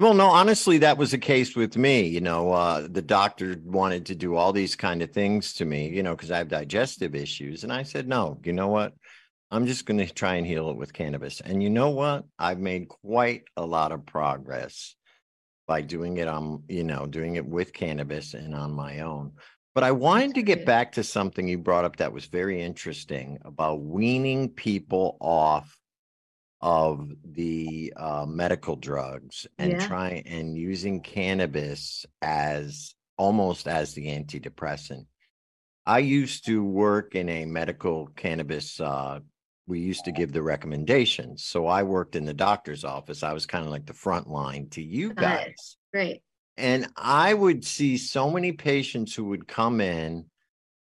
Well, 0.01 0.14
no, 0.14 0.26
honestly, 0.26 0.78
that 0.78 0.96
was 0.96 1.11
the 1.11 1.18
case 1.18 1.57
with 1.57 1.76
me. 1.76 2.07
You 2.07 2.20
know, 2.20 2.53
uh, 2.53 2.86
the 2.88 3.03
doctor 3.03 3.57
wanted 3.64 4.07
to 4.07 4.14
do 4.14 4.36
all 4.36 4.53
these 4.53 4.76
kind 4.76 5.03
of 5.03 5.11
things 5.11 5.55
to 5.55 5.64
me, 5.64 5.88
you 5.88 6.05
know, 6.05 6.14
because 6.14 6.30
I 6.30 6.38
have 6.38 6.49
digestive 6.49 7.16
issues. 7.16 7.64
And 7.64 7.72
I 7.72 7.82
said, 7.82 8.07
no, 8.07 8.38
you 8.44 8.53
know 8.53 8.68
what? 8.68 8.92
I'm 9.51 9.66
just 9.66 9.86
going 9.86 9.99
to 9.99 10.12
try 10.12 10.34
and 10.34 10.46
heal 10.46 10.70
it 10.70 10.76
with 10.76 10.92
cannabis. 10.92 11.40
And 11.40 11.62
you 11.62 11.70
know 11.70 11.90
what? 11.90 12.26
I've 12.38 12.61
made 12.61 12.88
quite 12.88 13.44
a 13.57 13.66
lot 13.66 13.90
of 13.90 14.07
progress 14.07 14.94
by 15.66 15.80
doing 15.80 16.18
it 16.18 16.28
on, 16.28 16.62
you 16.68 16.84
know, 16.84 17.07
doing 17.07 17.34
it 17.34 17.46
with 17.46 17.72
cannabis 17.72 18.34
and 18.34 18.55
on 18.55 18.72
my 18.72 19.01
own. 19.01 19.32
But 19.74 19.84
I 19.84 19.92
wanted 19.92 20.34
to 20.34 20.42
get 20.42 20.66
back 20.66 20.92
to 20.92 21.05
something 21.05 21.49
you 21.49 21.59
brought 21.59 21.84
up 21.84 21.96
that 21.96 22.12
was 22.12 22.26
very 22.26 22.61
interesting 22.62 23.38
about 23.44 23.80
weaning 23.80 24.51
people 24.51 25.16
off 25.20 25.78
of 26.61 27.11
the 27.24 27.92
uh, 27.96 28.26
medical 28.26 28.76
drugs 28.76 29.46
and 29.59 29.72
Yeah. 29.72 29.86
try 29.86 30.22
and 30.26 30.56
using 30.56 31.00
cannabis 31.00 32.04
as 32.20 32.94
almost 33.16 33.68
as 33.68 33.94
the 33.94 34.06
antidepressant. 34.06 35.06
I 35.86 36.00
used 36.00 36.44
to 36.46 36.62
work 36.62 37.14
in 37.14 37.28
a 37.28 37.46
medical 37.46 38.09
cannabis. 38.09 38.78
Uh, 38.80 39.20
we 39.66 39.80
used 39.80 40.04
to 40.06 40.12
give 40.12 40.32
the 40.32 40.42
recommendations. 40.42 41.44
So 41.44 41.66
I 41.66 41.82
worked 41.82 42.16
in 42.16 42.24
the 42.24 42.34
doctor's 42.34 42.84
office. 42.84 43.22
I 43.22 43.32
was 43.32 43.46
kind 43.46 43.64
of 43.64 43.70
like 43.70 43.86
the 43.86 43.94
front 43.94 44.28
line 44.28 44.68
to 44.70 44.82
you 44.82 45.14
guys. 45.14 45.76
Great. 45.92 46.22
And 46.56 46.88
I 46.96 47.32
would 47.32 47.64
see 47.64 47.96
so 47.98 48.30
many 48.30 48.52
patients 48.52 49.14
who 49.14 49.24
would 49.26 49.46
come 49.46 49.80
in, 49.80 50.26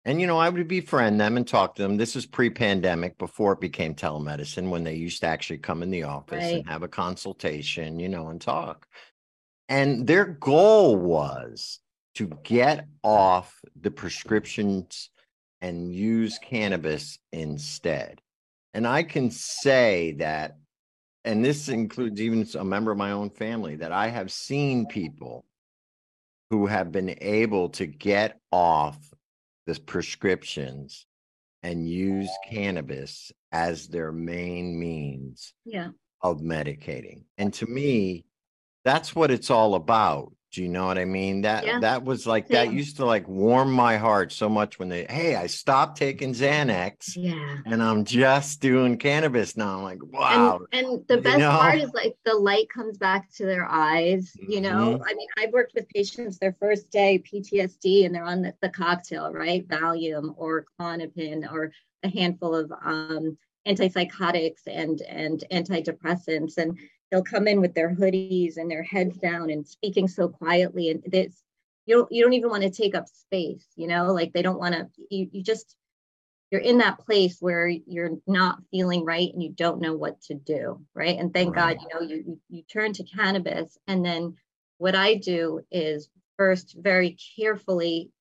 and 0.06 0.22
you 0.22 0.28
know, 0.28 0.38
I 0.38 0.50
would 0.50 0.68
befriend 0.68 1.20
them 1.20 1.36
and 1.36 1.48
talk 1.48 1.76
to 1.76 1.82
them. 1.82 1.98
This 1.98 2.16
is 2.16 2.26
pre-pandemic, 2.26 3.18
before 3.18 3.54
it 3.54 3.60
became 3.60 3.96
telemedicine, 3.96 4.70
when 4.70 4.84
they 4.84 4.96
used 4.96 5.22
to 5.22 5.28
actually 5.28 5.58
come 5.58 5.82
in 5.84 5.90
the 5.92 6.04
office 6.04 6.44
Right. 6.44 6.56
and 6.58 6.70
have 6.70 6.84
a 6.84 6.88
consultation, 6.88 8.00
you 8.00 8.08
know, 8.10 8.30
and 8.30 8.40
talk. 8.40 8.88
And 9.68 10.06
their 10.06 10.26
goal 10.26 10.96
was 10.96 11.80
to 12.16 12.28
get 12.44 12.88
off 13.04 13.60
the 13.82 13.92
prescriptions 13.92 15.10
and 15.62 15.92
use 15.94 16.38
cannabis 16.38 17.18
instead. 17.34 18.22
And 18.76 18.88
I 18.88 19.04
can 19.04 19.32
say 19.32 20.14
that, 20.20 20.58
and 21.24 21.44
this 21.44 21.68
includes 21.68 22.22
even 22.22 22.48
a 22.60 22.64
member 22.64 22.92
of 22.92 22.98
my 22.98 23.12
own 23.12 23.32
family, 23.32 23.78
that 23.78 23.92
I 23.92 24.10
have 24.10 24.32
seen 24.32 24.86
people 24.86 25.46
who 26.52 26.68
have 26.68 26.92
been 26.92 27.18
able 27.22 27.70
to 27.70 27.88
get 27.88 28.40
off 28.52 28.98
the 29.66 29.80
prescriptions 29.80 31.06
and 31.64 31.90
use 31.90 32.30
cannabis 32.48 33.32
as 33.52 33.88
their 33.88 34.12
main 34.12 34.80
means 34.80 35.54
Yeah. 35.66 35.90
of 36.22 36.42
medicating. 36.42 37.24
And 37.38 37.54
to 37.56 37.66
me, 37.66 38.26
that's 38.84 39.16
what 39.16 39.32
it's 39.32 39.50
all 39.50 39.74
about. 39.74 40.35
Do 40.56 40.64
you 40.64 40.70
know 40.70 40.86
what 40.86 40.98
I 40.98 41.04
mean? 41.04 41.42
That 41.42 41.66
Yeah. 41.66 41.80
that 41.82 42.06
was 42.06 42.26
like 42.26 42.48
that 42.48 42.72
used 42.72 42.96
to 42.98 43.06
like 43.06 43.28
warm 43.28 43.74
my 43.74 43.98
heart 43.98 44.32
so 44.32 44.48
much 44.48 44.80
when 44.80 44.88
they 44.88 45.06
hey, 45.10 45.36
I 45.36 45.48
stopped 45.48 45.98
taking 45.98 46.34
Xanax 46.34 47.18
Yeah. 47.18 47.58
and 47.66 47.84
I'm 47.84 48.06
just 48.06 48.62
doing 48.62 48.98
cannabis 48.98 49.58
now. 49.58 49.78
I'm 49.80 49.84
like, 49.84 50.00
wow. 50.02 50.62
And, 50.72 50.88
and 50.88 51.08
the 51.10 51.16
you 51.16 51.22
best 51.22 51.42
part 51.42 51.78
is 51.80 51.94
like 51.94 52.16
the 52.24 52.36
light 52.36 52.70
comes 52.70 52.98
back 52.98 53.30
to 53.34 53.46
their 53.46 53.66
eyes, 53.66 54.32
you 54.48 54.62
know? 54.62 54.98
I 55.06 55.14
mean, 55.14 55.28
I've 55.38 55.52
worked 55.52 55.74
with 55.76 55.90
patients 55.90 56.40
their 56.40 56.54
first 56.54 56.90
day 56.90 57.22
PTSD 57.22 58.06
and 58.06 58.16
they're 58.16 58.24
on 58.24 58.42
the, 58.42 58.54
the 58.62 58.70
cocktail, 58.70 59.34
right? 59.34 59.68
Valium 59.68 60.36
or 60.38 60.66
Klonopin 60.80 61.52
or 61.52 61.74
a 62.04 62.08
handful 62.10 62.56
of 62.56 62.72
um, 62.82 63.38
antipsychotics 63.68 64.62
and, 64.68 65.02
and 65.02 65.44
antidepressants. 65.52 66.58
And 66.58 66.78
they'll 67.12 67.24
come 67.24 67.48
in 67.48 67.62
with 67.62 67.74
their 67.74 67.94
hoodies 67.94 68.58
and 68.58 68.70
their 68.70 68.84
heads 68.84 69.18
down 69.18 69.50
and 69.50 69.68
speaking 69.68 70.08
so 70.08 70.28
quietly. 70.28 70.90
And 70.90 71.04
it's, 71.14 71.44
you 71.86 71.96
don't, 71.96 72.12
you 72.12 72.24
don't 72.24 72.34
even 72.34 72.50
want 72.50 72.64
to 72.64 72.70
take 72.70 72.96
up 72.96 73.08
space, 73.08 73.68
you 73.76 73.88
know, 73.88 74.12
like 74.12 74.34
they 74.34 74.42
don't 74.42 74.60
want 74.60 74.74
to, 74.76 74.88
you, 75.10 75.30
you 75.32 75.44
just, 75.44 75.76
you're 76.52 76.62
in 76.62 76.78
that 76.78 77.00
place 77.00 77.38
where 77.42 77.68
you're 77.68 78.18
not 78.28 78.60
feeling 78.72 79.04
right 79.04 79.34
and 79.34 79.44
you 79.44 79.50
don't 79.50 79.82
know 79.82 79.94
what 79.96 80.22
to 80.22 80.34
do 80.34 80.80
right 80.94 81.18
and 81.20 81.34
thank 81.34 81.56
Right. 81.56 81.78
god 81.78 81.82
you 81.82 81.88
know 81.94 82.08
you, 82.08 82.24
you 82.26 82.40
you 82.50 82.64
turn 82.64 82.94
to 82.94 83.04
cannabis 83.04 83.78
and 83.88 84.06
then 84.06 84.36
what 84.78 84.96
i 84.96 85.16
do 85.16 85.62
is 85.72 86.10
first 86.38 86.76
very 86.78 87.18
carefully 87.36 88.12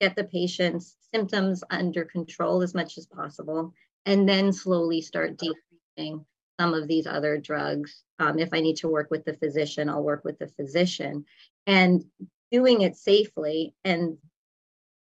get 0.00 0.16
the 0.16 0.24
patient's 0.24 0.96
symptoms 1.14 1.62
under 1.70 2.04
control 2.04 2.62
as 2.62 2.74
much 2.74 2.98
as 2.98 3.06
possible 3.06 3.72
and 4.04 4.28
then 4.28 4.52
slowly 4.52 5.00
start 5.00 5.38
decreasing 5.38 6.24
some 6.58 6.74
of 6.74 6.88
these 6.88 7.06
other 7.06 7.38
drugs 7.38 8.02
um, 8.18 8.38
if 8.38 8.50
i 8.52 8.60
need 8.60 8.76
to 8.76 8.88
work 8.88 9.10
with 9.10 9.24
the 9.24 9.34
physician 9.34 9.88
i'll 9.88 10.02
work 10.02 10.24
with 10.24 10.38
the 10.38 10.48
physician 10.48 11.24
and 11.66 12.04
doing 12.50 12.82
it 12.82 12.96
safely 12.96 13.74
and 13.84 14.16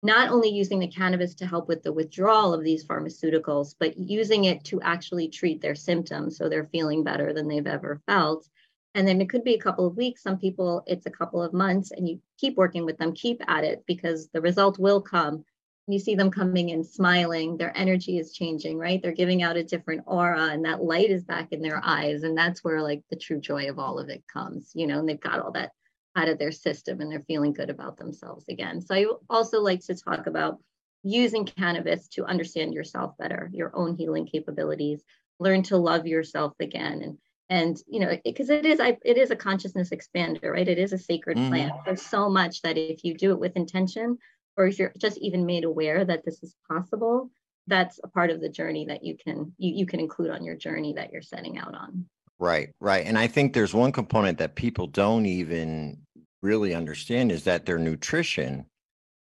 not 0.02 0.30
only 0.30 0.50
using 0.50 0.80
the 0.80 0.88
cannabis 0.88 1.36
to 1.36 1.46
help 1.46 1.68
with 1.68 1.84
the 1.84 1.92
withdrawal 1.92 2.54
of 2.54 2.64
these 2.64 2.86
pharmaceuticals, 2.86 3.76
but 3.80 3.98
using 3.98 4.46
it 4.46 4.64
to 4.66 4.82
actually 4.82 5.28
treat 5.28 5.62
their 5.62 5.76
symptoms 5.76 6.38
so 6.38 6.48
they're 6.48 6.70
feeling 6.72 7.04
better 7.04 7.34
than 7.34 7.48
they've 7.48 7.68
ever 7.68 8.02
felt. 8.08 8.48
And 8.96 9.08
then 9.08 9.20
it 9.22 9.30
could 9.30 9.44
be 9.44 9.56
a 9.56 9.60
couple 9.60 9.86
of 9.86 9.98
weeks. 9.98 10.24
Some 10.24 10.38
people, 10.38 10.84
it's 10.88 11.06
a 11.06 11.12
couple 11.12 11.44
of 11.44 11.54
months, 11.54 11.92
and 11.92 12.08
you 12.08 12.22
keep 12.38 12.56
working 12.56 12.86
with 12.86 12.98
them, 12.98 13.14
keep 13.14 13.42
at 13.48 13.64
it 13.64 13.84
because 13.86 14.30
the 14.30 14.42
result 14.42 14.80
will 14.80 15.02
come. 15.02 15.44
You 15.92 16.00
see 16.00 16.16
them 16.16 16.32
coming 16.32 16.70
in 16.70 16.84
smiling, 16.84 17.58
their 17.58 17.76
energy 17.78 18.18
is 18.18 18.34
changing, 18.34 18.78
right? 18.78 19.02
They're 19.02 19.12
giving 19.12 19.42
out 19.44 19.58
a 19.58 19.64
different 19.64 20.04
aura, 20.06 20.50
and 20.52 20.64
that 20.66 20.84
light 20.84 21.10
is 21.10 21.24
back 21.24 21.52
in 21.52 21.62
their 21.62 21.82
eyes. 21.84 22.24
And 22.24 22.38
that's 22.38 22.64
where 22.64 22.82
like 22.82 23.02
the 23.10 23.16
true 23.16 23.40
joy 23.40 23.70
of 23.70 23.80
all 23.80 24.00
of 24.00 24.10
it 24.10 24.24
comes, 24.32 24.72
you 24.76 24.88
know, 24.88 25.00
and 25.00 25.10
they've 25.10 25.20
got 25.20 25.40
all 25.40 25.52
that 25.54 25.72
out 26.16 26.30
of 26.30 26.38
their 26.38 26.52
system 26.52 27.02
and 27.02 27.12
they're 27.12 27.24
feeling 27.28 27.54
good 27.54 27.70
about 27.70 27.98
themselves 27.98 28.46
again. 28.50 28.82
So 28.82 28.96
I 28.96 29.06
also 29.30 29.62
like 29.62 29.82
to 29.86 29.96
talk 29.96 30.28
about 30.28 30.60
using 31.04 31.46
cannabis 31.46 32.08
to 32.10 32.26
understand 32.26 32.74
yourself 32.74 33.18
better, 33.18 33.50
your 33.54 33.76
own 33.76 33.96
healing 33.96 34.26
capabilities, 34.26 35.04
learn 35.40 35.64
to 35.64 35.78
love 35.78 36.06
yourself 36.06 36.54
again 36.60 37.02
and 37.02 37.18
and 37.52 37.78
you 37.88 38.00
know 38.00 38.16
because 38.24 38.50
it 38.50 38.66
is 38.66 38.80
I, 38.80 38.98
it 39.04 39.18
is 39.18 39.32
a 39.32 39.36
consciousness 39.36 39.90
expander 39.90 40.52
right 40.52 40.68
it 40.68 40.78
is 40.78 40.94
a 40.94 40.98
sacred 40.98 41.38
Mhm. 41.38 41.50
plant 41.50 41.74
there's 41.86 42.02
so 42.02 42.30
much 42.30 42.62
that 42.62 42.78
if 42.78 43.04
you 43.04 43.16
do 43.16 43.32
it 43.32 43.40
with 43.40 43.56
intention 43.56 44.18
or 44.58 44.68
if 44.68 44.80
you're 44.80 44.94
just 44.98 45.18
even 45.18 45.46
made 45.46 45.64
aware 45.64 46.06
that 46.06 46.24
this 46.26 46.42
is 46.44 46.56
possible 46.68 47.30
that's 47.68 48.00
a 48.04 48.08
part 48.08 48.32
of 48.32 48.42
the 48.42 48.50
journey 48.50 48.86
that 48.86 49.04
you 49.04 49.16
can 49.16 49.54
you, 49.58 49.74
you 49.76 49.86
can 49.86 50.00
include 50.00 50.32
on 50.32 50.44
your 50.44 50.56
journey 50.56 50.94
that 50.94 51.12
you're 51.12 51.22
setting 51.22 51.58
out 51.58 51.76
on 51.76 52.06
Right, 52.40 52.70
right. 52.80 53.06
And 53.06 53.18
I 53.18 53.28
think 53.28 53.54
there's 53.54 53.74
one 53.74 53.92
component 53.92 54.38
that 54.38 54.56
people 54.56 54.88
don't 54.88 55.26
even 55.26 55.98
really 56.42 56.74
understand 56.74 57.32
is 57.32 57.44
that 57.44 57.66
their 57.66 57.78
nutrition 57.78 58.66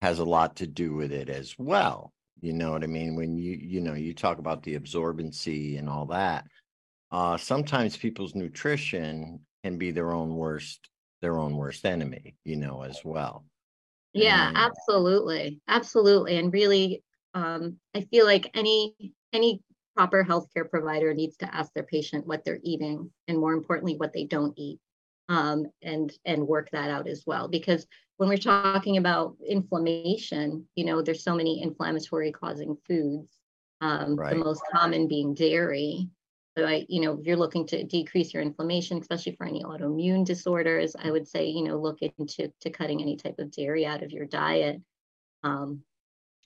has 0.02 0.18
a 0.18 0.24
lot 0.24 0.56
to 0.56 0.66
do 0.66 0.94
with 0.94 1.12
it 1.12 1.28
as 1.28 1.54
well. 1.56 2.12
You 2.40 2.52
know 2.52 2.72
what 2.72 2.82
I 2.82 2.88
mean? 2.88 3.14
When 3.14 3.38
you, 3.38 3.56
you 3.58 3.80
know, 3.80 3.94
you 3.94 4.14
talk 4.14 4.38
about 4.38 4.64
the 4.64 4.76
absorbency 4.76 5.78
and 5.78 5.88
all 5.88 6.06
that, 6.06 6.44
uh, 7.12 7.36
sometimes 7.36 7.96
people's 7.96 8.34
nutrition 8.34 9.40
can 9.62 9.78
be 9.78 9.92
their 9.92 10.12
own 10.12 10.34
worst 10.34 10.90
their 11.22 11.38
own 11.38 11.56
worst 11.56 11.86
enemy, 11.86 12.34
you 12.44 12.56
know, 12.56 12.82
as 12.82 13.00
well. 13.02 13.46
Yeah, 14.14 14.48
And- 14.48 14.56
absolutely. 14.56 15.60
Absolutely. 15.68 16.36
And 16.38 16.52
really, 16.52 17.02
um, 17.34 17.78
I 17.94 18.02
feel 18.02 18.24
like 18.26 18.50
any 18.54 18.94
any 19.32 19.60
proper 19.96 20.24
healthcare 20.24 20.68
provider 20.68 21.14
needs 21.14 21.36
to 21.38 21.54
ask 21.54 21.72
their 21.72 21.84
patient 21.84 22.26
what 22.26 22.44
they're 22.44 22.60
eating 22.62 23.12
and 23.28 23.38
more 23.38 23.52
importantly 23.52 23.96
what 23.96 24.12
they 24.12 24.24
don't 24.24 24.54
eat. 24.56 24.80
Um, 25.28 25.66
and 25.82 26.12
and 26.24 26.46
work 26.46 26.70
that 26.72 26.90
out 26.90 27.08
as 27.08 27.24
well. 27.26 27.48
Because 27.48 27.86
when 28.18 28.28
we're 28.28 28.36
talking 28.36 28.98
about 28.98 29.36
inflammation, 29.48 30.68
you 30.76 30.84
know, 30.84 31.02
there's 31.02 31.24
so 31.24 31.34
many 31.34 31.62
inflammatory 31.62 32.30
causing 32.32 32.76
foods. 32.86 33.38
Um, 33.80 34.16
Right. 34.16 34.30
the 34.30 34.44
most 34.44 34.62
common 34.72 35.08
being 35.08 35.34
dairy. 35.34 36.08
So 36.56 36.64
I, 36.64 36.86
you 36.88 37.00
know, 37.00 37.18
if 37.18 37.26
you're 37.26 37.36
looking 37.36 37.66
to 37.68 37.82
decrease 37.82 38.32
your 38.32 38.42
inflammation, 38.42 38.98
especially 38.98 39.34
for 39.34 39.46
any 39.46 39.64
autoimmune 39.64 40.24
disorders, 40.24 40.94
I 40.96 41.10
would 41.10 41.26
say, 41.26 41.46
you 41.46 41.64
know, 41.64 41.76
look 41.76 41.98
into 42.00 42.52
to 42.60 42.70
cutting 42.70 43.02
any 43.02 43.16
type 43.16 43.38
of 43.38 43.50
dairy 43.50 43.84
out 43.84 44.04
of 44.04 44.12
your 44.12 44.26
diet. 44.26 44.80
Um, 45.42 45.82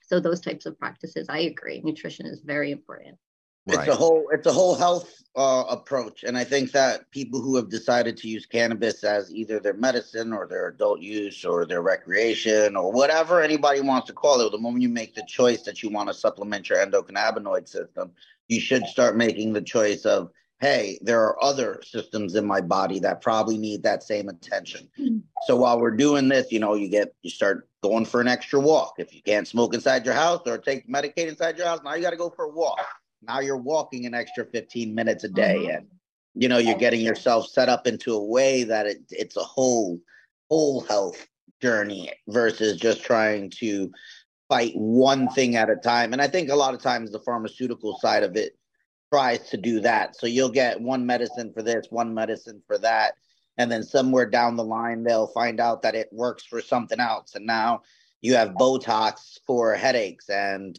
so 0.02 0.18
those 0.18 0.40
types 0.40 0.64
of 0.64 0.78
practices, 0.78 1.26
I 1.28 1.40
agree. 1.40 1.82
Nutrition 1.84 2.24
is 2.24 2.40
very 2.40 2.70
important. 2.70 3.18
Right. 3.66 3.80
It's 3.80 3.88
a 3.88 3.96
whole 3.96 4.26
it's 4.32 4.46
a 4.46 4.52
whole 4.52 4.74
health 4.74 5.12
uh, 5.36 5.64
approach, 5.68 6.24
and 6.24 6.38
I 6.38 6.44
think 6.44 6.72
that 6.72 7.10
people 7.10 7.42
who 7.42 7.54
have 7.56 7.68
decided 7.68 8.16
to 8.16 8.28
use 8.28 8.46
cannabis 8.46 9.04
as 9.04 9.30
either 9.30 9.60
their 9.60 9.74
medicine 9.74 10.32
or 10.32 10.46
their 10.46 10.68
adult 10.68 11.02
use 11.02 11.44
or 11.44 11.66
their 11.66 11.82
recreation 11.82 12.76
or 12.76 12.90
whatever 12.90 13.42
anybody 13.42 13.82
wants 13.82 14.06
to 14.06 14.14
call 14.14 14.40
it, 14.40 14.50
the 14.50 14.56
moment 14.56 14.80
you 14.80 14.88
make 14.88 15.14
the 15.14 15.24
choice 15.28 15.64
that 15.64 15.82
you 15.82 15.90
want 15.90 16.08
to 16.08 16.14
supplement 16.14 16.70
your 16.70 16.78
endocannabinoid 16.78 17.68
system, 17.68 18.10
you 18.48 18.60
should 18.60 18.86
start 18.86 19.16
making 19.16 19.52
the 19.52 19.62
choice 19.62 20.04
of, 20.04 20.30
hey, 20.60 20.98
there 21.02 21.20
are 21.20 21.42
other 21.42 21.80
systems 21.84 22.34
in 22.34 22.44
my 22.44 22.60
body 22.60 22.98
that 23.00 23.20
probably 23.20 23.58
need 23.58 23.82
that 23.82 24.02
same 24.02 24.28
attention. 24.28 24.88
Mhm. 24.98 25.22
So 25.46 25.56
while 25.56 25.80
we're 25.80 25.96
doing 25.96 26.28
this, 26.28 26.50
you 26.50 26.58
know, 26.58 26.74
you 26.74 26.88
get 26.88 27.14
you 27.22 27.30
start 27.30 27.68
going 27.82 28.04
for 28.04 28.20
an 28.20 28.28
extra 28.28 28.58
walk. 28.58 28.94
If 28.98 29.14
you 29.14 29.22
can't 29.22 29.46
smoke 29.46 29.72
inside 29.72 30.04
your 30.04 30.14
house 30.14 30.42
or 30.46 30.58
take 30.58 30.88
Medicaid 30.88 31.28
inside 31.28 31.56
your 31.56 31.66
house, 31.66 31.80
now 31.84 31.94
you 31.94 32.02
got 32.02 32.10
to 32.10 32.16
go 32.16 32.30
for 32.30 32.46
a 32.46 32.50
walk 32.50 32.84
now 33.22 33.40
you're 33.40 33.56
walking 33.56 34.06
an 34.06 34.14
extra 34.14 34.44
15 34.44 34.94
minutes 34.94 35.24
a 35.24 35.28
day 35.28 35.66
Mhm. 35.66 35.76
and 35.76 35.86
you 36.34 36.48
know 36.48 36.58
you're 36.58 36.78
getting 36.78 37.00
yourself 37.00 37.48
set 37.48 37.68
up 37.68 37.86
into 37.86 38.14
a 38.14 38.24
way 38.24 38.62
that 38.64 38.86
it, 38.86 39.02
it's 39.10 39.36
a 39.36 39.42
whole 39.42 40.00
whole 40.50 40.80
health 40.82 41.26
journey 41.60 42.12
versus 42.28 42.78
just 42.78 43.02
trying 43.02 43.50
to 43.50 43.90
fight 44.48 44.72
one 44.74 45.28
thing 45.30 45.56
at 45.56 45.70
a 45.70 45.76
time. 45.76 46.12
And 46.12 46.22
i 46.22 46.28
think 46.28 46.48
a 46.48 46.56
lot 46.56 46.74
of 46.74 46.82
times 46.82 47.10
the 47.10 47.20
pharmaceutical 47.20 47.98
side 47.98 48.22
of 48.22 48.36
it 48.36 48.56
tries 49.12 49.48
to 49.50 49.56
do 49.56 49.80
that. 49.80 50.16
So 50.16 50.26
you'll 50.26 50.50
get 50.50 50.80
one 50.80 51.06
medicine 51.06 51.52
for 51.52 51.62
this 51.62 51.86
one 51.90 52.14
medicine 52.14 52.62
for 52.66 52.78
that. 52.78 53.14
And 53.56 53.70
then 53.70 53.82
somewhere 53.82 54.26
down 54.26 54.56
the 54.56 54.64
line 54.64 55.02
they'll 55.02 55.28
find 55.28 55.60
out 55.60 55.82
that 55.82 55.94
it 55.94 56.08
works 56.12 56.44
for 56.44 56.60
something 56.60 57.00
else. 57.00 57.34
And 57.34 57.46
now 57.46 57.82
you 58.20 58.34
have 58.34 58.50
botox 58.50 59.38
for 59.46 59.74
headaches 59.74 60.28
and 60.28 60.78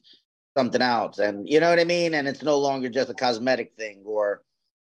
something 0.57 0.81
else. 0.81 1.19
And 1.19 1.47
you 1.47 1.59
know 1.59 1.69
what 1.69 1.79
i 1.79 1.83
mean? 1.83 2.13
And 2.13 2.27
it's 2.27 2.43
no 2.43 2.57
longer 2.57 2.89
just 2.89 3.09
a 3.09 3.13
cosmetic 3.13 3.73
thing 3.77 4.03
or 4.05 4.43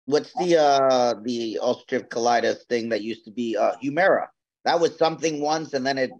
what's 0.06 0.32
the 0.34 0.56
uh 0.58 1.14
the 1.22 1.58
ulcerative 1.62 2.08
colitis 2.08 2.66
thing 2.68 2.88
that 2.88 3.02
used 3.02 3.24
to 3.24 3.30
be 3.30 3.56
uh 3.56 3.72
humira? 3.82 4.28
That 4.64 4.80
was 4.80 4.96
something 4.98 5.40
once 5.40 5.74
and 5.74 5.86
then 5.86 5.98
it 5.98 6.10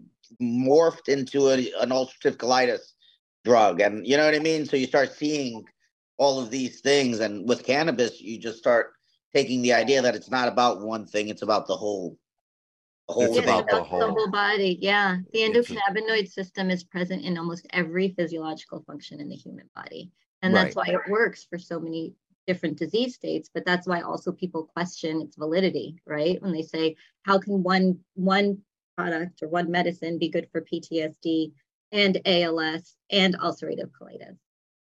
morphed 0.41 1.07
into 1.09 1.47
a, 1.49 1.55
an 1.81 1.89
ulcerative 1.89 2.37
colitis 2.37 2.93
drug 3.45 3.81
and 3.81 4.05
you 4.05 4.17
know 4.17 4.25
what 4.25 4.35
i 4.35 4.39
mean 4.39 4.65
so 4.65 4.75
you 4.77 4.85
start 4.85 5.11
seeing 5.13 5.63
all 6.17 6.39
of 6.39 6.49
these 6.51 6.81
things 6.81 7.19
and 7.19 7.47
with 7.47 7.63
cannabis 7.63 8.19
you 8.21 8.37
just 8.39 8.57
start 8.57 8.91
taking 9.33 9.61
the 9.61 9.73
idea 9.73 10.01
that 10.01 10.15
it's 10.15 10.29
not 10.29 10.47
about 10.47 10.81
one 10.81 11.05
thing 11.05 11.29
it's 11.29 11.41
about 11.41 11.65
the 11.67 11.75
whole 11.75 12.17
the 13.07 13.13
whole 13.13 13.25
It's 13.25 13.37
Yeah, 13.37 13.43
about 13.43 13.69
the 13.69 13.77
the 13.77 13.83
whole- 13.83 14.11
whole 14.13 14.29
body. 14.31 14.77
Yeah. 14.81 15.17
The 15.33 15.41
It's 15.43 15.69
a- 15.71 15.73
endocannabinoid 15.73 16.29
system 16.31 16.69
is 16.69 16.83
present 16.83 17.23
in 17.23 17.37
almost 17.39 17.65
every 17.71 18.09
physiological 18.09 18.83
function 18.83 19.19
in 19.19 19.29
the 19.29 19.35
human 19.35 19.67
body. 19.75 20.11
And 20.43 20.53
that's 20.53 20.75
why 20.75 20.85
it 20.87 21.09
works 21.09 21.43
for 21.43 21.57
so 21.57 21.79
many 21.79 22.13
different 22.45 22.77
disease 22.77 23.15
states. 23.15 23.49
But 23.51 23.65
that's 23.65 23.87
why 23.87 24.01
also 24.01 24.31
people 24.31 24.65
question 24.65 25.21
its 25.21 25.35
validity, 25.35 25.95
right? 26.05 26.39
When 26.41 26.51
they 26.53 26.61
say, 26.61 26.95
how 27.23 27.39
can 27.39 27.63
one 27.63 27.99
one 28.13 28.59
product 28.99 29.41
or 29.41 29.47
one 29.47 29.71
medicine 29.71 30.17
be 30.17 30.29
good 30.29 30.47
for 30.51 30.61
PTSD 30.61 31.51
and 31.91 32.19
ALS 32.25 32.95
and 33.09 33.37
ulcerative 33.39 33.91
colitis? 33.99 34.37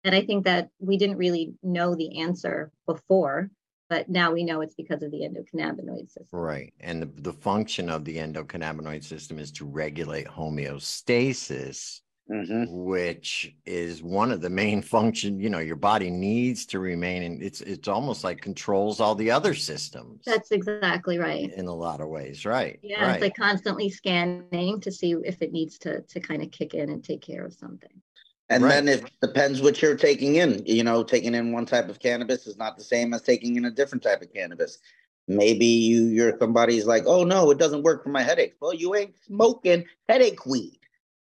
And 0.06 0.16
I 0.16 0.22
think 0.22 0.46
that 0.46 0.70
we 0.80 0.98
didn't 0.98 1.18
really 1.18 1.54
know 1.64 1.96
the 1.96 2.22
answer 2.22 2.72
before, 2.86 3.50
but 3.90 4.08
now 4.08 4.32
we 4.32 4.44
know 4.44 4.62
it's 4.62 4.76
because 4.76 5.04
of 5.04 5.12
the 5.12 5.22
endocannabinoid 5.22 6.10
system. 6.10 6.28
Right. 6.32 6.74
And 6.80 7.02
the, 7.02 7.08
the 7.22 7.34
function 7.34 7.90
of 7.90 8.06
the 8.06 8.18
endocannabinoid 8.18 9.04
system 9.04 9.38
is 9.38 9.52
to 9.54 9.66
regulate 9.66 10.28
homeostasis, 10.28 12.02
Mhm. 12.30 12.86
which 12.86 13.56
is 13.68 14.02
one 14.02 14.32
of 14.32 14.42
the 14.42 14.50
main 14.50 14.82
function, 14.96 15.40
you 15.40 15.50
know, 15.50 15.60
your 15.60 15.76
body 15.76 16.10
needs 16.10 16.66
to 16.68 16.80
remain 16.80 17.22
in 17.22 17.42
it's 17.42 17.62
it's 17.62 17.88
almost 17.88 18.24
like 18.24 18.42
controls 18.42 19.00
all 19.00 19.14
the 19.14 19.30
other 19.30 19.54
systems 19.54 20.24
That's 20.26 20.52
exactly 20.52 21.20
right. 21.20 21.52
in 21.54 21.68
a 21.68 21.74
lot 21.74 22.02
of 22.02 22.08
ways, 22.10 22.44
right? 22.46 22.80
Yeah, 22.82 23.04
right. 23.04 23.14
it's 23.14 23.22
like 23.22 23.36
constantly 23.36 23.90
scanning 23.90 24.80
to 24.82 24.92
see 24.92 25.14
if 25.24 25.42
it 25.42 25.52
needs 25.52 25.78
to 25.80 26.02
to 26.02 26.20
kind 26.20 26.42
of 26.42 26.50
kick 26.52 26.74
in 26.74 26.90
and 26.90 27.04
take 27.04 27.22
care 27.22 27.46
of 27.46 27.54
something. 27.54 28.02
And 28.50 28.64
Right. 28.64 28.84
then 28.84 28.88
it 28.88 29.12
depends 29.22 29.62
what 29.62 29.82
you're 29.82 29.96
taking 29.96 30.36
in. 30.36 30.64
You 30.66 30.84
know, 30.84 31.04
taking 31.04 31.36
in 31.36 31.52
one 31.52 31.66
type 31.66 31.90
of 31.90 32.00
cannabis 32.00 32.48
is 32.48 32.58
not 32.58 32.78
the 32.78 32.84
same 32.84 33.14
as 33.14 33.22
taking 33.22 33.56
in 33.56 33.66
a 33.66 33.72
different 33.72 34.04
type 34.04 34.22
of 34.22 34.34
cannabis. 34.34 34.80
Maybe 35.28 35.66
you 35.66 36.06
you're 36.06 36.38
somebody's 36.40 36.86
like, 36.86 37.04
oh 37.08 37.24
no, 37.24 37.50
it 37.52 37.58
doesn't 37.58 37.84
work 37.84 38.04
for 38.04 38.10
my 38.10 38.22
headaches. 38.22 38.58
Well, 38.60 38.74
you 38.74 38.96
ain't 38.96 39.16
smoking 39.26 39.86
headache 40.08 40.46
weed. 40.46 40.75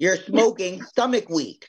You're 0.02 0.18
smoking 0.18 0.82
stomach 0.82 1.30
weed. 1.30 1.64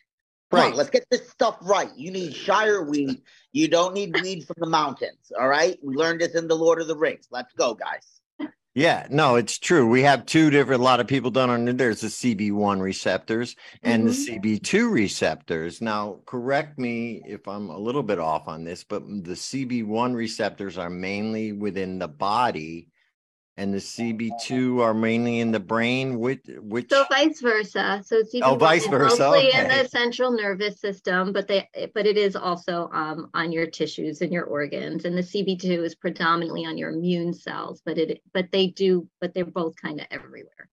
Come 0.51 0.61
on, 0.61 0.67
Right. 0.69 0.75
let's 0.75 0.89
get 0.89 1.05
this 1.11 1.29
stuff 1.29 1.59
right. 1.61 1.91
You 1.95 2.11
need 2.11 2.35
Shire 2.35 2.83
weed. 2.83 3.21
You 3.53 3.69
don't 3.69 3.93
need 3.93 4.19
weed 4.23 4.47
from 4.47 4.57
the 4.59 4.67
mountains. 4.67 5.31
All 5.39 5.49
right. 5.49 5.79
We 5.83 5.97
learned 5.97 6.23
this 6.23 6.35
in 6.35 6.49
the 6.49 6.57
Lord 6.57 6.81
of 6.81 6.89
the 6.89 6.97
Rings. 6.97 7.29
Let's 7.31 7.53
go, 7.53 7.75
guys. 7.75 8.23
Yeah, 8.75 9.07
no, 9.11 9.37
it's 9.37 9.59
true. 9.59 9.87
We 9.87 10.01
have 10.05 10.25
two 10.25 10.49
different, 10.49 10.81
a 10.81 10.85
lot 10.85 11.01
of 11.01 11.07
people 11.07 11.31
don't 11.31 11.63
know. 11.67 11.73
There's 11.73 12.01
the 12.01 12.07
CB1 12.09 12.81
receptors 12.81 13.55
and 13.83 14.07
the 14.07 14.13
mm-hmm. 14.13 14.41
CB2 14.41 14.91
receptors. 14.91 15.83
Now, 15.83 16.21
correct 16.25 16.79
me 16.79 17.21
if 17.27 17.47
I'm 17.47 17.69
a 17.69 17.79
little 17.79 18.03
bit 18.03 18.19
off 18.19 18.49
on 18.49 18.65
this, 18.65 18.83
but 18.83 19.03
the 19.07 19.35
CB1 19.35 20.15
receptors 20.15 20.79
are 20.79 20.89
mainly 20.89 21.53
within 21.53 21.99
the 21.99 22.09
body 22.09 22.89
and 23.59 23.73
the 23.75 23.79
CB2 23.79 24.81
are 24.81 24.95
mainly 24.95 25.41
in 25.41 25.53
the 25.53 25.61
brain. 25.61 26.19
Which, 26.19 26.41
which, 26.61 26.89
So 26.91 27.05
vice 27.11 27.41
versa. 27.41 28.03
So 28.05 28.17
it's 28.17 28.35
even 28.35 28.49
Oh, 28.49 28.55
vice 28.57 28.87
more- 28.89 29.01
versa, 29.01 29.31
mostly 29.31 29.53
in 29.53 29.69
the 29.69 29.87
central 29.89 30.33
nervous 30.33 30.81
system, 30.81 31.33
but 31.33 31.49
they 31.49 31.69
but 31.95 32.07
it 32.07 32.17
is 32.17 32.35
also 32.35 32.89
um, 32.93 33.31
on 33.35 33.53
your 33.53 33.67
tissues 33.67 34.23
and 34.23 34.33
your 34.33 34.45
organs. 34.45 35.05
And 35.05 35.17
the 35.17 35.23
CB2 35.23 35.85
is 35.85 35.95
predominantly 35.95 36.65
on 36.65 36.79
your 36.79 36.91
immune 36.91 37.35
cells, 37.35 37.83
but 37.85 37.99
it 37.99 38.23
but 38.33 38.51
they 38.53 38.69
do 38.69 39.07
but 39.21 39.35
they're 39.35 39.45
both 39.45 39.75
kind 39.81 40.01
of 40.01 40.07
everywhere. 40.11 40.69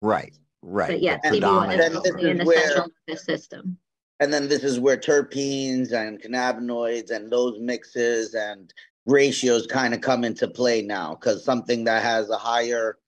right, 0.00 0.36
right. 0.62 0.88
But 0.90 1.02
yeah, 1.02 1.18
but 1.22 1.32
CB1 1.32 1.78
is 1.78 1.94
mostly 1.94 2.30
in 2.30 2.38
the 2.38 2.44
where- 2.44 2.60
central 2.66 2.88
nervous 3.08 3.24
system. 3.24 3.78
And 4.22 4.30
then 4.30 4.48
this 4.48 4.64
is 4.64 4.78
where 4.78 4.98
terpenes 4.98 5.92
and 5.92 6.20
cannabinoids 6.20 7.10
and 7.10 7.32
those 7.32 7.58
mixes 7.58 8.34
and 8.34 8.70
ratios 9.10 9.66
kind 9.66 9.94
of 9.94 10.00
come 10.00 10.24
into 10.24 10.48
play 10.48 10.82
now 10.82 11.14
because 11.14 11.44
something 11.44 11.84
that 11.84 12.02
has 12.02 12.30
a 12.30 12.36
higher 12.36 12.98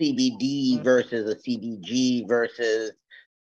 CBD 0.00 0.82
versus 0.82 1.30
a 1.30 1.36
CBG 1.36 2.26
versus 2.26 2.92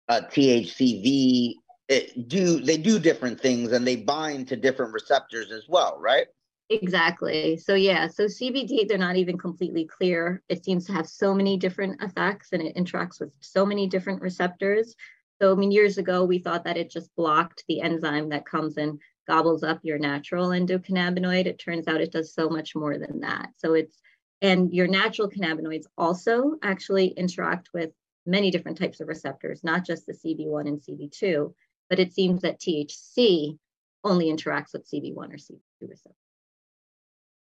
a 0.09 0.21
THCV 0.23 1.55
it 1.89 2.29
do 2.29 2.61
they 2.61 2.77
do 2.77 2.99
different 2.99 3.41
things 3.41 3.73
and 3.73 3.87
they 3.87 3.97
bind 3.97 4.49
to 4.49 4.57
different 4.57 4.93
receptors 4.93 5.51
as 5.51 5.65
well, 5.69 5.99
right? 6.01 6.27
Exactly. 6.71 7.59
So 7.59 7.75
yeah, 7.75 8.07
so 8.09 8.25
CBD, 8.25 8.89
they're 8.89 8.97
not 8.97 9.17
even 9.17 9.37
completely 9.37 9.85
clear. 9.85 10.43
It 10.49 10.65
seems 10.65 10.87
to 10.87 10.93
have 10.93 11.07
so 11.07 11.35
many 11.35 11.59
different 11.59 12.03
effects 12.03 12.49
and 12.53 12.63
it 12.63 12.77
interacts 12.77 13.21
with 13.21 13.33
so 13.41 13.67
many 13.67 13.87
different 13.87 14.23
receptors. 14.23 14.95
So 15.41 15.53
I 15.53 15.55
mean, 15.57 15.71
years 15.71 15.99
ago, 15.99 16.25
we 16.25 16.39
thought 16.39 16.65
that 16.65 16.77
it 16.77 16.91
just 16.91 17.15
blocked 17.17 17.65
the 17.69 17.83
enzyme 17.83 18.31
that 18.31 18.47
comes 18.47 18.77
and 18.77 18.99
gobbles 19.27 19.63
up 19.63 19.81
your 19.83 19.99
natural 19.99 20.49
endocannabinoid. 20.49 21.47
It 21.47 21.59
turns 21.59 21.89
out 21.89 22.01
it 22.01 22.13
does 22.13 22.35
so 22.35 22.49
much 22.49 22.75
more 22.75 22.99
than 22.99 23.21
that. 23.21 23.51
So 23.57 23.75
it's 23.75 23.99
and 24.41 24.75
your 24.75 24.89
natural 24.89 25.31
cannabinoids 25.31 25.87
also 25.97 26.57
actually 26.63 27.09
interact 27.09 27.69
with 27.73 27.91
many 28.27 28.51
different 28.51 28.77
types 28.77 29.01
of 29.01 29.07
receptors, 29.07 29.63
not 29.63 29.85
just 29.87 30.05
the 30.07 30.13
CB1 30.13 30.67
and 30.67 30.81
CB2, 30.81 31.55
but 31.89 32.01
it 32.01 32.13
seems 32.13 32.43
that 32.43 32.61
THC 32.61 33.57
only 34.03 34.33
interacts 34.33 34.73
with 34.73 34.89
CB1 34.91 35.17
or 35.17 35.37
CB2 35.37 35.89
receptors. 35.89 36.17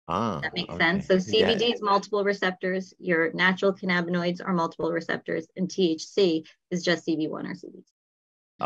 Ah, 0.09 0.41
That 0.41 0.55
makes 0.55 0.75
okay. 0.75 0.79
sense. 0.79 1.07
So 1.07 1.15
Yeah. 1.33 1.55
CBD 1.55 1.73
is 1.73 1.81
multiple 1.81 2.25
receptors, 2.25 2.93
your 2.99 3.33
natural 3.33 3.73
cannabinoids 3.73 4.41
are 4.45 4.53
multiple 4.53 4.93
receptors, 4.93 5.47
and 5.57 5.69
THC 5.69 6.47
is 6.71 6.83
just 6.83 7.07
CB1 7.07 7.31
or 7.31 7.55
CB2. 7.55 7.83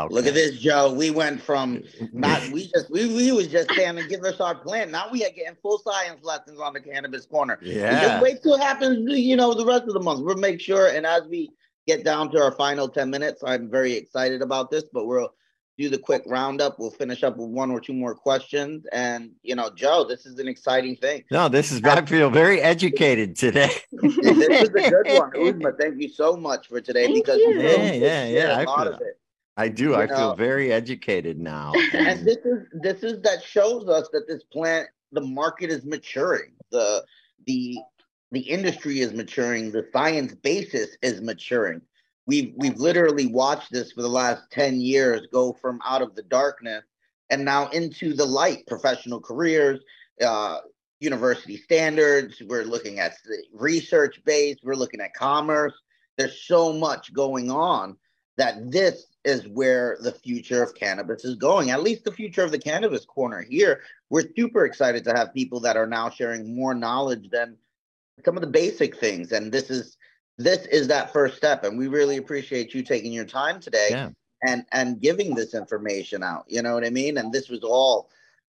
Look 0.09 0.25
at 0.27 0.33
this, 0.33 0.59
Joe. 0.59 0.91
We 0.93 1.09
went 1.11 1.41
from 1.41 1.83
not 2.13 2.41
we 2.49 2.67
just 2.67 2.89
we, 2.89 3.13
we 3.13 3.31
was 3.31 3.47
just 3.47 3.71
saying 3.73 3.95
to 3.95 4.07
give 4.07 4.23
us 4.23 4.39
our 4.39 4.55
plan. 4.55 4.91
Now 4.91 5.09
we 5.11 5.23
are 5.25 5.29
getting 5.29 5.55
full 5.61 5.79
science 5.79 6.23
lessons 6.23 6.59
on 6.59 6.73
the 6.73 6.81
cannabis 6.81 7.25
corner. 7.25 7.57
We 7.61 7.75
Yeah. 7.75 8.01
Just 8.01 8.23
wait 8.23 8.43
till 8.43 8.55
it 8.55 8.61
happens, 8.61 9.09
you 9.17 9.35
know, 9.35 9.53
the 9.53 9.65
rest 9.65 9.83
of 9.83 9.93
the 9.93 10.01
month. 10.01 10.21
We'll 10.23 10.35
make 10.35 10.59
sure. 10.59 10.87
And 10.89 11.05
as 11.05 11.23
we 11.29 11.51
get 11.87 12.03
down 12.03 12.31
to 12.31 12.39
our 12.41 12.51
final 12.51 12.89
10 12.89 13.09
minutes, 13.09 13.41
I'm 13.45 13.69
very 13.69 13.93
excited 13.93 14.41
about 14.41 14.69
this, 14.71 14.83
but 14.91 15.05
we'll 15.05 15.33
do 15.77 15.89
the 15.89 15.97
quick 15.97 16.23
roundup. 16.25 16.79
We'll 16.79 16.89
finish 16.91 17.21
up 17.23 17.37
with 17.37 17.49
one 17.49 17.69
or 17.69 17.79
two 17.81 17.93
more 17.93 18.15
questions. 18.15 18.85
And 18.91 19.31
you 19.43 19.55
know, 19.55 19.69
Joe, 19.75 20.03
this 20.07 20.25
is 20.25 20.39
an 20.39 20.47
exciting 20.47 20.95
thing. 20.97 21.23
No, 21.31 21.47
this 21.49 21.71
is, 21.71 21.83
I 21.83 22.03
feel 22.05 22.29
very 22.29 22.59
educated 22.61 23.35
today. 23.35 23.71
this 23.91 24.17
is 24.17 24.69
a 24.69 24.89
good 24.89 25.19
one. 25.19 25.31
Uzma, 25.35 25.77
thank 25.79 26.01
you 26.01 26.09
so 26.09 26.35
much 26.35 26.67
for 26.67 26.81
today 26.81 27.05
Thank 27.05 27.25
because 27.25 27.39
you. 27.39 27.49
really 27.55 27.99
Yeah, 27.99 28.25
yeah, 28.25 28.27
yeah, 28.27 28.57
I 28.57 28.63
a 28.63 28.65
lot 28.65 28.83
feel- 28.87 28.93
of 28.95 29.01
it. 29.01 29.19
I 29.57 29.69
do. 29.69 29.89
You 29.89 29.95
I 29.95 30.07
feel 30.07 30.35
very 30.35 30.71
educated 30.71 31.39
now. 31.39 31.73
and 31.93 32.07
and- 32.07 32.27
this 32.27 32.37
is 32.37 32.67
this 32.73 33.03
is 33.03 33.21
that 33.21 33.43
shows 33.43 33.87
us 33.87 34.09
that 34.11 34.27
this 34.27 34.43
plant 34.43 34.87
the 35.11 35.21
market 35.21 35.69
is 35.69 35.85
maturing 35.85 36.51
the 36.71 37.03
the 37.47 37.77
the 38.31 38.41
industry 38.41 38.99
is 38.99 39.13
maturing 39.13 39.71
the 39.71 39.87
science 39.93 40.35
basis 40.35 40.97
is 41.01 41.21
maturing 41.21 41.81
we've 42.27 42.53
we've 42.57 42.77
literally 42.77 43.27
watched 43.27 43.71
this 43.71 43.91
for 43.91 44.01
the 44.01 44.09
last 44.09 44.43
10 44.51 44.81
years 44.81 45.27
go 45.31 45.53
from 45.53 45.79
out 45.85 46.01
of 46.01 46.15
the 46.15 46.23
darkness 46.23 46.83
and 47.29 47.45
now 47.45 47.67
into 47.69 48.13
the 48.13 48.25
light 48.25 48.65
professional 48.67 49.19
careers 49.19 49.79
uh 50.21 50.59
university 50.99 51.57
standards 51.57 52.41
we're 52.47 52.63
looking 52.63 52.99
at 52.99 53.13
research 53.53 54.21
based 54.25 54.59
we're 54.63 54.75
looking 54.75 55.01
at 55.01 55.13
commerce 55.13 55.73
there's 56.17 56.41
so 56.41 56.73
much 56.73 57.13
going 57.13 57.51
on 57.51 57.95
that 58.37 58.71
this 58.71 59.14
is 59.25 59.47
where 59.47 59.97
the 60.01 60.11
future 60.11 60.63
of 60.63 60.75
cannabis 60.75 61.25
is 61.25 61.35
going. 61.35 61.71
At 61.71 61.83
least 61.83 62.03
the 62.03 62.11
future 62.11 62.43
of 62.43 62.51
the 62.51 62.59
cannabis 62.59 63.05
corner 63.05 63.41
here. 63.41 63.81
We're 64.09 64.27
super 64.35 64.65
excited 64.65 65.03
to 65.05 65.13
have 65.13 65.33
people 65.33 65.59
that 65.61 65.77
are 65.77 65.87
now 65.87 66.09
sharing 66.09 66.55
more 66.55 66.73
knowledge 66.73 67.29
than 67.29 67.57
some 68.23 68.37
of 68.37 68.41
the 68.41 68.47
basic 68.47 68.97
things. 68.97 69.31
And 69.31 69.51
this 69.51 69.69
is 69.69 69.97
this 70.37 70.65
is 70.67 70.87
that 70.89 71.13
first 71.13 71.37
step. 71.37 71.63
And 71.63 71.77
we 71.77 71.87
really 71.87 72.17
appreciate 72.17 72.73
you 72.73 72.83
taking 72.83 73.11
your 73.13 73.25
time 73.25 73.59
today 73.59 73.87
Yeah. 73.89 74.09
and 74.47 74.65
and 74.71 75.01
giving 75.01 75.33
this 75.35 75.53
information 75.53 76.23
out. 76.23 76.45
You 76.47 76.61
know 76.61 76.73
what 76.73 76.85
I 76.85 76.89
mean? 76.89 77.17
And 77.17 77.31
this 77.33 77.49
was 77.49 77.63
all 77.63 78.09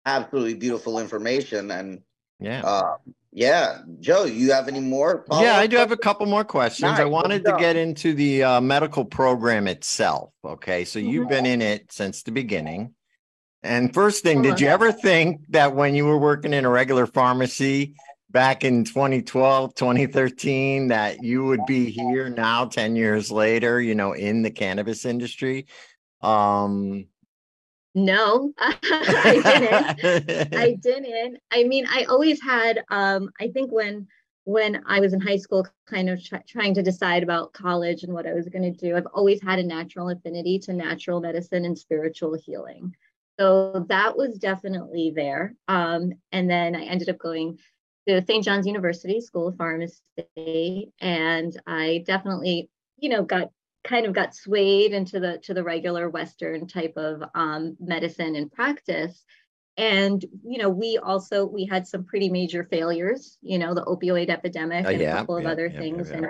absolutely 0.06 0.56
beautiful 0.56 1.00
information. 1.00 1.72
And 1.72 2.02
Yeah. 2.40 2.62
uh 2.64 2.98
yeah, 3.32 3.80
Joe, 4.02 4.26
you 4.26 4.52
have 4.52 4.68
any 4.68 4.82
more? 4.82 5.26
Yeah, 5.32 5.58
I 5.58 5.68
do 5.68 5.78
have 5.78 5.92
a 5.92 5.98
couple 5.98 6.26
more 6.26 6.44
questions. 6.44 6.92
Nice, 6.92 7.00
I 7.00 7.06
wanted 7.06 7.46
to 7.46 7.56
get 7.58 7.78
into 7.78 8.14
the 8.14 8.44
uh, 8.44 8.62
medical 8.62 9.06
program 9.06 9.68
itself. 9.68 10.32
Okay, 10.44 10.84
so 10.84 11.00
you've 11.00 11.30
been 11.30 11.46
in 11.46 11.62
it 11.62 11.92
since 11.92 12.24
the 12.24 12.32
beginning. 12.32 12.94
And 13.64 13.94
first 13.94 14.24
thing, 14.24 14.42
did 14.42 14.60
you 14.60 14.68
ever 14.68 14.92
think 14.92 15.46
that 15.50 15.76
when 15.76 15.96
you 15.96 16.06
were 16.06 16.18
working 16.18 16.54
in 16.54 16.66
a 16.66 16.70
regular 16.70 17.06
pharmacy 17.06 17.94
back 18.32 18.64
in 18.66 18.84
2012, 18.84 19.76
2013, 19.76 20.88
that 20.88 21.24
you 21.24 21.46
would 21.46 21.66
be 21.66 21.90
here 21.90 22.30
now, 22.30 22.66
10 22.66 22.96
years 22.96 23.32
later, 23.32 23.80
you 23.80 23.96
know, 23.96 24.14
in 24.14 24.42
the 24.42 24.52
cannabis 24.52 25.06
industry? 25.06 25.68
Um, 26.22 27.06
No, 27.94 28.54
I 28.60 29.42
didn't. 29.44 30.54
I 30.54 30.72
didn't. 30.80 31.38
I 31.52 31.64
mean, 31.64 31.86
I 31.90 32.06
always 32.06 32.42
had. 32.42 32.84
Um, 32.90 33.30
I 33.40 33.50
think 33.50 33.72
when 33.72 34.08
when 34.46 34.82
I 34.88 35.00
was 35.00 35.14
in 35.14 35.22
high 35.22 35.38
school, 35.38 35.68
kind 35.88 36.10
of 36.10 36.24
try, 36.24 36.42
trying 36.48 36.74
to 36.74 36.82
decide 36.82 37.22
about 37.22 37.54
college 37.54 38.04
and 38.04 38.14
what 38.14 38.26
I 38.26 38.34
was 38.34 38.50
going 38.50 38.64
to 38.64 38.72
do, 38.72 38.96
I've 38.96 39.08
always 39.14 39.42
had 39.42 39.60
a 39.60 39.64
natural 39.64 40.10
affinity 40.10 40.58
to 40.60 40.74
natural 40.74 41.22
medicine 41.22 41.66
and 41.66 41.78
spiritual 41.78 42.36
healing. 42.44 42.96
So 43.40 43.86
that 43.90 44.18
was 44.18 44.38
definitely 44.38 45.14
there. 45.16 45.54
Um, 45.68 46.14
and 46.32 46.50
then 46.50 46.76
I 46.76 46.84
ended 46.86 47.10
up 47.10 47.18
going 47.20 47.60
to 48.08 48.24
St. 48.26 48.44
John's 48.44 48.68
University 48.68 49.22
School 49.22 49.50
of 49.50 49.58
Pharmacy, 49.58 50.92
and 51.00 51.60
I 51.68 52.04
definitely, 52.06 52.70
you 52.98 53.10
know, 53.10 53.24
got 53.24 53.52
kind 53.84 54.06
of 54.06 54.14
got 54.14 54.36
swayed 54.36 54.94
into 54.94 55.20
the 55.20 55.40
to 55.44 55.54
the 55.54 55.64
regular 55.64 56.10
Western 56.10 56.68
type 56.68 56.94
of 56.98 57.24
um, 57.36 57.78
medicine 57.80 58.36
and 58.36 58.52
practice. 58.52 59.26
And 59.78 60.24
you 60.44 60.60
know, 60.60 60.70
we 60.70 60.98
also 60.98 61.46
we 61.46 61.66
had 61.66 61.88
some 61.88 62.06
pretty 62.06 62.30
major 62.30 62.66
failures. 62.66 63.38
You 63.42 63.60
know, 63.60 63.74
the 63.74 63.86
opioid 63.86 64.30
epidemic 64.30 64.86
Uh, 64.86 64.90
and 64.92 65.02
yeah, 65.02 65.18
a 65.18 65.18
couple 65.18 65.36
of 65.38 65.44
yeah, 65.44 65.52
other 65.52 65.70
yeah, 65.72 65.80
things, 65.80 66.12
and 66.12 66.28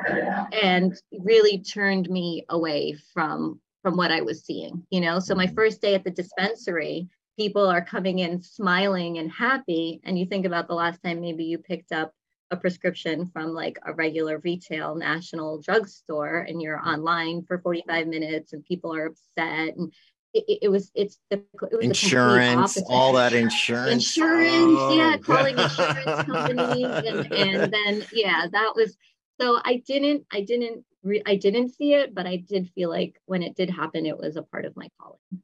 and 0.52 0.94
really 1.20 1.62
turned 1.62 2.10
me 2.10 2.46
away 2.50 2.94
from 3.14 3.62
from 3.84 3.98
what 3.98 4.12
I 4.12 4.22
was 4.22 4.46
seeing. 4.46 4.86
You 4.92 5.02
know, 5.02 5.20
so 5.20 5.36
my 5.36 5.48
Mhm. 5.48 5.56
first 5.56 5.82
day 5.82 5.96
at 5.96 6.04
the 6.04 6.12
dispensary, 6.12 7.10
people 7.38 7.66
are 7.68 7.84
coming 7.84 8.20
in 8.20 8.42
smiling 8.42 9.18
and 9.18 9.32
happy, 9.32 10.02
and 10.04 10.18
you 10.20 10.26
think 10.26 10.46
about 10.46 10.68
the 10.68 10.76
last 10.76 11.02
time 11.04 11.22
maybe 11.22 11.46
you 11.46 11.58
picked 11.58 11.92
up 11.92 12.14
a 12.52 12.58
prescription 12.58 13.28
from 13.28 13.54
like 13.54 13.80
a 13.86 13.94
regular 13.94 14.40
retail 14.40 14.96
national 14.96 15.62
drugstore 15.62 16.40
and 16.40 16.62
you're 16.62 16.78
mm-hmm. 16.78 16.90
online 16.90 17.44
for 17.44 17.60
45 17.60 18.08
minutes 18.08 18.54
and 18.54 18.66
people 18.66 18.94
are 18.94 19.08
upset 19.08 19.76
and 19.78 19.92
it, 20.34 20.60
it, 20.64 20.70
was 20.70 20.92
it's 20.96 21.20
the 21.30 21.44
it 21.72 21.76
was 21.76 21.84
insurance, 21.86 22.82
all 22.88 23.14
that 23.14 23.34
insurance. 23.46 24.16
insurance 24.18 24.96
yeah 24.96 25.16
Oh, 25.16 25.20
calling 25.22 25.56
God. 25.56 25.72
insurance 25.80 26.24
companies 26.24 26.86
and, 26.86 27.34
and 27.34 27.74
then 27.74 28.06
yeah 28.14 28.48
that 28.52 28.74
was 28.76 28.96
so 29.40 29.60
i 29.66 29.82
didn't 29.86 30.26
i 30.32 30.42
didn't 30.42 30.86
re- 31.04 31.24
i 31.26 31.36
didn't 31.36 31.70
see 31.70 31.94
it 31.94 32.14
but 32.14 32.28
i 32.28 32.38
did 32.38 32.70
feel 32.76 32.90
like 32.90 33.20
when 33.26 33.44
it 33.44 33.56
did 33.56 33.70
happen 33.70 34.06
it 34.06 34.18
was 34.18 34.38
a 34.38 34.44
part 34.44 34.66
of 34.66 34.76
my 34.78 34.88
calling 35.02 35.42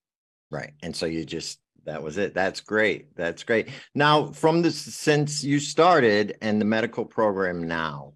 Right. 0.49 0.73
And 0.81 0.95
so 0.95 1.05
you 1.05 1.25
just, 1.25 1.59
that 1.87 2.03
was 2.03 2.17
it. 2.17 2.33
That's 2.33 2.59
great. 2.59 3.15
That's 3.15 3.43
great. 3.43 3.69
Now, 3.95 4.27
from 4.27 4.61
this, 4.61 4.77
since 4.77 5.41
you 5.43 5.57
started 5.59 6.37
and 6.41 6.59
the 6.59 6.65
medical 6.65 7.05
program 7.05 7.65
now, 7.65 8.13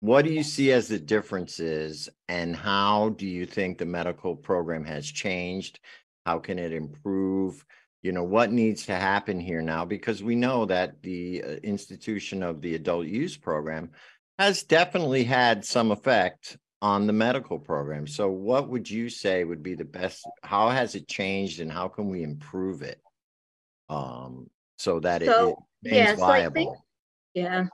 what 0.00 0.24
do 0.24 0.32
you 0.32 0.42
see 0.42 0.72
as 0.72 0.88
the 0.88 0.98
differences 0.98 2.08
and 2.28 2.54
how 2.54 3.10
do 3.10 3.26
you 3.26 3.46
think 3.46 3.78
the 3.78 3.86
medical 3.86 4.34
program 4.34 4.84
has 4.84 5.06
changed? 5.06 5.78
How 6.26 6.40
can 6.40 6.58
it 6.58 6.72
improve? 6.72 7.64
You 8.02 8.10
know, 8.12 8.24
what 8.24 8.50
needs 8.50 8.84
to 8.86 8.96
happen 8.96 9.38
here 9.38 9.62
now? 9.62 9.84
Because 9.84 10.22
we 10.22 10.34
know 10.34 10.66
that 10.66 11.00
the 11.02 11.42
uh, 11.42 11.48
institution 11.62 12.42
of 12.42 12.60
the 12.60 12.74
adult 12.74 13.06
use 13.06 13.36
program 13.36 13.92
has 14.40 14.64
definitely 14.64 15.22
had 15.22 15.64
some 15.64 15.92
effect 15.92 16.58
on 16.84 17.06
the 17.06 17.12
medical 17.14 17.58
program. 17.58 18.06
So 18.06 18.28
what 18.28 18.68
would 18.68 18.90
you 18.90 19.08
say 19.08 19.42
would 19.42 19.62
be 19.62 19.74
the 19.74 19.86
best? 19.86 20.28
How 20.42 20.68
has 20.68 20.94
it 20.94 21.08
changed 21.08 21.60
and 21.60 21.72
how 21.72 21.88
can 21.88 22.10
we 22.10 22.22
improve 22.22 22.82
it? 22.82 23.00
Um, 23.88 24.50
so 24.76 25.00
that 25.00 25.22
it, 25.22 25.26
So, 25.26 25.64
it 25.82 25.90
remains 25.90 26.08
yeah, 26.10 26.16
so 26.16 26.24
I 26.24 26.50
think- 26.50 26.76
Yeah. 27.32 27.64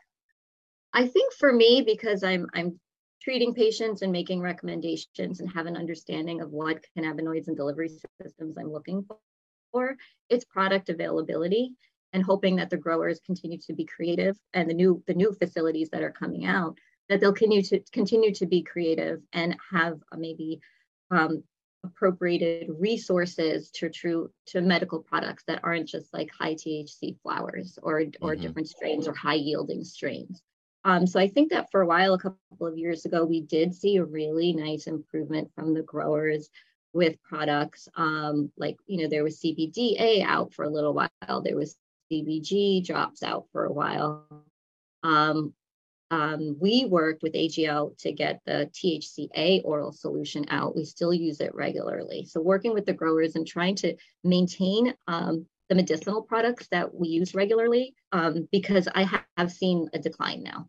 I 0.92 1.08
think 1.08 1.32
for 1.34 1.52
me, 1.52 1.82
because 1.84 2.22
I'm 2.22 2.46
I'm 2.54 2.78
treating 3.20 3.52
patients 3.52 4.02
and 4.02 4.12
making 4.12 4.40
recommendations 4.42 5.40
and 5.40 5.50
have 5.50 5.66
an 5.66 5.76
understanding 5.76 6.40
of 6.40 6.52
what 6.52 6.84
cannabinoids 6.96 7.48
and 7.48 7.56
delivery 7.56 7.90
systems 8.22 8.56
I'm 8.56 8.72
looking 8.72 9.04
for, 9.72 9.96
it's 10.28 10.44
product 10.44 10.88
availability 10.88 11.74
and 12.12 12.22
hoping 12.22 12.56
that 12.56 12.70
the 12.70 12.76
growers 12.76 13.18
continue 13.26 13.58
to 13.66 13.72
be 13.72 13.84
creative 13.86 14.36
and 14.54 14.70
the 14.70 14.74
new 14.74 15.02
the 15.08 15.14
new 15.14 15.32
facilities 15.32 15.90
that 15.90 16.02
are 16.04 16.12
coming 16.12 16.44
out 16.46 16.78
that 17.11 17.20
they'll 17.20 17.34
continue 17.34 17.62
to 17.62 17.80
continue 17.92 18.32
to 18.32 18.46
be 18.46 18.62
creative 18.62 19.20
and 19.34 19.56
have 19.70 20.00
maybe 20.16 20.61
um, 21.11 21.42
appropriated 21.84 22.70
resources 22.78 23.70
to 23.72 23.90
true 23.90 24.30
to 24.46 24.61
medical 24.61 25.00
products 25.02 25.44
that 25.46 25.61
aren't 25.64 25.88
just 25.88 26.14
like 26.14 26.30
high 26.30 26.54
THC 26.54 27.18
flowers 27.22 27.78
or 27.82 28.04
or 28.22 28.36
Mhm. 28.36 28.40
different 28.42 28.68
strains 28.68 29.08
or 29.08 29.14
high 29.14 29.34
yielding 29.34 29.84
strains. 29.84 30.42
Um, 30.84 31.06
so 31.06 31.20
I 31.20 31.28
think 31.28 31.50
that 31.50 31.70
for 31.70 31.82
a 31.82 31.86
while, 31.86 32.14
a 32.14 32.18
couple 32.18 32.66
of 32.66 32.78
years 32.78 33.04
ago, 33.04 33.24
we 33.24 33.40
did 33.42 33.74
see 33.74 33.96
a 33.96 34.04
really 34.04 34.52
nice 34.54 34.86
improvement 34.86 35.52
from 35.54 35.74
the 35.74 35.82
growers 35.82 36.48
with 36.92 37.20
products. 37.22 37.88
Um, 37.96 38.52
like 38.56 38.76
you 38.86 39.02
know, 39.02 39.08
there 39.08 39.24
was 39.24 39.40
CBDA 39.40 40.22
out 40.22 40.54
for 40.54 40.64
a 40.64 40.70
little 40.70 40.94
while. 40.94 41.42
There 41.42 41.56
was 41.56 41.76
CBG 42.11 42.84
drops 42.86 43.22
out 43.22 43.48
for 43.52 43.64
a 43.64 43.72
while. 43.72 44.26
Um, 45.02 45.54
um, 46.11 46.56
we 46.61 46.86
worked 46.86 47.22
with 47.22 47.34
AGL 47.34 47.96
to 47.98 48.12
get 48.12 48.40
the 48.44 48.68
THCA 48.72 49.62
oral 49.64 49.92
solution 49.92 50.44
out. 50.48 50.74
We 50.74 50.84
still 50.84 51.14
use 51.14 51.40
it 51.40 51.54
regularly. 51.54 52.24
So 52.24 52.40
working 52.40 52.74
with 52.74 52.86
the 52.86 52.92
growers 52.92 53.36
and 53.36 53.46
trying 53.46 53.76
to 53.76 53.94
maintain 54.24 54.94
um, 55.06 55.46
the 55.68 55.76
medicinal 55.76 56.22
products 56.22 56.66
that 56.72 56.92
we 56.92 57.08
use 57.08 57.34
regularly, 57.34 57.94
um, 58.11 58.48
because 58.50 58.88
I 58.92 59.04
ha- 59.04 59.24
have 59.36 59.52
seen 59.52 59.88
a 59.94 59.98
decline 59.98 60.42
now. 60.42 60.68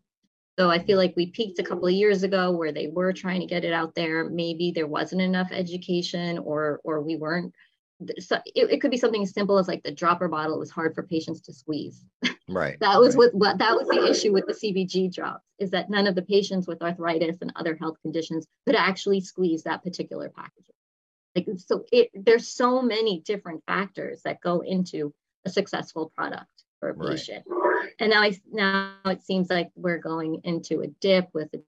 So 0.58 0.70
I 0.70 0.78
feel 0.78 0.98
like 0.98 1.14
we 1.16 1.26
peaked 1.26 1.58
a 1.58 1.64
couple 1.64 1.86
of 1.86 1.94
years 1.94 2.22
ago 2.22 2.52
where 2.52 2.72
they 2.72 2.86
were 2.86 3.12
trying 3.12 3.40
to 3.40 3.46
get 3.46 3.64
it 3.64 3.72
out 3.72 3.94
there. 3.94 4.28
Maybe 4.28 4.70
there 4.70 4.86
wasn't 4.86 5.22
enough 5.22 5.48
education, 5.50 6.38
or 6.38 6.80
or 6.84 7.00
we 7.00 7.16
weren't. 7.16 7.52
So 8.18 8.36
it, 8.46 8.70
it 8.70 8.80
could 8.80 8.90
be 8.90 8.96
something 8.96 9.22
as 9.22 9.32
simple 9.32 9.58
as 9.58 9.68
like 9.68 9.82
the 9.82 9.92
dropper 9.92 10.28
bottle. 10.28 10.58
Was 10.58 10.70
hard 10.70 10.94
for 10.94 11.02
patients 11.02 11.40
to 11.42 11.52
squeeze. 11.52 12.04
Right. 12.48 12.76
That 12.80 12.98
was 13.00 13.16
right. 13.16 13.32
what, 13.34 13.58
that 13.58 13.76
was 13.76 13.88
the 13.88 14.10
issue 14.10 14.32
with 14.32 14.46
the 14.46 14.52
CBG 14.52 15.14
drops 15.14 15.44
is 15.58 15.70
that 15.70 15.90
none 15.90 16.06
of 16.06 16.14
the 16.14 16.22
patients 16.22 16.66
with 16.66 16.82
arthritis 16.82 17.38
and 17.40 17.52
other 17.56 17.76
health 17.76 17.96
conditions 18.02 18.46
could 18.66 18.76
actually 18.76 19.20
squeeze 19.20 19.62
that 19.62 19.82
particular 19.82 20.28
package. 20.28 20.66
Like, 21.34 21.46
so 21.58 21.84
it, 21.92 22.10
there's 22.14 22.48
so 22.48 22.82
many 22.82 23.20
different 23.20 23.62
factors 23.66 24.22
that 24.24 24.40
go 24.40 24.60
into 24.60 25.14
a 25.44 25.50
successful 25.50 26.12
product 26.14 26.50
for 26.80 26.90
a 26.90 26.94
Right. 26.94 27.10
patient. 27.16 27.44
And 27.98 28.10
now 28.10 28.22
I, 28.22 28.32
now 28.50 28.92
it 29.06 29.22
seems 29.22 29.48
like 29.48 29.70
we're 29.76 29.98
going 29.98 30.40
into 30.44 30.80
a 30.80 30.88
dip 30.88 31.28
with 31.32 31.48
adult 31.54 31.64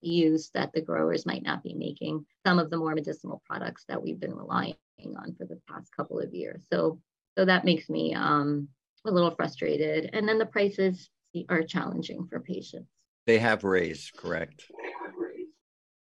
use 0.00 0.50
that 0.54 0.72
the 0.72 0.80
growers 0.80 1.26
might 1.26 1.42
not 1.42 1.62
be 1.62 1.74
making 1.74 2.24
some 2.46 2.58
of 2.58 2.70
the 2.70 2.76
more 2.76 2.94
medicinal 2.94 3.42
products 3.46 3.84
that 3.88 4.02
we've 4.02 4.20
been 4.20 4.34
relying 4.34 4.76
on 5.16 5.34
for 5.36 5.46
the 5.46 5.60
past 5.68 5.90
couple 5.96 6.20
of 6.20 6.32
years. 6.32 6.62
So, 6.72 7.00
so 7.36 7.44
that 7.44 7.64
makes 7.64 7.88
me 7.88 8.14
um, 8.14 8.68
a 9.06 9.10
little 9.10 9.30
frustrated. 9.32 10.10
And 10.12 10.28
then 10.28 10.38
the 10.38 10.46
prices 10.46 11.08
are 11.48 11.62
challenging 11.62 12.26
for 12.28 12.40
patients. 12.40 12.88
They 13.26 13.38
have 13.38 13.64
raised, 13.64 14.16
correct? 14.16 14.64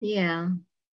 Yeah. 0.00 0.50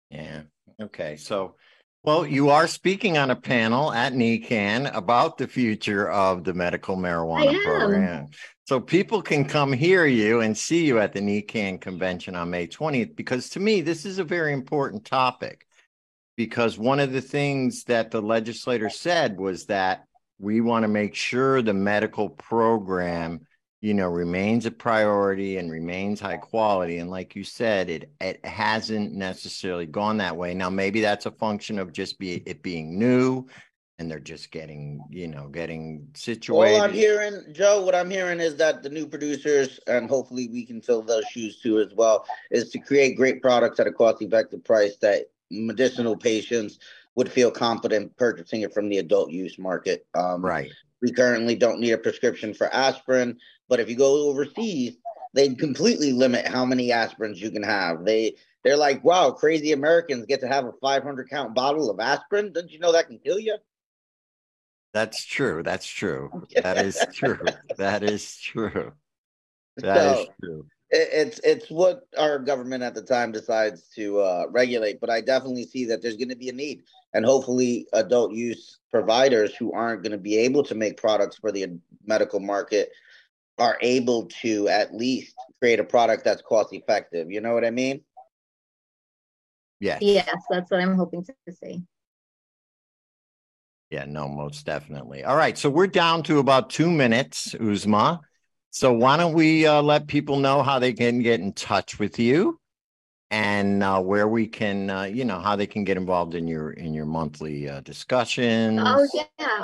Yeah. 0.10 0.44
Okay. 0.82 1.18
So, 1.18 1.56
well, 2.04 2.26
you 2.26 2.50
are 2.50 2.68
speaking 2.68 3.18
on 3.18 3.32
a 3.32 3.36
panel 3.36 3.94
at 3.94 4.14
NECAN 4.14 4.94
about 4.94 5.38
the 5.38 5.48
future 5.48 6.10
of 6.12 6.44
the 6.44 6.54
medical 6.54 6.98
marijuana 6.98 7.64
program. 7.64 8.28
So 8.66 8.80
people 8.80 9.22
can 9.22 9.46
come 9.46 9.72
hear 9.72 10.06
you 10.06 10.42
and 10.42 10.58
see 10.58 10.86
you 10.86 11.00
at 11.00 11.14
the 11.14 11.22
NECAN 11.22 11.80
convention 11.80 12.36
on 12.36 12.50
May 12.50 12.68
20th, 12.68 13.16
because 13.16 13.50
to 13.50 13.60
me, 13.60 13.82
this 13.82 14.06
is 14.06 14.20
a 14.20 14.24
very 14.24 14.52
important 14.52 15.06
topic. 15.06 15.66
Because 16.36 16.78
one 16.78 17.00
of 17.00 17.14
the 17.14 17.22
things 17.22 17.84
that 17.86 18.12
the 18.12 18.22
legislator 18.22 18.90
said 18.90 19.40
was 19.40 19.68
that 19.68 20.06
we 20.40 20.62
want 20.62 20.84
to 20.84 20.90
make 20.90 21.16
sure 21.16 21.62
the 21.62 21.74
medical 21.74 22.30
program 22.30 23.42
you 23.84 23.94
know 23.94 24.08
remains 24.08 24.66
a 24.66 24.72
priority 24.72 25.58
and 25.58 25.70
remains 25.70 26.22
high 26.22 26.38
quality. 26.38 27.00
And 27.00 27.12
like 27.12 27.36
you 27.36 27.44
said 27.44 27.90
it 27.90 28.14
it 28.22 28.44
hasn't 28.46 29.12
necessarily 29.12 29.86
gone 29.86 30.18
that 30.18 30.38
way. 30.38 30.54
Now 30.54 30.70
maybe 30.70 31.02
that's 31.02 31.26
a 31.26 31.32
function 31.32 31.78
of 31.78 31.92
just 31.92 32.18
be 32.18 32.42
it 32.46 32.64
being 32.64 32.98
new 32.98 33.46
and 34.00 34.10
they're 34.10 34.22
just 34.22 34.52
getting 34.52 35.04
you 35.10 35.28
know 35.28 35.50
getting 35.50 36.08
situated 36.14 36.76
All 36.76 36.82
I'm 36.82 36.94
hearing, 36.94 37.44
Joe, 37.52 37.82
what 37.82 37.94
I'm 37.94 38.10
hearing 38.10 38.40
is 38.40 38.56
that 38.56 38.84
the 38.84 38.90
new 38.90 39.06
producers, 39.06 39.82
and 39.86 40.10
hopefully 40.10 40.48
we 40.48 40.66
can 40.66 40.82
fill 40.82 41.02
those 41.02 41.26
shoes 41.26 41.60
too 41.60 41.80
as 41.80 41.94
well, 41.94 42.26
is 42.52 42.70
to 42.70 42.80
create 42.80 43.18
great 43.18 43.42
products 43.42 43.82
at 43.82 43.88
a 43.88 43.92
cost-effective 43.92 44.64
price 44.64 44.96
that 45.02 45.26
medicinal 45.52 46.16
patients 46.16 46.80
would 47.16 47.30
feel 47.30 47.52
confident 47.52 48.16
purchasing 48.16 48.62
it 48.62 48.74
from 48.74 48.88
the 48.88 49.00
adult 49.00 49.30
use 49.30 49.60
market. 49.60 50.08
Um, 50.16 50.44
right. 50.44 50.72
We 51.02 51.12
currently 51.12 51.56
don't 51.56 51.82
need 51.82 51.92
a 51.92 51.98
prescription 51.98 52.54
for 52.54 52.74
aspirin, 52.74 53.38
but 53.70 53.80
if 53.80 53.90
you 53.90 53.96
go 53.96 54.30
overseas, 54.30 54.98
they 55.34 55.54
completely 55.56 56.12
limit 56.14 56.48
how 56.48 56.66
many 56.66 56.90
aspirins 56.90 57.38
you 57.38 57.52
can 57.52 57.64
have. 57.64 58.06
They 58.06 58.36
they're 58.64 58.78
like, 58.78 59.04
wow, 59.04 59.32
crazy 59.32 59.72
Americans 59.74 60.26
get 60.26 60.40
to 60.42 60.48
have 60.48 60.66
a 60.66 60.72
500 60.82 61.30
count 61.30 61.54
bottle 61.54 61.90
of 61.90 62.00
aspirin. 62.00 62.54
Don't 62.54 62.72
you 62.72 62.80
know 62.80 62.92
that 62.94 63.08
can 63.08 63.20
kill 63.20 63.40
you? 63.40 63.58
that's 64.94 65.26
true 65.26 65.64
that's 65.64 65.88
true 65.88 66.30
that 66.62 66.78
is 66.78 67.04
true 67.14 67.40
that 67.78 68.04
is 68.04 68.38
true 68.38 68.94
that 69.78 69.98
is 70.20 70.26
So- 70.26 70.34
true 70.44 70.66
it's 70.96 71.40
it's 71.44 71.72
what 71.72 72.02
our 72.20 72.38
government 72.38 72.84
at 72.84 72.94
the 72.94 73.02
time 73.02 73.32
decides 73.32 73.88
to 73.96 74.20
uh, 74.20 74.46
regulate. 74.52 75.02
But 75.02 75.10
I 75.10 75.22
definitely 75.22 75.66
see 75.66 75.86
that 75.86 76.04
there's 76.04 76.18
going 76.18 76.30
to 76.30 76.36
be 76.36 76.50
a 76.50 76.54
need, 76.54 76.84
and 77.16 77.26
hopefully, 77.26 77.88
adult 77.94 78.32
use 78.34 78.78
providers 78.92 79.56
who 79.56 79.74
aren't 79.74 80.04
going 80.04 80.12
to 80.12 80.20
be 80.20 80.38
able 80.38 80.62
to 80.66 80.76
make 80.76 80.98
products 80.98 81.38
for 81.38 81.52
the 81.52 81.80
medical 82.06 82.40
market 82.40 82.92
are 83.58 83.78
able 83.82 84.26
to 84.42 84.68
at 84.68 84.94
least 84.94 85.36
create 85.60 85.80
a 85.80 85.84
product 85.84 86.24
that's 86.24 86.42
cost 86.42 86.74
effective. 86.74 87.32
You 87.32 87.42
know 87.42 87.54
what 87.54 87.66
I 87.66 87.72
mean? 87.72 88.02
Yeah. 89.80 90.00
Yes, 90.02 90.36
that's 90.50 90.72
what 90.72 90.80
I'm 90.80 90.96
hoping 90.96 91.26
to 91.26 91.54
see. 91.54 91.84
Yeah, 93.90 94.06
no, 94.06 94.28
most 94.28 94.66
definitely. 94.66 95.24
All 95.24 95.36
right, 95.36 95.56
so 95.58 95.70
we're 95.70 95.88
down 95.88 96.24
to 96.24 96.40
about 96.40 96.72
two 96.72 96.90
minutes, 96.90 97.54
Uzma. 97.54 98.22
So 98.72 98.92
why 98.92 99.18
don't 99.18 99.34
we 99.34 99.68
uh, 99.68 99.84
let 99.84 100.08
people 100.08 100.38
know 100.38 100.64
how 100.64 100.80
they 100.80 100.94
can 100.94 101.22
get 101.22 101.40
in 101.42 101.54
touch 101.54 102.00
with 102.00 102.18
you, 102.18 102.60
and 103.30 103.84
uh, 103.84 104.02
where 104.02 104.28
we 104.28 104.48
can, 104.48 104.90
uh, 104.90 105.04
you 105.04 105.26
know, 105.26 105.40
how 105.40 105.56
they 105.56 105.68
can 105.68 105.84
get 105.84 105.98
involved 105.98 106.34
in 106.34 106.48
your 106.48 106.72
in 106.72 106.96
your 106.96 107.06
monthly 107.06 107.70
uh, 107.70 107.82
discussions. 107.82 108.82
Oh 108.82 109.08
yeah. 109.14 109.64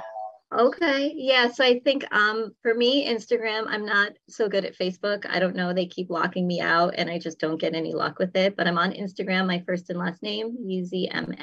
Okay. 0.51 1.13
Yeah. 1.15 1.51
So 1.51 1.63
I 1.63 1.79
think 1.79 2.03
um 2.11 2.55
for 2.63 2.73
me, 2.73 3.07
Instagram, 3.07 3.65
I'm 3.67 3.85
not 3.85 4.13
so 4.27 4.49
good 4.49 4.65
at 4.65 4.75
Facebook. 4.75 5.27
I 5.29 5.39
don't 5.39 5.55
know. 5.55 5.73
They 5.73 5.85
keep 5.85 6.09
locking 6.09 6.47
me 6.47 6.59
out 6.59 6.95
and 6.97 7.07
I 7.07 7.19
just 7.19 7.39
don't 7.39 7.61
get 7.61 7.75
any 7.75 7.93
luck 7.93 8.17
with 8.17 8.35
it. 8.35 8.55
But 8.57 8.65
I'm 8.65 8.79
on 8.79 8.93
Instagram, 8.93 9.45
my 9.45 9.63
first 9.67 9.91
and 9.91 9.99
last 9.99 10.23
name, 10.23 10.57
U 10.65 10.83
Z 10.83 11.07
M 11.11 11.35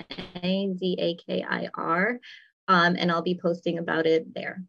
A 0.42 0.74
Z 0.76 0.96
A 0.98 1.14
K 1.24 1.44
I 1.48 1.68
R. 1.74 2.18
Um, 2.66 2.96
and 2.98 3.12
I'll 3.12 3.22
be 3.22 3.38
posting 3.40 3.78
about 3.78 4.06
it 4.06 4.34
there. 4.34 4.64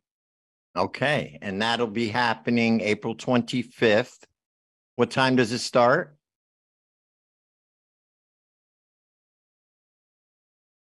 Okay, 0.75 1.39
and 1.41 1.59
that'll 1.59 1.87
be 1.87 2.07
happening 2.07 2.81
April 2.81 3.15
twenty 3.15 3.63
fifth. 3.63 4.23
What 4.97 5.09
time 5.09 5.35
does 5.35 5.51
it 5.51 5.59
start? 5.59 6.15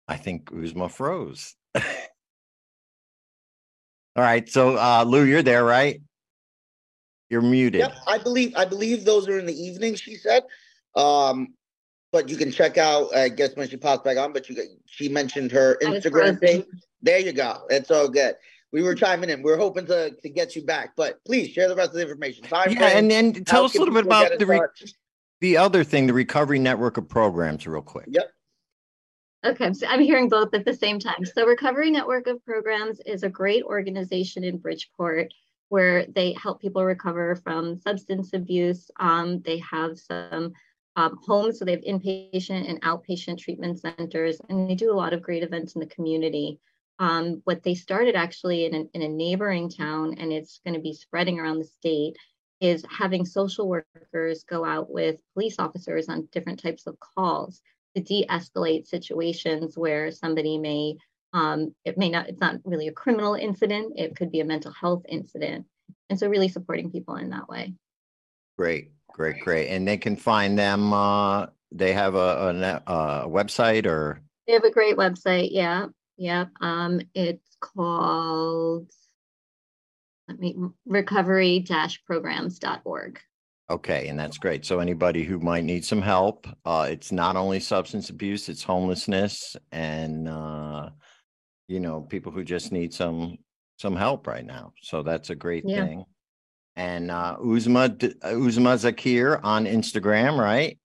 I 0.07 0.15
think 0.15 0.51
Uzma 0.51 0.89
froze. 0.89 1.55
All 4.15 4.23
right, 4.23 4.47
so 4.49 4.77
uh, 4.77 5.03
Lou, 5.07 5.23
you're 5.23 5.41
there, 5.41 5.63
right? 5.63 6.01
You're 7.29 7.41
muted. 7.41 7.79
Yep, 7.79 7.95
I 8.07 8.17
believe 8.17 8.53
I 8.57 8.65
believe 8.65 9.05
those 9.05 9.29
are 9.29 9.39
in 9.39 9.45
the 9.45 9.55
evening. 9.55 9.95
She 9.95 10.15
said, 10.15 10.43
um, 10.97 11.53
but 12.11 12.27
you 12.27 12.35
can 12.35 12.51
check 12.51 12.77
out. 12.77 13.15
I 13.15 13.29
guess 13.29 13.55
when 13.55 13.69
she 13.69 13.77
pops 13.77 14.03
back 14.03 14.17
on, 14.17 14.33
but 14.33 14.49
you 14.49 14.61
she 14.85 15.07
mentioned 15.07 15.51
her 15.53 15.77
Instagram 15.81 16.39
thing. 16.39 16.65
There 17.01 17.19
you 17.19 17.31
go. 17.31 17.61
It's 17.69 17.89
all 17.89 18.09
good. 18.09 18.35
We 18.73 18.83
were 18.83 18.95
chiming 18.95 19.29
in. 19.29 19.41
We 19.43 19.51
are 19.51 19.57
hoping 19.57 19.85
to 19.85 20.11
to 20.11 20.29
get 20.29 20.57
you 20.57 20.63
back, 20.65 20.91
but 20.97 21.23
please 21.23 21.51
share 21.51 21.69
the 21.69 21.75
rest 21.75 21.91
of 21.91 21.95
the 21.95 22.01
information. 22.01 22.43
Time 22.43 22.69
Yeah, 22.71 22.87
and 22.87 23.09
and 23.09 23.47
tell 23.47 23.63
us 23.63 23.75
a 23.75 23.79
little 23.79 23.93
bit 23.93 24.05
about 24.05 24.37
the 24.37 24.45
re- 24.45 24.59
the 25.39 25.55
other 25.55 25.85
thing, 25.85 26.07
the 26.07 26.13
recovery 26.13 26.59
network 26.59 26.97
of 26.97 27.07
programs, 27.07 27.65
real 27.65 27.81
quick. 27.81 28.07
Yep. 28.09 28.29
Okay, 29.43 29.73
so 29.73 29.87
I'm 29.87 30.01
hearing 30.01 30.29
both 30.29 30.53
at 30.53 30.65
the 30.65 30.73
same 30.73 30.99
time. 30.99 31.25
So 31.25 31.47
Recovery 31.47 31.89
Network 31.89 32.27
of 32.27 32.45
Programs 32.45 32.99
is 33.07 33.23
a 33.23 33.29
great 33.29 33.63
organization 33.63 34.43
in 34.43 34.59
Bridgeport 34.59 35.33
where 35.69 36.05
they 36.05 36.33
help 36.33 36.61
people 36.61 36.85
recover 36.85 37.35
from 37.37 37.79
substance 37.79 38.33
abuse. 38.33 38.91
Um, 38.99 39.41
they 39.41 39.57
have 39.59 39.97
some 39.97 40.53
um, 40.95 41.17
homes, 41.25 41.57
so 41.57 41.65
they 41.65 41.71
have 41.71 41.81
inpatient 41.81 42.69
and 42.69 42.81
outpatient 42.81 43.39
treatment 43.39 43.79
centers, 43.79 44.39
and 44.49 44.69
they 44.69 44.75
do 44.75 44.91
a 44.91 44.93
lot 44.93 45.13
of 45.13 45.23
great 45.23 45.41
events 45.41 45.73
in 45.73 45.79
the 45.79 45.87
community. 45.87 46.59
Um, 46.99 47.41
what 47.45 47.63
they 47.63 47.73
started 47.73 48.15
actually 48.15 48.65
in, 48.65 48.75
a- 48.75 48.89
in 48.93 49.01
a 49.01 49.07
neighboring 49.07 49.69
town, 49.69 50.15
and 50.19 50.31
it's 50.31 50.59
going 50.63 50.75
to 50.75 50.81
be 50.81 50.93
spreading 50.93 51.39
around 51.39 51.57
the 51.57 51.65
state, 51.65 52.15
is 52.59 52.85
having 52.91 53.25
social 53.25 53.67
workers 53.67 54.43
go 54.43 54.63
out 54.63 54.91
with 54.91 55.19
police 55.33 55.55
officers 55.57 56.09
on 56.09 56.27
different 56.31 56.61
types 56.61 56.85
of 56.85 56.99
calls 56.99 57.61
to 57.95 58.01
de-escalate 58.01 58.87
situations 58.87 59.77
where 59.77 60.11
somebody 60.11 60.57
may 60.57 60.95
um, 61.33 61.73
it 61.85 61.97
may 61.97 62.09
not 62.09 62.27
it's 62.27 62.41
not 62.41 62.55
really 62.65 62.87
a 62.87 62.93
criminal 62.93 63.35
incident 63.35 63.93
it 63.97 64.15
could 64.15 64.31
be 64.31 64.41
a 64.41 64.45
mental 64.45 64.71
health 64.71 65.03
incident 65.07 65.65
and 66.09 66.19
so 66.19 66.27
really 66.27 66.49
supporting 66.49 66.91
people 66.91 67.15
in 67.15 67.29
that 67.29 67.47
way 67.47 67.73
Great, 68.61 68.91
great, 69.11 69.39
great. 69.39 69.69
And 69.69 69.87
they 69.87 69.97
can 69.97 70.15
find 70.15 70.59
them. 70.59 70.93
Uh, 70.93 71.47
they 71.71 71.93
have 71.93 72.13
a, 72.13 72.83
a, 72.87 72.91
a 72.91 73.27
website 73.27 73.87
or 73.87 74.21
they 74.45 74.53
have 74.53 74.65
a 74.65 74.71
great 74.71 74.97
website 74.97 75.47
yeah 75.51 75.87
yeah 76.17 76.45
um, 76.59 76.99
it's 77.15 77.55
called 77.61 78.91
let 80.27 80.37
me 80.37 80.55
recovery-programs.org 80.85 83.19
okay, 83.71 84.07
and 84.07 84.19
that's 84.19 84.37
great. 84.37 84.65
So 84.65 84.79
anybody 84.79 85.23
who 85.23 85.39
might 85.39 85.63
need 85.63 85.83
some 85.85 86.01
help, 86.01 86.47
uh, 86.65 86.87
it's 86.89 87.11
not 87.11 87.35
only 87.35 87.59
substance 87.59 88.09
abuse, 88.09 88.49
it's 88.49 88.63
homelessness 88.63 89.55
and 89.71 90.27
uh, 90.27 90.89
you 91.67 91.79
know 91.79 92.01
people 92.01 92.31
who 92.31 92.43
just 92.43 92.71
need 92.71 92.93
some 92.93 93.37
some 93.77 93.95
help 93.95 94.27
right 94.27 94.45
now. 94.45 94.73
So 94.81 95.03
that's 95.03 95.29
a 95.29 95.35
great 95.35 95.65
Yeah. 95.65 95.85
thing. 95.85 96.05
And 96.75 97.11
uh, 97.11 97.37
Uzma 97.43 97.97
Uzma 98.23 98.75
Zakir 98.77 99.39
on 99.43 99.65
Instagram, 99.65 100.37
right? 100.37 100.77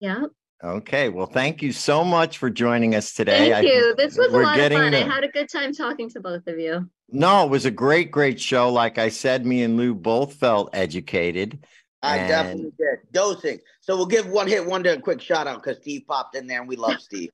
yeah 0.00 0.22
Okay. 0.64 1.10
Well, 1.10 1.26
thank 1.26 1.62
you 1.62 1.70
so 1.72 2.02
much 2.02 2.38
for 2.38 2.48
joining 2.48 2.94
us 2.94 3.12
today. 3.12 3.50
thank 3.50 3.68
I- 3.68 3.70
you 3.70 3.94
this 3.96 4.16
was 4.16 4.32
a 4.32 4.38
lot 4.38 4.58
of 4.58 4.72
fun 4.72 4.94
i 4.94 4.98
had 5.14 5.24
a 5.24 5.28
good 5.28 5.48
time 5.50 5.72
talking 5.72 6.08
to 6.10 6.20
both 6.20 6.46
of 6.46 6.58
you 6.58 6.88
No, 7.08 7.44
it 7.44 7.50
was 7.50 7.64
a 7.64 7.70
great, 7.70 8.10
great 8.10 8.40
show. 8.40 8.70
Like 8.72 8.98
I 8.98 9.08
said, 9.08 9.46
me 9.46 9.62
and 9.62 9.76
Lou 9.76 9.94
both 9.94 10.34
felt 10.34 10.70
educated. 10.72 11.64
I 12.02 12.18
And- 12.18 12.28
definitely 12.28 12.72
did. 12.78 12.98
Dosing. 13.12 13.60
So 13.80 13.96
we'll 13.96 14.06
give 14.06 14.26
one 14.28 14.48
hit 14.48 14.66
wonder 14.66 14.90
a 14.90 15.00
quick 15.00 15.20
shout 15.20 15.46
out 15.46 15.62
because 15.62 15.78
Steve 15.78 16.02
popped 16.06 16.36
in 16.36 16.46
there 16.46 16.60
and 16.60 16.68
we 16.68 16.76
love 16.76 17.00
Steve. 17.00 17.30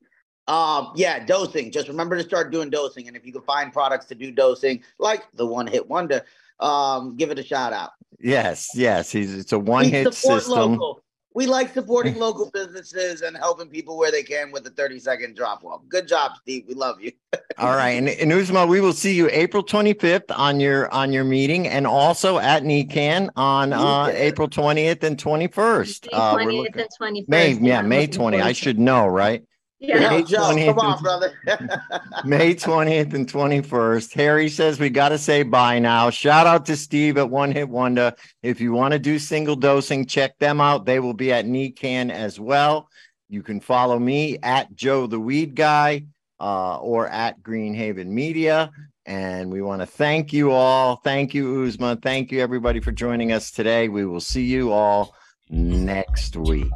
Um, 0.48 0.92
yeah, 0.94 1.24
dosing. 1.24 1.70
Just 1.72 1.88
remember 1.88 2.16
to 2.16 2.22
start 2.22 2.50
doing 2.52 2.68
dosing. 2.68 3.08
And 3.08 3.16
if 3.16 3.24
you 3.24 3.32
can 3.32 3.42
find 3.42 3.72
products 3.72 4.06
to 4.06 4.14
do 4.14 4.30
dosing, 4.30 4.82
like 4.98 5.24
the 5.34 5.46
one 5.46 5.66
hit 5.66 5.88
wonder, 5.88 6.22
um, 6.60 7.16
give 7.16 7.30
it 7.30 7.38
a 7.38 7.42
shout 7.44 7.72
out. 7.72 7.90
Yes, 8.20 8.70
yes. 8.74 9.10
He's 9.10 9.34
it's 9.34 9.52
a 9.52 9.58
one 9.58 9.84
hit 9.86 10.12
system. 10.14 10.72
local. 10.72 11.02
We 11.34 11.46
like 11.46 11.72
supporting 11.72 12.18
local 12.18 12.50
businesses 12.52 13.22
and 13.22 13.36
helping 13.36 13.68
people 13.68 13.96
where 13.96 14.10
they 14.10 14.22
can 14.22 14.50
with 14.52 14.66
a 14.66 14.70
30 14.70 14.98
second 14.98 15.36
drop 15.36 15.64
off. 15.64 15.82
Good 15.88 16.08
job, 16.08 16.32
Steve. 16.40 16.64
We 16.68 16.74
love 16.74 17.00
you. 17.00 17.12
All 17.58 17.76
right, 17.76 17.90
and, 17.90 18.08
and 18.08 18.30
Uzma, 18.32 18.68
we 18.68 18.80
will 18.80 18.92
see 18.92 19.14
you 19.14 19.28
April 19.30 19.62
25th 19.64 20.36
on 20.36 20.60
your 20.60 20.92
on 20.92 21.12
your 21.12 21.24
meeting, 21.24 21.68
and 21.68 21.86
also 21.86 22.38
at 22.38 22.62
NECAN 22.62 23.30
on 23.36 23.72
uh, 23.72 24.06
April 24.12 24.48
20th 24.48 25.02
and 25.02 25.16
21st. 25.16 26.08
May 26.12 26.18
Uh, 26.18 26.34
looking- 26.34 26.80
and 26.80 26.88
21st. 27.00 27.28
May, 27.28 27.52
yeah, 27.52 27.78
I'm 27.78 27.88
May 27.88 28.02
looking 28.02 28.14
20. 28.14 28.40
I 28.40 28.52
should 28.52 28.78
know, 28.78 29.06
right? 29.06 29.42
Yeah. 29.84 30.10
May 30.10 30.22
Joe, 30.22 30.38
20th 30.52 30.66
come 30.66 30.78
on, 30.78 30.92
and- 30.94 31.02
brother. 31.02 31.82
May 32.24 32.54
20th 32.54 33.14
and 33.14 33.26
21st. 33.30 34.12
Harry 34.14 34.48
says 34.48 34.78
we 34.78 34.90
got 34.90 35.08
to 35.08 35.18
say 35.18 35.42
bye 35.42 35.80
now. 35.80 36.08
Shout 36.08 36.46
out 36.46 36.64
to 36.66 36.76
Steve 36.76 37.18
at 37.18 37.28
One 37.28 37.50
Hit 37.50 37.68
Wonder. 37.68 38.14
If 38.44 38.60
you 38.60 38.72
want 38.72 38.92
to 38.92 39.00
do 39.00 39.18
single 39.18 39.56
dosing, 39.56 40.06
check 40.06 40.38
them 40.38 40.60
out. 40.60 40.86
They 40.86 41.00
will 41.00 41.14
be 41.14 41.32
at 41.32 41.46
NECAN 41.46 42.12
as 42.12 42.38
well. 42.38 42.88
You 43.28 43.42
can 43.42 43.58
follow 43.60 43.98
me 43.98 44.38
at 44.44 44.72
Joe 44.76 45.08
the 45.08 45.18
Weed 45.18 45.56
Guy 45.56 46.04
uh, 46.38 46.76
or 46.78 47.08
at 47.08 47.42
Greenhaven 47.42 48.06
Media. 48.06 48.70
And 49.04 49.50
we 49.50 49.62
want 49.62 49.82
to 49.82 49.86
thank 49.86 50.32
you 50.32 50.52
all. 50.52 50.94
Thank 50.96 51.34
you, 51.34 51.64
Uzma. 51.66 52.00
Thank 52.00 52.30
you, 52.30 52.40
everybody, 52.40 52.78
for 52.78 52.92
joining 52.92 53.32
us 53.32 53.50
today. 53.50 53.88
We 53.88 54.06
will 54.06 54.20
see 54.20 54.44
you 54.44 54.70
all 54.70 55.16
next 55.50 56.36
week. 56.36 56.70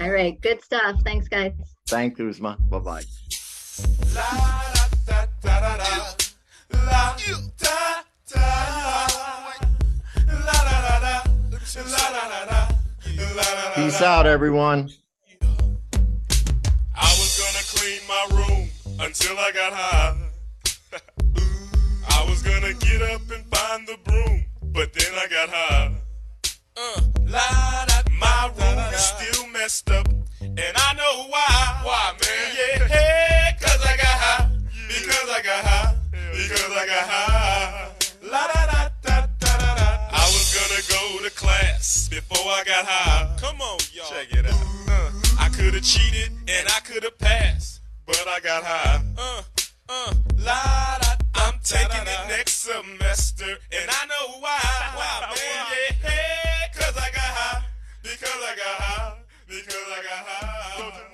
All 0.00 0.10
right. 0.10 0.40
Good 0.40 0.64
stuff. 0.64 1.00
Thanks, 1.04 1.28
guys. 1.28 1.52
Thank 1.94 2.18
you, 2.18 2.24
Uzma. 2.28 2.56
Bye 2.68 2.78
bye. 2.80 3.02
Peace 13.76 14.02
out, 14.02 14.26
everyone. 14.26 14.90
I 16.96 17.10
was 17.20 17.38
gonna 17.38 17.64
clean 17.74 18.00
my 18.08 18.26
room 18.38 18.68
until 18.98 19.38
I 19.38 19.52
got 19.52 19.72
high. 19.72 20.16
I 22.08 22.28
was 22.28 22.42
gonna 22.42 22.74
get 22.74 23.02
up 23.02 23.20
and 23.30 23.46
find 23.54 23.86
the 23.86 23.98
broom, 24.02 24.44
but 24.72 24.92
then 24.94 25.12
I 25.14 25.28
got 25.28 25.48
high. 25.48 25.94
Uh, 26.76 27.00
my 28.18 28.50
room 28.58 28.78
is 28.92 29.00
still 29.00 29.46
messed 29.52 29.90
up, 29.92 30.08
and 30.56 30.76
I 30.76 30.94
know 30.94 31.26
why. 31.30 31.80
Why, 31.82 32.12
man? 32.22 32.88
Yeah, 32.88 33.52
cause 33.58 33.82
I 33.84 33.96
got 33.96 34.06
high. 34.06 34.50
Because 34.86 35.28
I 35.28 35.42
got 35.42 35.64
high. 35.64 35.96
Because 36.30 36.70
I 36.70 36.86
got 36.86 37.08
high. 37.08 37.90
La 38.22 38.46
da 38.46 38.66
da 38.66 38.88
da 39.02 39.26
da 39.40 39.58
da 39.58 39.74
da. 39.74 40.08
I 40.12 40.24
was 40.30 40.54
gonna 40.54 40.82
go 40.86 41.24
to 41.24 41.34
class 41.34 42.08
before 42.08 42.38
I 42.52 42.62
got 42.64 42.86
high. 42.86 43.36
Come 43.40 43.60
on, 43.60 43.78
y'all. 43.92 44.06
Check 44.08 44.30
it 44.30 44.46
out. 44.46 44.62
Uh, 44.88 45.10
I 45.40 45.48
could've 45.48 45.82
cheated 45.82 46.30
and 46.46 46.68
I 46.68 46.78
could've 46.84 47.18
passed, 47.18 47.80
but 48.06 48.24
I 48.28 48.38
got 48.38 48.62
high. 48.62 49.02
Uh, 49.18 49.42
uh, 49.88 50.14
la 50.38 50.98
da. 51.00 51.14
I'm 51.34 51.58
taking 51.64 52.06
it 52.06 52.28
next 52.28 52.62
semester, 52.62 53.58
and 53.72 53.90
I 53.90 54.06
know 54.06 54.38
why. 54.38 54.60
Why, 54.94 55.34
man? 55.34 55.96
Yeah, 56.04 56.68
cause 56.72 56.96
I 56.96 57.10
got 57.10 57.30
high. 57.42 57.64
Because 58.02 58.38
I 58.38 58.54
got 58.54 58.82
high 58.82 59.23
because 59.54 59.76
I 59.88 60.02
got 60.02 60.26
high. 60.26 61.13